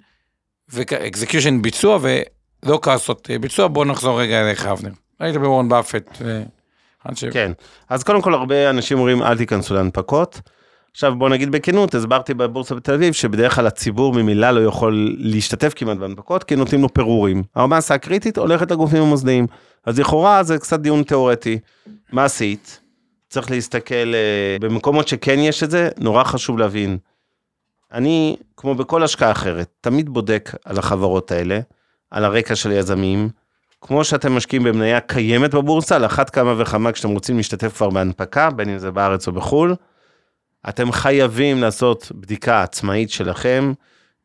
ואקזקיושן 0.68 1.62
ביצוע, 1.62 1.98
ולא 2.02 2.80
לעשות 2.86 3.30
אה, 3.30 3.38
ביצוע. 3.38 3.68
בואו 3.68 3.84
נחזור 3.84 4.20
רגע 4.20 4.40
אליך, 4.40 4.66
אבנר. 4.66 4.90
היית 5.24 5.37
בוורן 5.37 5.68
באפט. 5.68 6.18
עד 7.04 7.16
ש- 7.16 7.24
כן, 7.24 7.52
אז 7.88 8.02
קודם 8.04 8.22
כל 8.22 8.34
הרבה 8.34 8.70
אנשים 8.70 8.98
אומרים 8.98 9.22
אל 9.22 9.37
תיכנסו 9.37 9.74
להנפקות. 9.74 10.40
עכשיו 10.90 11.14
בוא 11.18 11.28
נגיד 11.28 11.50
בכנות, 11.52 11.94
הסברתי 11.94 12.34
בבורסה 12.34 12.74
בתל 12.74 12.94
אביב 12.94 13.12
שבדרך 13.12 13.54
כלל 13.54 13.66
הציבור 13.66 14.12
ממילא 14.14 14.50
לא 14.50 14.60
יכול 14.68 15.16
להשתתף 15.18 15.72
כמעט 15.76 15.96
בהנפקות, 15.96 16.44
כי 16.44 16.56
נותנים 16.56 16.82
לו 16.82 16.94
פירורים. 16.94 17.42
המסה 17.54 17.94
הקריטית 17.94 18.38
הולכת 18.38 18.70
לגופים 18.70 19.02
המוסדיים. 19.02 19.46
אז 19.87 19.98
לכאורה 19.98 20.42
זה 20.42 20.58
קצת 20.58 20.80
דיון 20.80 21.02
תיאורטי. 21.02 21.58
מה 22.12 22.24
עשית? 22.24 22.80
צריך 23.28 23.50
להסתכל 23.50 24.14
אה, 24.14 24.56
במקומות 24.60 25.08
שכן 25.08 25.38
יש 25.38 25.62
את 25.62 25.70
זה, 25.70 25.88
נורא 25.98 26.24
חשוב 26.24 26.58
להבין. 26.58 26.98
אני, 27.92 28.37
כמו 28.56 28.74
בכל 28.74 29.02
השקעה 29.02 29.30
אחרת, 29.30 29.68
תמיד 29.80 30.08
בודק 30.08 30.50
על 30.64 30.78
החברות 30.78 31.32
האלה, 31.32 31.60
על 32.10 32.24
הרקע 32.24 32.54
של 32.56 32.72
יזמים, 32.72 33.28
כמו 33.86 34.04
שאתם 34.04 34.32
משקיעים 34.32 34.62
במניה 34.62 35.00
קיימת 35.00 35.54
בבורסה, 35.54 35.96
על 35.96 36.06
אחת 36.06 36.30
כמה 36.30 36.54
וכמה 36.58 36.92
כשאתם 36.92 37.10
רוצים 37.10 37.36
להשתתף 37.36 37.76
כבר 37.76 37.90
בהנפקה, 37.90 38.50
בין 38.50 38.68
אם 38.68 38.78
זה 38.78 38.90
בארץ 38.90 39.28
או 39.28 39.32
בחו"ל, 39.32 39.74
אתם 40.68 40.92
חייבים 40.92 41.60
לעשות 41.60 42.12
בדיקה 42.14 42.62
עצמאית 42.62 43.10
שלכם, 43.10 43.72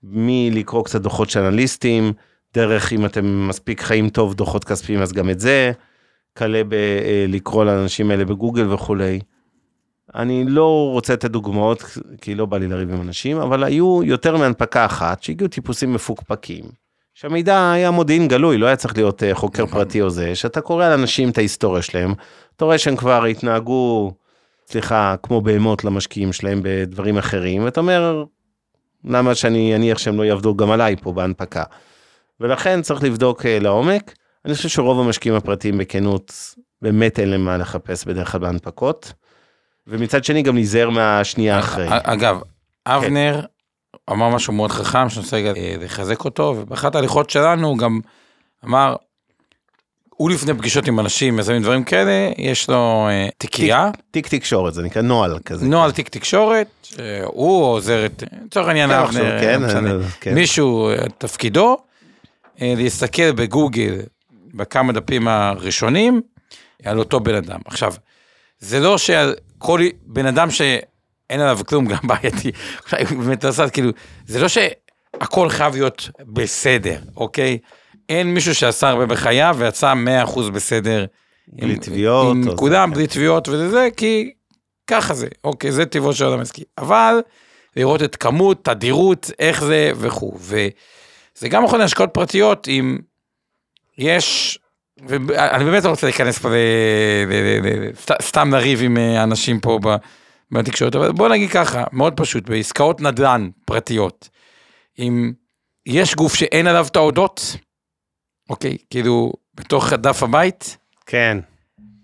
מלקרוא 0.03 0.83
קצת 0.83 1.01
דוחות 1.01 1.29
של 1.29 1.39
אנליסטים, 1.39 2.13
דרך 2.53 2.93
אם 2.93 3.05
אתם 3.05 3.47
מספיק 3.47 3.81
חיים 3.81 4.09
טוב 4.09 4.33
דוחות 4.33 4.63
כספיים 4.63 5.01
אז 5.01 5.13
גם 5.13 5.29
את 5.29 5.39
זה, 5.39 5.71
כלה 6.37 6.61
בלקרוא 6.63 7.65
לאנשים 7.65 8.11
האלה 8.11 8.25
בגוגל 8.25 8.73
וכולי. 8.73 9.19
אני 10.15 10.43
לא 10.47 10.89
רוצה 10.91 11.13
לתת 11.13 11.31
דוגמאות 11.31 11.83
כי 12.21 12.35
לא 12.35 12.45
בא 12.45 12.57
לי 12.57 12.67
לריב 12.67 12.93
עם 12.93 13.01
אנשים, 13.01 13.37
אבל 13.37 13.63
היו 13.63 14.03
יותר 14.03 14.37
מהנפקה 14.37 14.85
אחת 14.85 15.23
שהגיעו 15.23 15.49
טיפוסים 15.49 15.93
מפוקפקים. 15.93 16.88
שהמידע 17.21 17.71
היה 17.71 17.91
מודיעין 17.91 18.27
גלוי, 18.27 18.57
לא 18.57 18.65
היה 18.65 18.75
צריך 18.75 18.97
להיות 18.97 19.23
אה, 19.23 19.35
חוקר 19.35 19.65
פרטי 19.65 20.01
או 20.01 20.09
זה, 20.09 20.35
שאתה 20.35 20.61
קורא 20.61 20.85
על 20.85 20.91
אנשים 20.91 21.29
את 21.29 21.37
ההיסטוריה 21.37 21.81
שלהם, 21.81 22.13
אתה 22.55 22.65
רואה 22.65 22.77
שהם 22.77 22.95
כבר 22.95 23.25
התנהגו, 23.25 24.11
סליחה, 24.67 25.15
כמו 25.23 25.41
בהמות 25.41 25.83
למשקיעים 25.83 26.33
שלהם 26.33 26.59
בדברים 26.63 27.17
אחרים, 27.17 27.63
ואתה 27.63 27.79
אומר, 27.79 28.23
למה 29.05 29.35
שאני 29.35 29.75
אניח 29.75 29.97
שהם 29.97 30.17
לא 30.17 30.23
יעבדו 30.23 30.55
גם 30.55 30.71
עליי 30.71 30.95
פה 30.95 31.11
בהנפקה. 31.11 31.63
ולכן 32.39 32.81
צריך 32.81 33.03
לבדוק 33.03 33.45
אה, 33.45 33.59
לעומק. 33.59 34.13
אני 34.45 34.53
חושב 34.53 34.69
שרוב 34.69 34.99
המשקיעים 34.99 35.37
הפרטיים 35.37 35.77
בכנות, 35.77 36.55
באמת 36.81 37.19
אין 37.19 37.29
להם 37.29 37.45
מה 37.45 37.57
לחפש 37.57 38.05
בדרך 38.05 38.31
כלל 38.31 38.41
בהנפקות. 38.41 39.13
ומצד 39.87 40.23
שני 40.23 40.41
גם 40.41 40.55
להיזהר 40.55 40.89
מהשנייה 40.89 41.59
אחרי. 41.59 41.87
א- 41.89 41.99
אגב, 42.03 42.41
אבנר 42.85 43.41
אמר 44.11 44.29
משהו 44.29 44.53
מאוד 44.53 44.71
חכם, 44.71 45.09
שאני 45.09 45.23
רוצה 45.23 45.37
אה, 45.37 45.75
לחזק 45.79 46.25
אותו, 46.25 46.55
ובאחת 46.57 46.95
ההליכות 46.95 47.29
שלנו 47.29 47.67
הוא 47.67 47.77
גם 47.77 47.99
אמר, 48.65 48.95
הוא 50.09 50.29
לפני 50.29 50.53
פגישות 50.53 50.87
עם 50.87 50.99
אנשים, 50.99 51.35
מזמין 51.35 51.61
דברים 51.61 51.83
כאלה, 51.83 52.31
יש 52.37 52.69
לו 52.69 53.07
אה, 53.09 53.27
תיקייה, 53.37 53.89
תיק 54.11 54.27
תקשורת, 54.27 54.73
זה 54.73 54.81
נקרא 54.81 55.01
נוהל 55.01 55.39
כזה. 55.45 55.65
נוהל 55.65 55.91
תיק 55.91 56.09
תקשורת, 56.09 56.67
שהוא 56.83 57.63
עוזר 57.63 58.05
את, 58.05 58.23
לצורך 58.45 58.67
העניין 58.67 58.89
כן, 58.89 58.95
אבנר, 58.95 59.35
אה, 59.35 59.41
כן, 59.41 59.61
לא. 59.61 59.89
אה, 59.89 60.07
כן. 60.19 60.35
מישהו, 60.35 60.89
אה, 60.89 60.95
תפקידו, 61.17 61.77
אה, 62.61 62.73
להסתכל 62.77 63.31
בגוגל 63.31 64.01
בכמה 64.53 64.93
דפים 64.93 65.27
הראשונים 65.27 66.21
על 66.85 66.99
אותו 66.99 67.19
בן 67.19 67.35
אדם. 67.35 67.59
עכשיו, 67.65 67.93
זה 68.59 68.79
לא 68.79 68.97
שכל 68.97 69.81
בן 70.05 70.25
אדם 70.25 70.47
שאין 71.29 71.41
עליו 71.41 71.59
כלום 71.67 71.85
גם 71.85 71.97
בעייתי, 72.03 72.51
באמת 73.17 73.43
לא 73.43 73.49
עשה, 73.49 73.69
כאילו, 73.69 73.91
זה 74.27 74.41
לא 74.41 74.47
שהכל 74.47 75.49
חייב 75.49 75.73
להיות 75.73 76.09
בסדר, 76.19 76.99
אוקיי? 77.17 77.57
אין 78.09 78.33
מישהו 78.33 78.55
שעשה 78.55 78.89
הרבה 78.89 79.05
בחייו 79.05 79.55
ויצא 79.59 79.93
100% 80.25 80.51
בסדר. 80.53 81.05
בלי 81.47 81.75
תביעות, 81.75 82.35
עם 82.35 82.55
כולם, 82.55 82.89
זה, 82.89 82.95
בלי 82.95 83.07
תביעות 83.07 83.47
וזה 83.47 83.69
זה, 83.69 83.87
כי 83.97 84.31
ככה 84.87 85.13
זה, 85.13 85.27
אוקיי, 85.43 85.71
זה 85.71 85.85
טבעו 85.85 86.13
של 86.13 86.25
אדם 86.25 86.39
עסקי. 86.39 86.63
אבל 86.77 87.19
לראות 87.75 88.03
את 88.03 88.15
כמות, 88.15 88.65
תדירות, 88.65 89.31
איך 89.39 89.63
זה 89.63 89.91
וכו'. 89.95 90.37
וזה 90.39 91.49
גם 91.49 91.65
יכול 91.65 91.79
להשקעות 91.79 92.09
פרטיות 92.13 92.67
אם 92.67 92.97
יש, 93.97 94.59
ואני 95.07 95.65
באמת 95.65 95.83
לא 95.83 95.89
רוצה 95.89 96.07
להיכנס 96.07 96.39
פה, 96.39 96.49
סתם 98.21 98.53
לריב 98.53 98.83
עם 98.83 98.97
אה, 98.97 99.23
אנשים 99.23 99.59
פה 99.59 99.79
בתקשורת, 100.51 100.95
אבל 100.95 101.11
בוא 101.11 101.29
נגיד 101.29 101.49
ככה, 101.49 101.83
מאוד 101.91 102.13
פשוט, 102.17 102.49
בעסקאות 102.49 103.01
נדל"ן 103.01 103.49
פרטיות, 103.65 104.29
אם 104.99 105.31
יש 105.85 106.15
גוף 106.15 106.35
שאין 106.35 106.67
עליו 106.67 106.87
את 106.91 106.95
ההודות, 106.95 107.55
אוקיי, 108.49 108.77
כאילו, 108.89 109.33
בתוך 109.55 109.93
דף 109.93 110.23
הבית, 110.23 110.77
כן. 111.05 111.37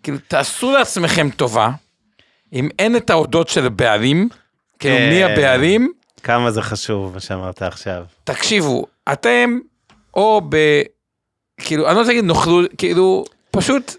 כאילו, 0.03 0.17
תעשו 0.27 0.71
לעצמכם 0.71 1.29
טובה, 1.29 1.69
אם 2.53 2.69
אין 2.79 2.95
את 2.95 3.09
ההודות 3.09 3.47
של 3.47 3.65
הבעלים, 3.65 4.29
כאילו, 4.79 4.95
כן. 4.95 5.09
מי 5.09 5.23
הבעלים, 5.23 5.93
כמה 6.23 6.51
זה 6.51 6.61
חשוב 6.61 7.13
מה 7.13 7.19
שאמרת 7.19 7.61
עכשיו. 7.61 8.05
תקשיבו, 8.23 8.85
אתם, 9.11 9.59
או 10.13 10.41
ב... 10.49 10.81
כאילו, 11.57 11.87
אני 11.87 11.95
לא 11.95 11.99
רוצה 11.99 12.11
להגיד 12.11 12.25
נוכלו, 12.25 12.61
כאילו, 12.77 13.25
פשוט 13.57 13.95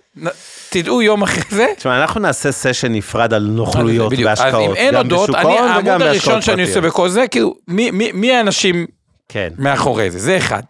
תדעו 0.70 1.02
יום 1.02 1.22
אחרי 1.22 1.42
זה. 1.50 1.66
תשמע, 1.76 2.00
אנחנו 2.00 2.20
נעשה 2.20 2.52
סשן 2.52 2.92
נפרד 2.92 3.34
על 3.34 3.42
נוכלויות 3.42 4.12
בדיוק. 4.12 4.30
אז. 4.30 4.40
אם 4.54 4.74
אין 4.74 4.94
הודות, 4.94 5.30
אני, 5.34 5.58
העמוד 5.58 6.02
הראשון 6.02 6.42
שאני 6.42 6.62
עושה. 6.62 6.80
בכל 6.80 7.08
זה, 7.08 7.28
כאילו, 7.30 7.54
מי, 7.68 7.90
מי, 7.90 8.12
מי 8.12 8.32
האנשים 8.32 8.86
כן. 9.28 9.48
מאחורי 9.58 10.10
זה? 10.10 10.18
זה 10.18 10.36
אחד. 10.36 10.62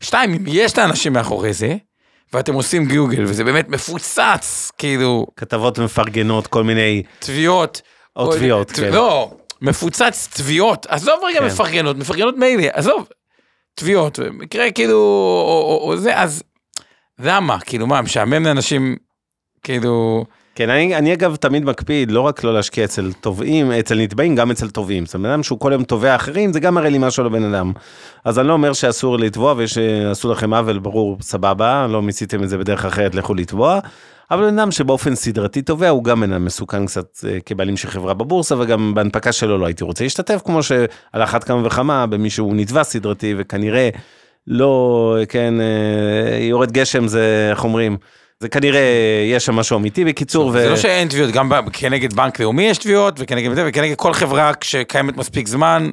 שתיים, 0.00 0.34
אם 0.34 0.44
יש 0.46 0.72
את 0.72 0.78
האנשים 0.78 1.12
מאחורי 1.12 1.52
זה, 1.52 1.76
ואתם 2.32 2.54
עושים 2.54 2.88
גוגל, 2.88 3.24
וזה 3.26 3.44
באמת 3.44 3.68
מפוצץ, 3.68 4.70
כאילו, 4.78 5.26
כתבות 5.36 5.78
מפרגנות, 5.78 6.46
כל 6.46 6.64
מיני... 6.64 7.02
תביעות. 7.18 7.82
או 8.16 8.32
תביעות, 8.32 8.70
כן. 8.70 8.92
לא, 8.92 9.30
מפוצץ 9.62 10.28
תביעות. 10.34 10.86
עזוב 10.88 11.20
רגע 11.24 11.40
כן. 11.40 11.46
מפרגנות, 11.46 11.96
מפרגנות 11.96 12.36
מילא, 12.36 12.66
עזוב. 12.72 13.08
תביעות, 13.74 14.18
מקרה 14.32 14.70
כאילו, 14.70 14.96
או, 14.96 15.78
או, 15.82 15.90
או 15.90 15.96
זה, 15.96 16.20
אז 16.20 16.42
למה? 17.22 17.60
כאילו 17.60 17.86
מה, 17.86 18.02
משעמם 18.02 18.46
לאנשים, 18.46 18.96
כאילו, 19.62 20.24
כן, 20.54 20.70
אני, 20.70 20.96
אני 20.96 21.12
אגב 21.12 21.36
תמיד 21.36 21.64
מקפיד 21.64 22.10
לא 22.10 22.20
רק 22.20 22.44
לא 22.44 22.54
להשקיע 22.54 22.84
אצל 22.84 23.12
תובעים, 23.12 23.72
אצל 23.72 23.98
נתבעים, 23.98 24.34
גם 24.34 24.50
אצל 24.50 24.70
תובעים. 24.70 25.06
זאת 25.06 25.14
אומרת, 25.14 25.26
בן 25.26 25.32
אדם 25.32 25.42
שהוא 25.42 25.60
כל 25.60 25.72
היום 25.72 25.84
תובע 25.84 26.14
אחרים, 26.14 26.52
זה 26.52 26.60
גם 26.60 26.74
מראה 26.74 26.88
לי 26.88 26.98
משהו 26.98 27.24
לבן 27.24 27.54
אדם. 27.54 27.72
אז 28.24 28.38
אני 28.38 28.48
לא 28.48 28.52
אומר 28.52 28.72
שאסור 28.72 29.18
לתבוע 29.18 29.54
ושעשו 29.56 30.32
לכם 30.32 30.54
עוול, 30.54 30.78
ברור, 30.78 31.16
סבבה, 31.20 31.86
לא 31.86 32.02
מיציתם 32.02 32.42
את 32.42 32.48
זה 32.48 32.58
בדרך 32.58 32.84
אחרת, 32.84 33.14
לכו 33.14 33.34
לתבוע. 33.34 33.78
אבל 34.30 34.50
בן 34.50 34.58
אדם 34.58 34.70
שבאופן 34.70 35.14
סדרתי 35.14 35.62
תובע, 35.62 35.88
הוא 35.88 36.04
גם 36.04 36.20
בן 36.20 36.32
אדם 36.32 36.44
מסוכן 36.44 36.86
קצת 36.86 37.24
אה, 37.28 37.38
כבעלים 37.46 37.76
של 37.76 37.90
חברה 37.90 38.14
בבורסה, 38.14 38.54
וגם 38.58 38.94
בהנפקה 38.94 39.32
שלו 39.32 39.58
לא 39.58 39.66
הייתי 39.66 39.84
רוצה 39.84 40.04
להשתתף, 40.04 40.40
כמו 40.44 40.62
שעל 40.62 40.86
אחת 41.12 41.44
כמה 41.44 41.66
וכמה 41.66 42.06
במישהו 42.06 42.54
נתבע 42.54 42.84
סדרתי, 42.84 43.34
וכנראה 43.38 43.88
לא, 44.50 45.16
כן, 45.28 45.54
אה, 45.60 46.38
יורד 46.38 46.72
גשם 46.72 47.08
זה, 47.08 47.48
איך 47.50 47.64
אומרים? 47.64 47.96
זה 48.40 48.48
כנראה, 48.48 48.80
יש 49.32 49.46
שם 49.46 49.54
משהו 49.54 49.78
אמיתי 49.78 50.04
בקיצור, 50.04 50.52
זה 50.52 50.68
לא 50.68 50.76
שאין 50.76 51.08
תביעות, 51.08 51.30
גם 51.30 51.50
כנגד 51.72 52.12
בנק 52.12 52.40
לאומי 52.40 52.62
יש 52.62 52.78
תביעות, 52.78 53.14
וכנגד 53.18 53.50
וכנגד 53.56 53.94
כל 53.96 54.12
חברה 54.12 54.52
שקיימת 54.64 55.16
מספיק 55.16 55.48
זמן, 55.48 55.90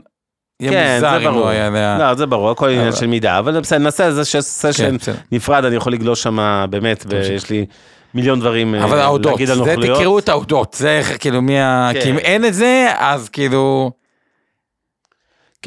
יהיה 0.60 0.72
כן, 0.72 0.94
מוזר 0.96 1.10
זה 1.10 1.18
אם 1.18 1.24
ברור. 1.24 1.42
לא 1.42 1.50
היה... 1.50 1.98
לא, 2.00 2.16
זה 2.16 2.26
ברור, 2.26 2.52
הכל 2.52 2.70
עניין 2.70 2.88
אבל- 2.88 2.96
של 2.96 3.08
מידה, 3.08 3.40
אבל 3.40 3.60
בסדר, 3.60 3.80
נעשה 3.80 4.06
איזה 4.06 4.24
סשן 4.42 4.98
כן. 4.98 5.14
נפרד, 5.32 5.66
אני 5.66 5.76
יכול 5.76 5.94
לגלוש 5.94 6.24
שם 6.24 6.66
באמת, 6.70 7.06
ויש 7.10 7.50
לי 7.50 7.66
מיליון 8.14 8.40
דברים 8.40 8.76
אה, 8.76 8.84
אבל 8.84 8.98
להגיד 9.26 9.50
על 9.50 9.58
זה 9.58 9.66
נוכלויות. 9.76 9.98
תקראו 10.00 10.20
את 10.20 10.30
ההודות, 10.30 10.76
זה 10.80 11.02
כאילו 11.20 11.42
מי 11.42 11.60
ה... 11.60 11.90
כן. 11.94 12.02
כי 12.02 12.10
אם 12.12 12.18
אין 12.18 12.46
את 12.46 12.54
זה, 12.54 12.88
אז 12.98 13.30
כאילו... 13.30 13.92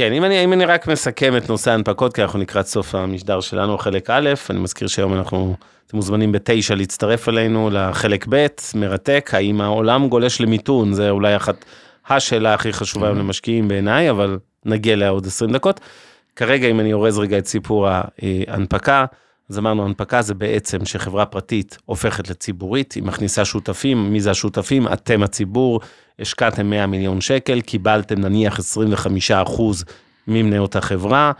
כן, 0.00 0.12
אם 0.12 0.24
אני, 0.24 0.44
אם 0.44 0.52
אני 0.52 0.64
רק 0.64 0.88
מסכם 0.88 1.36
את 1.36 1.48
נושא 1.48 1.70
ההנפקות, 1.70 2.14
כי 2.14 2.22
אנחנו 2.22 2.38
לקראת 2.38 2.66
סוף 2.66 2.94
המשדר 2.94 3.40
שלנו, 3.40 3.78
חלק 3.78 4.10
א', 4.10 4.30
אני 4.50 4.58
מזכיר 4.58 4.88
שהיום 4.88 5.14
אנחנו, 5.14 5.56
אתם 5.86 5.96
מוזמנים 5.96 6.32
בתשע 6.32 6.74
להצטרף 6.74 7.28
אלינו 7.28 7.70
לחלק 7.70 8.26
ב', 8.28 8.46
מרתק, 8.74 9.30
האם 9.32 9.60
העולם 9.60 10.08
גולש 10.08 10.40
למיתון, 10.40 10.92
זה 10.92 11.10
אולי 11.10 11.36
אחת 11.36 11.64
השאלה 12.08 12.54
הכי 12.54 12.72
חשובה 12.72 13.06
היום 13.06 13.18
למשקיעים 13.18 13.68
בעיניי, 13.68 14.10
אבל 14.10 14.38
נגיע 14.64 14.92
אליה 14.92 15.08
עוד 15.08 15.26
20 15.26 15.52
דקות. 15.52 15.80
כרגע, 16.36 16.68
אם 16.68 16.80
אני 16.80 16.92
אורז 16.92 17.18
רגע 17.18 17.38
את 17.38 17.46
סיפור 17.46 17.88
ההנפקה, 17.88 19.04
אז 19.50 19.58
אמרנו, 19.58 19.84
הנפקה 19.84 20.22
זה 20.22 20.34
בעצם 20.34 20.84
שחברה 20.84 21.26
פרטית 21.26 21.78
הופכת 21.84 22.30
לציבורית, 22.30 22.92
היא 22.92 23.02
מכניסה 23.02 23.44
שותפים, 23.44 24.12
מי 24.12 24.20
זה 24.20 24.30
השותפים? 24.30 24.88
אתם 24.88 25.22
הציבור, 25.22 25.80
השקעתם 26.20 26.70
100 26.70 26.86
מיליון 26.86 27.20
שקל, 27.20 27.60
קיבלתם 27.60 28.20
נניח 28.20 28.58
25 28.58 29.30
אחוז 29.30 29.84
ממניות 30.28 30.76
החברה. 30.76 31.32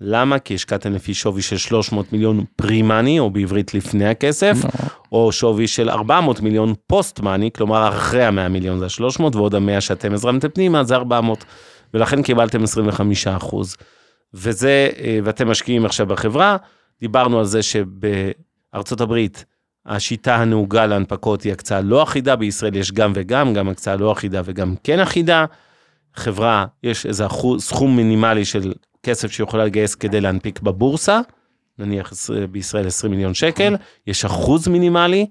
למה? 0.00 0.38
כי 0.38 0.54
השקעתם 0.54 0.92
לפי 0.92 1.14
שווי 1.14 1.42
של 1.42 1.56
300 1.56 2.12
מיליון 2.12 2.44
פרי-מאני, 2.56 3.18
או 3.18 3.30
בעברית 3.30 3.74
לפני 3.74 4.06
הכסף, 4.08 4.56
או 5.12 5.32
שווי 5.32 5.66
של 5.66 5.90
400 5.90 6.40
מיליון 6.40 6.74
פוסט-מאני, 6.86 7.50
כלומר 7.56 7.88
אחרי 7.88 8.24
ה-100 8.24 8.48
מיליון 8.48 8.78
זה 8.78 8.84
ה-300, 8.84 9.36
ועוד 9.36 9.54
ה-100 9.54 9.80
שאתם 9.80 10.12
הזרמתם 10.12 10.48
פנימה 10.48 10.84
זה 10.84 10.94
400, 10.94 11.44
ולכן 11.94 12.22
קיבלתם 12.22 12.62
25 12.62 13.26
אחוז. 13.26 13.76
וזה, 14.34 14.88
אה, 14.98 15.18
ואתם 15.24 15.48
משקיעים 15.48 15.84
עכשיו 15.84 16.06
בחברה, 16.06 16.56
דיברנו 17.00 17.38
על 17.38 17.44
זה 17.44 17.60
שבארצות 17.62 19.00
הברית 19.00 19.44
השיטה 19.86 20.36
הנהוגה 20.36 20.86
להנפקות 20.86 21.42
היא 21.42 21.52
הקצאה 21.52 21.80
לא 21.80 22.02
אחידה, 22.02 22.36
בישראל 22.36 22.76
יש 22.76 22.92
גם 22.92 23.12
וגם, 23.14 23.54
גם 23.54 23.68
הקצאה 23.68 23.96
לא 23.96 24.12
אחידה 24.12 24.40
וגם 24.44 24.74
כן 24.84 25.00
אחידה. 25.00 25.44
חברה, 26.14 26.66
יש 26.82 27.06
איזה 27.06 27.26
אחוז, 27.26 27.64
סכום 27.64 27.96
מינימלי 27.96 28.44
של 28.44 28.72
כסף 29.02 29.32
שיכולה 29.32 29.64
לגייס 29.64 29.94
כדי 29.94 30.20
להנפיק 30.20 30.60
בבורסה, 30.60 31.20
נניח 31.78 32.12
בישראל 32.50 32.86
20 32.86 33.12
מיליון 33.12 33.34
שקל, 33.34 33.76
יש 34.06 34.24
אחוז 34.24 34.68
מינימלי 34.68 35.26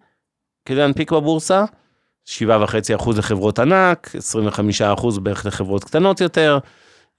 כדי 0.65 0.77
להנפיק 0.77 1.11
בבורסה, 1.11 1.65
7.5 2.27 2.95
אחוז 2.95 3.17
לחברות 3.17 3.59
ענק, 3.59 4.15
25 4.17 4.81
אחוז 4.81 5.19
בערך 5.19 5.45
לחברות 5.45 5.83
קטנות 5.83 6.21
יותר, 6.21 6.57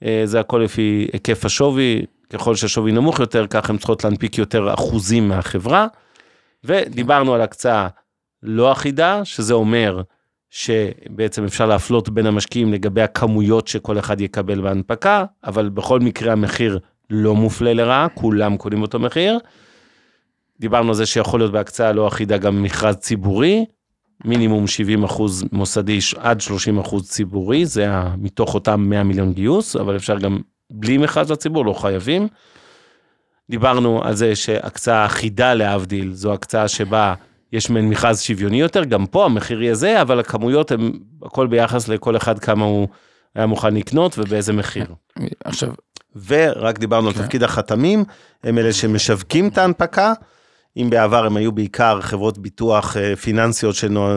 אה, 0.03 0.21
זה 0.25 0.39
הכל 0.39 0.57
לפי 0.57 1.07
היקף 1.13 1.45
השווי, 1.45 2.05
ככל 2.29 2.55
שהשווי 2.55 2.91
נמוך 2.91 3.19
יותר, 3.19 3.47
ככה 3.47 3.73
הן 3.73 3.77
צריכות 3.77 4.03
להנפיק 4.03 4.37
יותר 4.37 4.73
אחוזים 4.73 5.27
מהחברה. 5.27 5.87
ודיברנו 6.65 7.33
על 7.33 7.41
הקצאה 7.41 7.87
לא 8.43 8.71
אחידה, 8.71 9.25
שזה 9.25 9.53
אומר 9.53 10.01
שבעצם 10.49 11.43
אפשר 11.43 11.65
להפלות 11.65 12.09
בין 12.09 12.25
המשקיעים 12.25 12.73
לגבי 12.73 13.01
הכמויות 13.01 13.67
שכל 13.67 13.99
אחד 13.99 14.21
יקבל 14.21 14.61
בהנפקה, 14.61 15.25
אבל 15.43 15.69
בכל 15.69 15.99
מקרה 15.99 16.31
המחיר 16.31 16.79
לא 17.09 17.35
מופלה 17.35 17.73
לרעה, 17.73 18.07
כולם 18.13 18.57
קונים 18.57 18.81
אותו 18.81 18.99
מחיר. 18.99 19.39
דיברנו 20.59 20.89
על 20.89 20.95
זה 20.95 21.05
שיכול 21.05 21.39
להיות 21.39 21.51
בהקצאה 21.51 21.93
לא 21.93 22.07
אחידה 22.07 22.37
גם 22.37 22.63
מכרז 22.63 22.95
ציבורי, 22.95 23.65
מינימום 24.25 24.67
70 24.67 25.03
אחוז 25.03 25.43
מוסדי 25.51 25.99
עד 26.17 26.41
30 26.41 26.79
אחוז 26.79 27.09
ציבורי, 27.09 27.65
זה 27.65 27.87
מתוך 28.17 28.53
אותם 28.53 28.81
100 28.81 29.03
מיליון 29.03 29.33
גיוס, 29.33 29.75
אבל 29.75 29.95
אפשר 29.95 30.19
גם 30.19 30.39
בלי 30.71 30.97
מכרז 30.97 31.31
לציבור, 31.31 31.65
לא 31.65 31.73
חייבים. 31.73 32.27
דיברנו 33.49 34.03
על 34.03 34.15
זה 34.15 34.35
שהקצאה 34.35 35.05
אחידה 35.05 35.53
להבדיל, 35.53 36.13
זו 36.13 36.33
הקצאה 36.33 36.67
שבה 36.67 37.13
יש 37.53 37.69
מעין 37.69 37.89
מכרז 37.89 38.21
שוויוני 38.21 38.59
יותר, 38.59 38.83
גם 38.83 39.05
פה 39.05 39.25
המחיר 39.25 39.61
יהיה 39.61 39.75
זה, 39.75 40.01
אבל 40.01 40.19
הכמויות 40.19 40.71
הן 40.71 40.91
הכל 41.23 41.47
ביחס 41.47 41.87
לכל 41.87 42.17
אחד 42.17 42.39
כמה 42.39 42.65
הוא 42.65 42.87
היה 43.35 43.45
מוכן 43.45 43.73
לקנות 43.73 44.19
ובאיזה 44.19 44.53
מחיר. 44.53 44.85
עכשיו, 45.43 45.69
ורק 46.27 46.79
דיברנו 46.79 47.07
על 47.07 47.13
כן. 47.13 47.21
תפקיד 47.21 47.43
החתמים, 47.43 48.03
הם 48.43 48.57
אלה 48.57 48.73
שמשווקים 48.73 49.47
את 49.47 49.57
ההנפקה. 49.57 50.13
אם 50.77 50.89
בעבר 50.89 51.25
הם 51.25 51.37
היו 51.37 51.51
בעיקר 51.51 52.01
חברות 52.01 52.37
ביטוח 52.37 52.97
אה, 52.97 53.15
פיננסיות 53.15 53.75
שנו, 53.75 54.07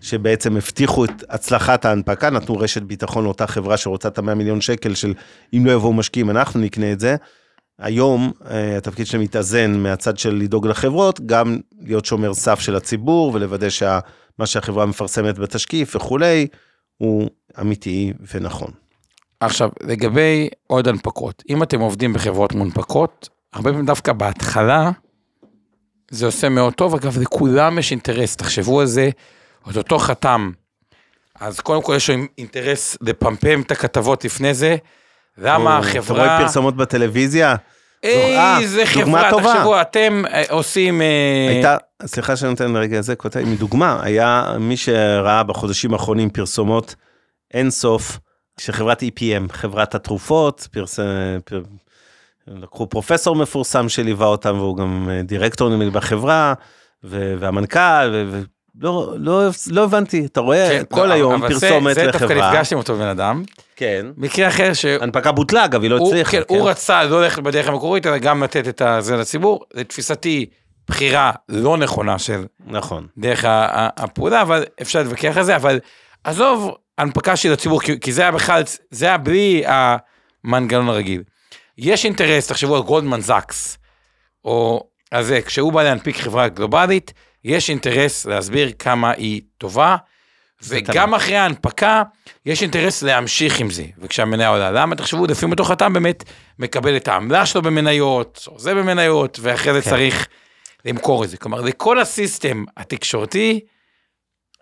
שבעצם 0.00 0.56
הבטיחו 0.56 1.04
את 1.04 1.24
הצלחת 1.28 1.84
ההנפקה, 1.84 2.30
נתנו 2.30 2.56
רשת 2.56 2.82
ביטחון 2.82 3.24
לאותה 3.24 3.46
חברה 3.46 3.76
שרוצה 3.76 4.08
את 4.08 4.18
ה-100 4.18 4.34
מיליון 4.34 4.60
שקל 4.60 4.94
של 4.94 5.14
אם 5.54 5.66
לא 5.66 5.72
יבואו 5.72 5.92
משקיעים 5.92 6.30
אנחנו 6.30 6.60
נקנה 6.60 6.92
את 6.92 7.00
זה. 7.00 7.16
היום 7.78 8.32
אה, 8.50 8.76
התפקיד 8.76 9.06
שלהם 9.06 9.22
מתאזן 9.22 9.78
מהצד 9.78 10.18
של 10.18 10.34
לדאוג 10.34 10.66
לחברות, 10.66 11.20
גם 11.26 11.58
להיות 11.80 12.04
שומר 12.04 12.34
סף 12.34 12.60
של 12.60 12.76
הציבור 12.76 13.30
ולוודא 13.34 13.68
שמה 13.68 14.46
שהחברה 14.46 14.86
מפרסמת 14.86 15.38
בתשקיף 15.38 15.96
וכולי, 15.96 16.46
הוא 16.96 17.30
אמיתי 17.60 18.12
ונכון. 18.34 18.70
עכשיו, 19.40 19.70
לגבי 19.82 20.48
עוד 20.66 20.88
הנפקות, 20.88 21.42
אם 21.48 21.62
אתם 21.62 21.80
עובדים 21.80 22.12
בחברות 22.12 22.52
מונפקות, 22.52 23.28
הרבה 23.52 23.70
פעמים 23.70 23.86
דווקא 23.86 24.12
בהתחלה, 24.12 24.90
זה 26.10 26.26
עושה 26.26 26.48
מאוד 26.48 26.74
טוב, 26.74 26.94
אגב, 26.94 27.18
לכולם 27.18 27.78
יש 27.78 27.90
אינטרס, 27.90 28.36
תחשבו 28.36 28.80
על 28.80 28.86
זה, 28.86 29.10
את 29.70 29.76
אותו 29.76 29.98
חתם. 29.98 30.50
אז 31.40 31.60
קודם 31.60 31.82
כל 31.82 31.94
יש 31.96 32.10
לו 32.10 32.16
אינטרס 32.38 32.96
לפמפם 33.00 33.60
את 33.60 33.70
הכתבות 33.70 34.24
לפני 34.24 34.54
זה, 34.54 34.76
למה 35.38 35.76
או, 35.76 35.82
אתה 35.82 35.88
החברה... 35.88 36.18
רואה 36.18 36.38
פרסומות 36.40 36.76
בטלוויזיה? 36.76 37.54
איזה 38.02 38.80
אה, 38.80 38.86
חברה, 38.86 39.30
טובה. 39.30 39.52
תחשבו, 39.54 39.80
אתם 39.80 40.22
אה, 40.32 40.42
עושים... 40.50 41.02
אה, 41.02 41.46
הייתה, 41.48 41.76
סליחה 42.06 42.36
שאני 42.36 42.50
נותן 42.50 42.72
לרגע 42.72 42.98
הזה, 42.98 43.16
כותב, 43.16 43.40
מדוגמה, 43.46 43.98
היה 44.02 44.54
מי 44.60 44.76
שראה 44.76 45.42
בחודשים 45.42 45.92
האחרונים 45.92 46.30
פרסומות 46.30 46.94
אין 47.54 47.70
סוף 47.70 48.18
של 48.60 48.72
חברת 48.72 49.02
EPM, 49.02 49.52
חברת 49.52 49.94
התרופות, 49.94 50.68
פרס... 50.72 50.98
פר... 51.44 51.62
לקחו 52.46 52.86
פרופסור 52.88 53.36
מפורסם 53.36 53.88
שליווה 53.88 54.26
אותם 54.26 54.56
והוא 54.58 54.76
גם 54.76 55.08
אה, 55.10 55.22
דירקטור 55.22 55.68
נדמה 55.70 55.84
לי 55.84 55.90
בחברה, 55.90 56.54
ו... 57.04 57.34
והמנכ"ל, 57.38 58.24
ו... 58.30 58.40
לא, 58.80 59.14
לא, 59.18 59.42
לא 59.70 59.84
הבנתי, 59.84 60.26
אתה 60.26 60.40
רואה 60.40 60.68
כן, 60.68 60.82
כל 60.90 61.06
לא, 61.06 61.12
היום 61.12 61.34
אבל 61.44 61.54
זה- 61.54 61.60
פרסומת 61.68 61.94
זה 61.94 62.06
דווקא 62.06 62.24
לחברה. 62.24 62.50
נפגשתי 62.52 62.74
עם 62.74 62.78
אותו 62.78 62.96
בן 62.96 63.06
אדם. 63.06 63.42
כן. 63.78 64.06
מקרה 64.16 64.48
אחר 64.48 64.72
שהוא 64.72 65.02
הנפקה 65.02 65.32
בוטלה 65.32 65.64
אגב, 65.64 65.82
היא 65.82 65.90
לא 65.90 65.96
הצליחה. 65.96 66.30
כן, 66.30 66.42
הוא 66.48 66.70
רצה 66.70 67.04
לא 67.04 67.22
ללכת 67.22 67.42
בדרך 67.42 67.68
המקורית, 67.68 68.06
אלא 68.06 68.18
גם 68.18 68.42
לתת 68.42 68.68
את 68.68 68.82
זה 68.98 69.16
לציבור. 69.16 69.64
לתפיסתי, 69.74 70.46
בחירה 70.88 71.32
לא 71.48 71.76
נכונה 71.76 72.18
של 72.18 72.44
נכון. 72.66 73.06
דרך 73.18 73.44
הפעולה, 73.48 74.42
אבל 74.42 74.64
אפשר 74.82 75.02
להתווכח 75.02 75.36
על 75.36 75.44
זה, 75.44 75.56
אבל 75.56 75.80
עזוב 76.24 76.74
הנפקה 76.98 77.36
של 77.36 77.52
הציבור, 77.52 77.80
כי, 77.80 78.00
כי 78.00 78.12
זה 78.12 78.22
היה 78.22 78.32
בכלל, 78.32 78.62
זה 78.90 79.06
היה 79.06 79.18
בלי 79.18 79.62
המנגנון 79.66 80.88
הרגיל. 80.88 81.22
יש 81.78 82.04
אינטרס, 82.04 82.46
תחשבו 82.46 82.76
על 82.76 82.82
גולדמן 82.82 83.20
זקס, 83.20 83.78
או 84.44 84.88
על 85.10 85.24
זה, 85.24 85.42
כשהוא 85.42 85.72
בא 85.72 85.82
להנפיק 85.82 86.16
חברה 86.16 86.48
גלובלית, 86.48 87.12
יש 87.44 87.70
אינטרס 87.70 88.26
להסביר 88.26 88.72
כמה 88.78 89.10
היא 89.10 89.40
טובה, 89.58 89.96
וגם 90.62 91.14
אחרי 91.14 91.36
ההנפקה, 91.36 92.02
יש 92.46 92.62
אינטרס 92.62 93.02
להמשיך 93.02 93.60
עם 93.60 93.70
זה. 93.70 93.84
וכשהמניה 93.98 94.48
עולה, 94.48 94.70
למה 94.70 94.96
תחשבו, 94.96 95.26
לפעמים 95.26 95.52
אותו 95.52 95.64
חתם 95.64 95.92
באמת 95.92 96.24
מקבל 96.58 96.96
את 96.96 97.08
העמלה 97.08 97.46
שלו 97.46 97.62
במניות, 97.62 98.44
או 98.48 98.58
זה 98.58 98.74
במניות, 98.74 99.38
ואחרי 99.42 99.72
זה 99.72 99.82
כן. 99.82 99.90
צריך 99.90 100.28
למכור 100.84 101.24
את 101.24 101.30
זה. 101.30 101.36
כלומר, 101.36 101.60
לכל 101.60 102.00
הסיסטם 102.00 102.64
התקשורתי, 102.76 103.60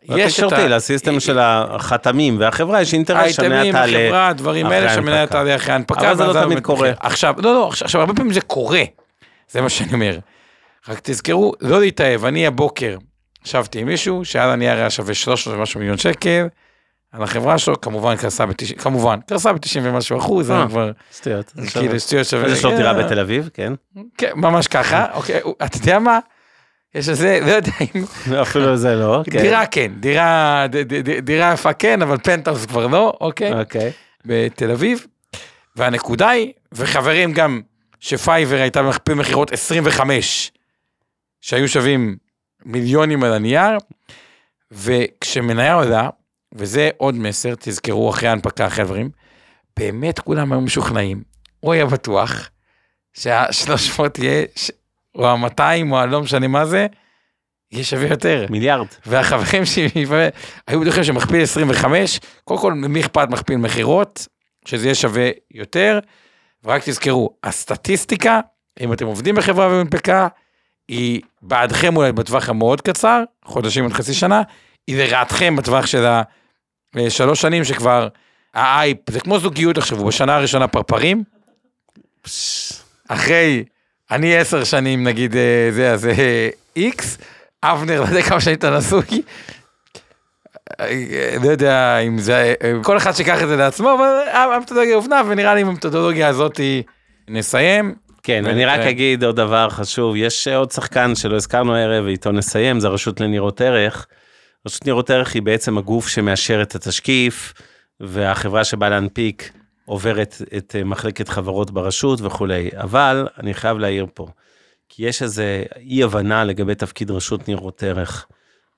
יש 0.03 0.41
את 0.41 0.53
ה... 0.53 0.69
לסיסטם 0.69 1.21
של 1.21 1.39
החתמים 1.41 2.41
והחברה 2.41 2.83
יש 2.83 2.95
אינטרס 2.95 3.33
שהמניה 3.33 3.59
האייטמים, 3.59 3.73
תעלה. 3.73 4.05
החברה, 4.05 4.29
הדברים 4.29 4.67
אחרי 4.67 4.79
האלה, 4.79 4.95
שהמניה 4.95 5.17
ההנפקה. 5.17 5.39
תעלה 5.39 5.57
אחרי 5.57 5.73
ההנפקה. 5.73 6.11
אבל 6.11 6.17
זה 6.17 6.25
לא 6.25 6.45
תמיד 6.45 6.61
קורה. 6.61 6.93
עכשיו, 7.01 7.35
לא, 7.39 7.55
לא, 7.55 7.69
עכשיו, 7.69 8.01
הרבה 8.01 8.15
פעמים 8.15 8.33
זה 8.33 8.41
קורה, 8.41 8.83
זה 9.51 9.61
מה 9.61 9.69
שאני 9.69 9.93
אומר. 9.93 10.19
רק 10.89 11.01
תזכרו, 11.03 11.53
לא 11.61 11.81
להתאהב, 11.81 12.25
אני 12.25 12.47
הבוקר 12.47 12.97
ישבתי 13.47 13.79
עם 13.79 13.87
מישהו 13.87 14.25
שהיה 14.25 14.47
לה 14.47 14.57
נייר 14.57 14.77
היה 14.77 14.91
שווה 14.91 15.15
300 15.15 15.59
ומשהו 15.59 15.81
מיליון 15.81 15.99
שקל, 15.99 16.47
על 17.13 17.23
החברה 17.23 17.59
שלו, 17.59 17.81
כמובן 17.81 18.17
קרסה 18.17 18.47
ב-90, 18.47 18.79
כמובן, 18.79 19.21
קרסה 19.27 19.53
ב-90 19.53 19.79
ומשהו 19.83 20.19
אחוז, 20.19 20.47
זה 20.47 20.55
אה, 20.55 20.69
כבר, 20.69 20.91
שטויות. 21.13 21.53
כאילו 21.73 22.01
שטויות 22.01 22.27
שווה. 22.27 22.53
יש 22.53 22.65
לו 22.65 22.71
כן, 22.71 22.77
דירה 22.77 22.95
בתל 22.95 23.19
אביב, 23.19 23.51
כן. 23.55 23.73
כן, 24.19 24.31
ממש 24.35 24.67
ככה, 24.67 25.07
אוקיי, 25.15 25.41
אתה 25.65 25.77
יודע 25.77 25.99
מה? 25.99 26.19
יש 26.95 27.09
איזה, 27.09 27.39
לא 27.43 27.51
יודע 27.51 27.73
אם, 27.81 28.05
אפילו 28.43 28.77
זה 28.77 28.95
לא, 28.95 29.23
כן. 29.31 29.41
דירה 29.41 29.67
כן, 29.67 29.93
דירה, 30.01 30.67
דירה 31.23 31.53
יפה 31.53 31.73
כן, 31.73 32.03
אבל 32.03 32.17
פנטהאוס 32.19 32.67
כבר 32.67 32.87
לא, 32.87 33.13
אוקיי? 33.21 33.61
אוקיי. 33.61 33.93
בתל 34.25 34.71
אביב, 34.71 35.07
והנקודה 35.77 36.29
היא, 36.29 36.53
וחברים 36.73 37.33
גם, 37.33 37.61
שפייבר 38.01 38.57
הייתה 38.61 38.83
במכפיל 38.83 39.15
מכירות 39.15 39.53
25, 39.53 40.53
שהיו 41.41 41.69
שווים 41.69 42.17
מיליונים 42.67 43.25
על 43.25 43.33
הנייר, 43.33 43.79
וכשמניה 44.71 45.75
עולה, 45.75 46.09
וזה 46.55 46.91
עוד 46.97 47.15
מסר, 47.15 47.55
תזכרו 47.55 48.11
אחרי 48.11 48.29
ההנפקה, 48.29 48.71
חברים, 48.71 49.11
באמת 49.77 50.19
כולם 50.19 50.53
היו 50.53 50.61
משוכנעים, 50.61 51.23
הוא 51.61 51.73
היה 51.73 51.87
בטוח 51.87 52.51
שה-300 53.13 54.03
יהיה, 54.19 54.45
או 55.15 55.27
ה-200 55.27 55.91
או 55.91 55.99
הלא 55.99 56.21
משנה 56.21 56.49
מה 56.49 56.67
זה, 56.67 56.87
יהיה 57.73 57.85
שווה 57.85 58.09
יותר. 58.09 58.47
מיליארד. 58.51 58.87
והחברים 59.07 59.65
שלי 59.65 60.07
היו 60.67 60.81
בטוחים 60.81 61.05
שמכפיל 61.05 61.43
25, 61.43 62.21
קודם 62.45 62.61
כל, 62.61 62.75
למי 62.85 63.01
אכפת 63.01 63.29
מכפיל 63.31 63.57
מכירות, 63.57 64.29
שזה 64.65 64.87
יהיה 64.87 64.95
שווה 64.95 65.31
יותר, 65.51 65.99
ורק 66.65 66.83
תזכרו, 66.85 67.37
הסטטיסטיקה, 67.45 68.41
אם 68.81 68.93
אתם 68.93 69.07
עובדים 69.07 69.35
בחברה 69.35 69.69
ומנפקה, 69.69 70.29
היא 70.89 71.21
בעדכם 71.43 71.97
אולי 71.97 72.13
בטווח 72.13 72.49
המאוד 72.49 72.81
קצר, 72.81 73.23
חודשים 73.45 73.85
עד 73.85 73.93
חצי 73.93 74.15
שנה, 74.15 74.43
היא 74.87 74.97
לרעתכם 74.97 75.57
בטווח 75.57 75.87
של 75.87 76.05
השלוש 76.95 77.41
שנים 77.41 77.65
שכבר 77.65 78.09
האייפ, 78.55 79.11
זה 79.11 79.21
כמו 79.21 79.39
זוגיות 79.39 79.79
עכשיו, 79.79 80.05
בשנה 80.05 80.37
הראשונה 80.37 80.69
פרפרים, 80.69 81.25
אחרי, 83.09 83.65
אני 84.11 84.37
עשר 84.37 84.65
שנים 84.65 85.05
נגיד 85.05 85.37
אה, 85.37 85.69
זה, 85.71 85.93
אז 85.93 86.07
אה, 86.07 86.49
איקס, 86.77 87.19
אבנר, 87.63 88.01
לא 88.03 88.07
יודע 88.09 88.23
כמה 88.23 88.41
שנים 88.41 88.57
אתה 88.57 88.79
נשוי, 88.79 89.23
אה, 90.81 91.37
לא 91.43 91.51
יודע 91.51 91.99
אם 91.99 92.19
זה, 92.19 92.55
אה, 92.65 92.73
כל 92.83 92.97
אחד 92.97 93.13
שיקח 93.13 93.43
את 93.43 93.49
זה 93.49 93.57
לעצמו, 93.57 93.95
אבל 93.95 94.29
המתודולוגיה 94.33 94.95
הובנה, 94.95 95.23
ונראה 95.27 95.55
לי 95.55 95.61
עם 95.61 95.69
המתודולוגיה 95.69 96.29
הזאת 96.29 96.61
נסיים. 97.29 98.06
כן, 98.27 98.47
אני 98.47 98.65
רק. 98.65 98.81
אגיד 98.81 99.25
עוד 99.25 99.37
דבר 99.37 99.69
חשוב, 99.71 100.17
יש 100.17 100.49
עוד 100.49 100.71
שחקן 100.71 101.15
שלא 101.15 101.37
הזכרנו 101.37 101.75
הערב 101.75 102.05
ואיתו 102.05 102.33
נסיים, 102.33 102.81
זה 102.81 102.87
הרשות 102.87 103.21
לניירות 103.21 103.61
ערך. 103.61 104.07
רשות 104.67 104.85
ניירות 104.85 105.11
ערך 105.11 105.35
היא 105.35 105.43
בעצם 105.43 105.79
הגוף 105.79 106.09
שמאשר 106.09 106.63
את 106.63 106.75
התשקיף, 106.75 107.53
והחברה 108.01 108.65
שבאה 108.65 108.89
להנפיק 108.89 109.53
עוברת 109.85 110.43
את 110.57 110.77
אה, 110.79 110.85
מחלקת 110.85 111.29
חברות 111.29 111.71
ברשות 111.71 112.21
וכולי. 112.23 112.71
אבל 112.75 113.29
אני 113.39 113.55
חייב 113.55 113.79
להעיר 113.79 114.07
פה, 114.15 114.27
כי 114.89 115.07
יש 115.07 115.23
איזה 115.23 115.65
אי 115.77 116.03
הבנה 116.03 116.45
לגבי 116.45 116.75
תפקיד 116.75 117.11
רשות 117.11 117.49
ניירות 117.49 117.83
ערך. 117.83 118.27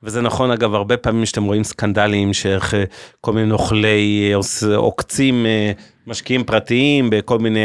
וזה 0.02 0.20
נכון 0.20 0.50
אגב 0.50 0.74
הרבה 0.74 0.96
פעמים 0.96 1.26
שאתם 1.26 1.44
רואים 1.44 1.64
סקנדלים 1.64 2.32
שאיך 2.32 2.74
אה, 2.74 2.84
כל 3.20 3.32
מיני 3.32 3.46
נוכלי 3.46 4.32
אה, 4.34 4.76
עוקצים 4.76 5.46
אה, 5.46 5.72
משקיעים 6.06 6.44
פרטיים 6.44 7.10
בכל 7.10 7.38
מיני 7.38 7.64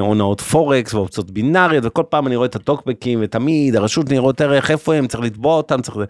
הונאות 0.00 0.40
פורקס 0.40 0.94
ואופציות 0.94 1.30
בינאריות 1.30 1.84
וכל 1.86 2.02
פעם 2.08 2.26
אני 2.26 2.36
רואה 2.36 2.46
את 2.46 2.56
הטוקבקים 2.56 3.18
ותמיד 3.22 3.76
הרשות 3.76 4.10
ניירות 4.10 4.40
ערך 4.40 4.70
איפה 4.70 4.94
הם 4.94 5.06
צריך 5.06 5.24
לתבוע 5.24 5.56
אותם 5.56 5.82
צריך. 5.82 5.96
זה 5.96 6.04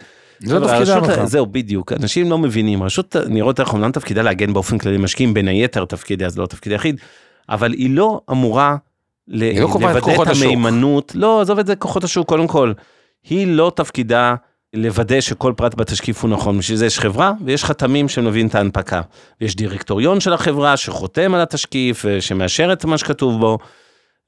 תפקידם 0.61 0.69
הרשות- 0.69 1.03
בכלל. 1.03 1.27
זהו 1.27 1.47
בדיוק 1.47 1.93
אנשים 1.93 2.31
לא 2.31 2.39
מבינים 2.39 2.83
רשות 2.83 3.17
ניירות 3.29 3.61
ערך 3.61 3.73
אומנם 3.73 3.93
תפקידה 3.93 4.23
להגן 4.23 4.53
באופן 4.53 4.79
כללי 4.79 4.99
משקיעים 4.99 5.35
בין 5.35 5.49
היתר 5.49 5.85
תפקידיה 5.85 6.29
זה 6.29 6.41
לא 6.41 6.47
תפקיד 6.47 6.73
יחיד 6.73 7.01
אבל 7.49 7.73
היא 7.73 7.91
לא 7.91 8.21
אמורה 8.31 8.77
היא 9.31 9.61
לא 9.61 9.67
קובעת 9.73 9.95
לוודא 9.95 10.01
כוחות 10.01 10.27
את 10.27 10.33
השוק. 10.33 10.45
המהימנות 10.45 11.13
לא 11.15 11.41
עזוב 11.41 11.59
את 11.59 11.67
זה 11.67 11.77
כוחות 11.77 12.05
השוק 12.05 12.29
קודם 12.29 12.47
כל. 12.47 12.73
היא 13.29 13.47
לא 13.47 13.73
תפקידה 13.77 14.35
לוודא 14.75 15.21
שכל 15.21 15.53
פרט 15.57 15.75
בתשקיף 15.75 16.23
הוא 16.23 16.31
נכון, 16.31 16.59
בשביל 16.59 16.77
זה 16.79 16.87
יש 16.87 16.99
חברה 17.01 17.33
ויש 17.45 17.65
חתמים 17.65 18.09
שמביאים 18.09 18.47
את 18.47 18.55
ההנפקה. 18.55 19.01
ויש 19.41 19.57
דירקטוריון 19.57 20.21
של 20.21 20.33
החברה 20.33 20.77
שחותם 20.77 21.35
על 21.35 21.41
התשקיף 21.41 22.05
ושמאשר 22.09 22.73
את 22.73 22.85
מה 22.85 22.99
שכתוב 22.99 23.41
בו. 23.41 23.59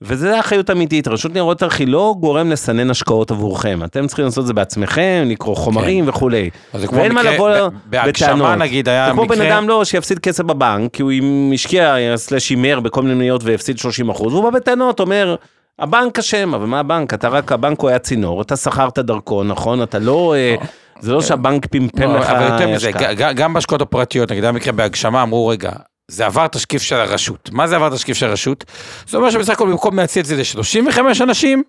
וזה 0.03 0.37
האחריות 0.37 0.71
אמיתית, 0.71 1.09
רשות 1.09 1.33
ניירות 1.33 1.63
ערך 1.63 1.79
היא 1.79 1.89
לא 1.89 2.15
גורם 2.21 2.51
לסנן 2.51 2.91
השקעות 2.91 3.31
עבורכם, 3.31 3.81
אתם 3.85 4.07
צריכים 4.07 4.25
לעשות 4.25 4.43
את 4.43 4.47
זה 4.47 4.53
בעצמכם, 4.53 5.25
לקרוא 5.27 5.57
חומרים 5.57 6.09
וכולי. 6.09 6.51
זה 6.75 6.87
כמו 6.87 6.99
ואין 6.99 7.13
מה 7.13 7.21
מקרה- 7.23 7.35
לבוא 7.35 7.51
ב- 7.69 7.73
בהגשמה 7.87 8.29
בטענות. 8.35 8.59
נגיד 8.59 8.89
היה 8.89 9.07
זה 9.07 9.13
כמו 9.13 9.27
בן 9.27 9.35
מקרה, 9.35 9.49
אדם 9.49 9.69
לא 9.69 9.85
שיפסיד 9.85 10.19
כסף 10.19 10.45
בבנק, 10.45 10.95
כי 10.95 11.03
הוא 11.03 11.13
השקיע 11.55 11.97
סלש 12.17 12.51
הימר 12.51 12.81
בכל 12.81 13.03
מיני 13.03 13.15
מניות 13.15 13.45
והפסיד 13.45 13.79
30 13.79 14.11
אחוז, 14.11 14.33
והוא 14.33 14.45
בא 14.45 14.59
בטענות, 14.59 15.01
אומר, 15.01 15.35
הבנק 15.81 16.19
אשם, 16.19 16.55
אבל 16.55 16.67
מה 16.67 16.81
הבנק? 16.81 17.15
אתה 17.15 17.29
רק, 17.29 17.53
הבנק 17.53 17.81
הוא 17.81 17.91
היה 17.91 17.99
צינור, 17.99 18.43
אתה 18.43 18.57
שכרת 18.57 18.99
דרכון, 18.99 19.49
נכון? 19.49 19.83
אתה 19.83 19.99
לא, 19.99 20.35
אה, 20.35 20.55
זה 21.01 21.13
לא 21.13 21.23
שהבנק 21.23 21.67
פמפם 21.67 22.03
לא, 22.03 22.19
לך 22.19 22.31
אבל 22.31 22.53
יותר 22.53 22.69
מזה, 22.69 22.91
גם 23.17 23.55
בהשקעות 23.55 23.81
הפרטיות, 23.81 24.31
נגיד 24.31 24.45
היה 24.45 24.53
מקרה 24.53 24.73
בהגשמה, 24.73 25.23
אמרו 25.23 25.49
רגע, 25.49 25.71
זה 26.09 26.27
עבר 26.27 26.47
תשקיף 26.47 26.83
של 26.83 26.97
הרשות. 26.97 27.51
מה 27.53 27.67
זה 27.67 27.77
עבר 27.77 27.91
תשקיף 27.91 28.17
של 28.17 28.27
הרשות? 28.27 28.65
זה 29.09 29.17
אומר 29.17 29.31
שבסך 29.31 29.53
הכל 29.53 29.69
במקום 29.71 29.97
להציע 29.97 30.23
את 30.23 30.27
זה 30.27 30.37
ל-35 30.37 31.01
אנשים, 31.23 31.63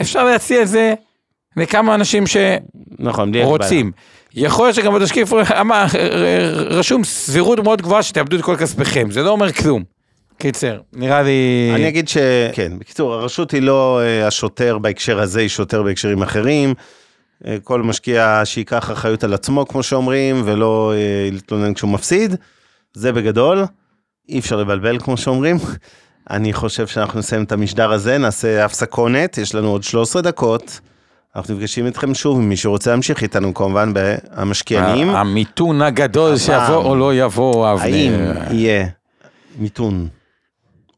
אפשר 0.00 0.24
להציע 0.24 0.62
את 0.62 0.68
זה 0.68 0.94
לכמה 1.56 1.94
אנשים 1.94 2.24
נכון. 2.98 3.32
שרוצים. 3.34 3.92
יכול 4.34 4.66
להיות 4.66 4.76
שגם 4.76 4.94
בתשקיף 4.94 5.32
אמר, 5.60 5.84
רשום 6.54 7.04
סבירות 7.04 7.58
מאוד 7.58 7.82
גבוהה 7.82 8.02
שתאבדו 8.02 8.36
את 8.36 8.42
כל 8.42 8.56
כספיכם, 8.56 9.10
זה 9.10 9.22
לא 9.22 9.30
אומר 9.30 9.52
כלום. 9.52 9.97
קיצר, 10.38 10.80
נראה 10.92 11.22
לי... 11.22 11.70
אני 11.74 11.88
אגיד 11.88 12.08
שכן, 12.08 12.78
בקיצור, 12.78 13.14
הרשות 13.14 13.50
היא 13.50 13.62
לא 13.62 14.00
אה, 14.02 14.26
השוטר 14.26 14.78
בהקשר 14.78 15.20
הזה, 15.20 15.40
היא 15.40 15.48
שוטר 15.48 15.82
בהקשרים 15.82 16.22
אחרים. 16.22 16.74
אה, 17.46 17.56
כל 17.64 17.82
משקיע 17.82 18.42
שייקח 18.44 18.90
אחריות 18.90 19.24
על 19.24 19.34
עצמו, 19.34 19.66
כמו 19.68 19.82
שאומרים, 19.82 20.42
ולא 20.44 20.92
אה, 20.94 21.28
להתלונן 21.32 21.74
כשהוא 21.74 21.90
מפסיד. 21.90 22.34
זה 22.94 23.12
בגדול. 23.12 23.64
אי 24.28 24.38
אפשר 24.38 24.56
לבלבל, 24.56 24.98
כמו 24.98 25.16
שאומרים. 25.16 25.56
אני 26.30 26.52
חושב 26.52 26.86
שאנחנו 26.86 27.18
נסיים 27.18 27.44
את 27.44 27.52
המשדר 27.52 27.92
הזה, 27.92 28.18
נעשה 28.18 28.64
הפסקונת, 28.64 29.38
יש 29.38 29.54
לנו 29.54 29.68
עוד 29.68 29.82
13 29.82 30.22
דקות. 30.22 30.80
אנחנו 31.36 31.54
נפגשים 31.54 31.86
איתכם 31.86 32.14
שוב, 32.14 32.38
אם 32.38 32.48
מישהו 32.48 32.72
רוצה 32.72 32.90
להמשיך 32.90 33.22
איתנו 33.22 33.54
כמובן 33.54 33.94
ב"המשקיענים". 33.94 35.10
המיתון 35.10 35.82
הגדול. 35.82 36.36
שיבוא 36.36 36.76
או 36.76 36.96
לא 36.96 37.14
יבוא, 37.14 37.72
אבנר. 37.72 37.84
האם 37.84 38.12
יהיה 38.50 38.86
מיתון 39.58 40.08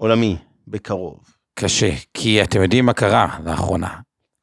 עולמי 0.00 0.36
בקרוב? 0.68 1.18
קשה, 1.54 1.90
כי 2.14 2.42
אתם 2.42 2.62
יודעים 2.62 2.86
מה 2.86 2.92
קרה 2.92 3.38
לאחרונה. 3.44 3.88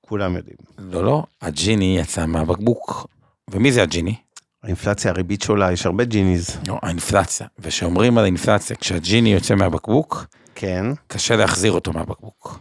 כולם 0.01 0.36
יודעים. 0.36 0.58
לא, 0.78 1.03
לא, 1.03 1.24
הג'יני 1.41 1.97
יצא 1.99 2.26
מהבקבוק. 2.26 3.08
ומי 3.51 3.72
זה 3.72 3.82
הג'יני? 3.84 4.16
האינפלציה, 4.64 5.12
הריבית 5.12 5.41
שעולה, 5.41 5.72
יש 5.72 5.86
הרבה 5.86 6.03
ג'יניז. 6.03 6.58
לא, 6.68 6.80
האינפלציה. 6.82 7.47
וכשאומרים 7.60 8.18
על 8.18 8.26
אינפלציה, 8.26 8.76
כשהג'יני 8.76 9.34
יוצא 9.34 9.55
מהבקבוק, 9.55 10.26
כן. 10.55 10.86
קשה 11.08 11.36
להחזיר 11.36 11.72
אותו 11.72 11.93
מהבקבוק. 11.93 12.60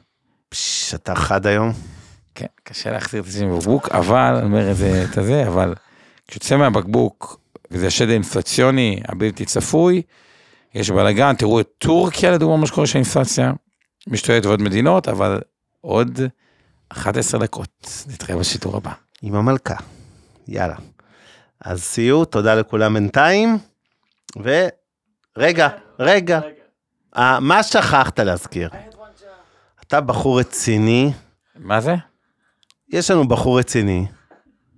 פש, 0.48 0.94
אתה 0.94 1.14
חד 1.14 1.46
היום. 1.46 1.72
כן, 2.34 2.46
קשה 2.62 2.90
להחזיר 2.90 3.22
את 3.22 3.26
הג'יני 3.26 3.46
מהבקבוק, 3.46 3.88
אבל, 3.88 4.34
אני 4.34 4.46
אומר 4.46 4.70
את 4.70 4.76
זה, 4.76 5.06
את 5.10 5.18
הזה, 5.18 5.46
אבל 5.46 5.74
כשיוצא 6.28 6.56
מהבקבוק, 6.56 7.40
וזה 7.70 7.86
השד 7.86 8.08
האינפלציוני 8.08 9.00
הבלתי 9.08 9.44
צפוי, 9.44 10.02
יש 10.76 10.90
בלאגן, 10.90 11.34
תראו 11.34 11.60
את 11.60 11.68
טורקיה 11.78 12.30
לדוגמה, 12.30 12.56
מה 12.56 12.66
שקורה 12.66 12.86
שהאינפלציה 12.86 13.52
משתוללת 14.06 14.46
ועוד 14.46 14.62
מדינות, 14.62 15.08
אבל 15.08 15.40
עוד 15.80 16.20
11 16.88 17.40
דקות, 17.40 18.04
נתראה 18.08 18.38
בשידור 18.38 18.76
הבא. 18.76 18.92
עם 19.22 19.34
המלכה. 19.34 19.74
יאללה. 20.48 20.76
אז 21.60 21.82
סיור, 21.82 22.24
תודה 22.24 22.54
לכולם 22.54 22.94
בינתיים. 22.94 23.58
ורגע, 24.36 25.68
רגע. 25.98 26.40
אה, 27.16 27.40
מה 27.40 27.62
שכחת 27.62 28.20
להזכיר? 28.20 28.70
אתה 29.86 30.00
בחור 30.00 30.40
רציני, 30.40 31.12
מה 31.56 31.80
זה? 31.80 31.94
יש 32.88 33.10
לנו 33.10 33.28
בחור 33.28 33.58
רציני 33.58 34.06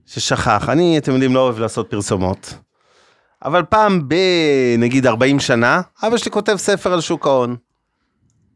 ששכח. 0.07 0.69
אני, 0.69 0.99
אתם 0.99 1.13
יודעים, 1.13 1.35
לא 1.35 1.41
אוהב 1.41 1.59
לעשות 1.59 1.91
פרסומות. 1.91 2.55
אבל 3.45 3.63
פעם 3.63 4.09
ב... 4.09 4.15
נגיד 4.79 5.07
40 5.07 5.41
שנה, 5.41 5.81
אבא 6.03 6.17
שלי 6.17 6.31
כותב 6.31 6.57
ספר 6.57 6.93
על 6.93 7.01
שוק 7.01 7.27
ההון. 7.27 7.57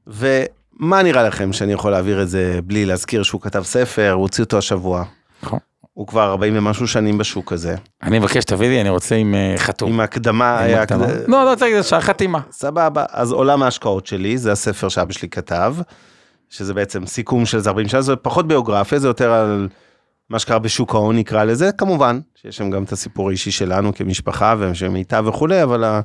ומה 0.07 1.03
נראה 1.03 1.23
לכם 1.23 1.53
שאני 1.53 1.73
יכול 1.73 1.91
להעביר 1.91 2.23
את 2.23 2.29
זה 2.29 2.61
בלי 2.65 2.85
להזכיר 2.87 3.23
שהוא 3.23 3.41
כתב 3.41 3.63
ספר, 3.63 4.11
הוא 4.13 4.23
הוציא 4.23 4.45
אותו 4.45 4.59
השבוע. 4.59 5.05
נכון. 5.43 5.59
הוא 5.95 6.07
כבר 6.07 6.31
40 6.31 6.57
ומשהו 6.59 6.89
שנים 6.89 7.19
בשוק 7.19 7.53
הזה. 7.53 7.75
אני 8.03 8.19
מבקש 8.19 8.37
שתביא 8.43 8.69
לי, 8.69 8.81
אני 8.81 8.89
רוצה 8.89 9.15
עם 9.15 9.35
אה, 9.35 9.55
חתום. 9.59 9.93
עם 9.93 10.01
הקדמה, 10.01 10.59
עם 10.59 10.65
היה... 10.65 10.83
הקדמה. 10.83 11.05
הקד- 11.07 11.29
לא, 11.29 11.45
לא 11.51 11.55
צריך 11.55 11.75
ישר 11.81 12.01
חתימה. 12.01 12.41
סבבה, 12.51 13.05
אז 13.11 13.33
עולם 13.33 13.63
ההשקעות 13.63 14.07
שלי, 14.07 14.39
זה 14.39 14.53
הספר 14.53 14.89
שאבא 14.89 15.13
שלי 15.13 15.29
כתב, 15.29 15.75
שזה 16.51 16.75
בעצם 16.75 17.07
סיכום 17.07 17.47
של 17.47 17.57
איזה 17.57 17.71
40 17.71 17.89
שנה, 17.89 18.01
זה 18.03 18.17
פחות 18.17 18.49
ביוגרפיה, 18.49 18.99
זה 18.99 19.09
יותר 19.09 19.33
על 19.33 19.69
מה 20.33 20.39
שקרה 20.39 20.59
בשוק 20.59 20.95
ההון 20.95 21.17
נקרא 21.17 21.45
לזה, 21.45 21.73
כמובן, 21.73 22.21
שיש 22.35 22.57
שם 22.57 22.71
גם 22.71 22.85
את 22.85 22.93
הסיפור 22.93 23.29
האישי 23.29 23.51
שלנו 23.51 23.95
כמשפחה 23.95 24.55
ושל 24.59 24.89
מיטב 24.89 25.25
וכולי, 25.29 25.63
אבל 25.63 26.01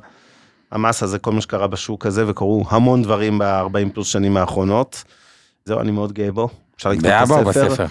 המסה 0.72 1.06
זה 1.06 1.18
כל 1.18 1.32
מה 1.32 1.40
שקרה 1.40 1.66
בשוק 1.66 2.06
הזה, 2.06 2.28
וקרו 2.28 2.64
המון 2.70 3.02
דברים 3.02 3.38
ב-40 3.38 3.92
פלוס 3.94 4.08
שנים 4.08 4.36
האחרונות. 4.36 5.04
זהו, 5.64 5.80
אני 5.80 5.90
מאוד 5.90 6.12
גאה 6.12 6.32
בו. 6.32 6.48
אפשר 6.76 6.90
לקרוא 6.90 7.10
את 7.10 7.28
באבא 7.28 7.34
או 7.34 7.50
הספר. 7.50 7.68
בספר? 7.68 7.86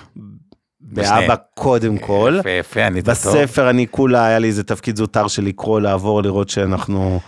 באבא 0.81 1.35
קודם 1.53 1.97
כל. 1.97 2.35
יפה, 2.39 2.49
יפה, 2.49 2.85
ענית 2.85 3.05
טוב. 3.05 3.11
בספר 3.13 3.69
אני 3.69 3.87
כולה, 3.91 4.25
היה 4.25 4.39
לי 4.39 4.47
איזה 4.47 4.63
תפקיד 4.63 4.95
זוטר 4.95 5.27
של 5.27 5.43
לקרוא, 5.43 5.81
לעבור, 5.81 6.21
לראות 6.23 6.49
שאנחנו, 6.49 7.19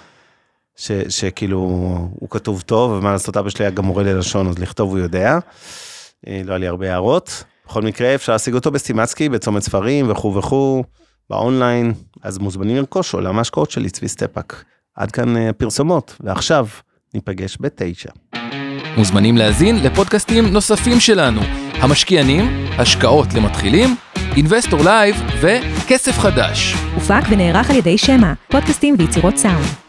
ש, 0.76 0.91
שכאילו, 0.91 1.57
הוא 2.20 2.30
כתוב 2.30 2.62
טוב, 2.62 2.91
ומה 2.91 3.12
לעשות, 3.12 3.38
אבא 3.38 3.49
שלי 3.49 3.66
היה 3.66 3.72
גם 3.72 3.86
מורה 3.86 4.03
ללשון, 4.03 4.47
אז 4.47 4.60
לכתוב 4.60 4.89
הוא 4.89 4.99
יודע. 4.99 5.39
אה, 6.28 6.41
לא 6.45 6.51
היה 6.51 6.57
לי 6.57 6.68
הרבה 6.68 6.91
הערות. 6.91 7.43
בכל 7.70 7.82
מקרה, 7.82 8.16
אפשר 8.16 8.32
להשיג 8.32 8.54
אותו 8.54 8.72
בסטימצקי, 8.72 9.30
בצומת 9.30 9.62
ספרים 9.64 10.12
וכו' 10.12 10.36
וכו', 10.36 10.84
ב-online, 11.30 11.94
אז 12.24 12.38
מוזמנים 12.38 12.78
לרכוש 12.78 13.14
עולם 13.14 13.38
ההשקעות 13.38 13.72
שלי, 13.72 13.90
צבי 13.90 14.08
סטפאק. 14.08 14.64
עד 14.96 15.12
כאן 15.12 15.38
אה, 15.38 15.50
הפרסומות, 15.50 16.16
ועכשיו 16.20 16.68
ניפגש 17.14 17.58
בתשע. 17.60 18.10
מוזמנים 18.98 19.38
להאזין 19.38 19.76
לפודקאסטים 19.84 20.46
נוספים 20.46 21.00
שלנו, 21.00 21.42
המשקיענים, 21.74 22.66
השקעות 22.78 23.28
למתחילים, 23.34 23.96
אינבסטור 24.36 24.80
לייב 24.84 25.16
וכסף 25.42 26.18
חדש. 26.20 26.74
הופק 26.96 27.24
ונערך 27.30 27.70
על 27.70 27.76
ידי 27.76 27.98
שמע, 27.98 28.34
פודקאסטים 28.52 28.96
ויצירות 29.00 29.38
סאונד. 29.38 29.89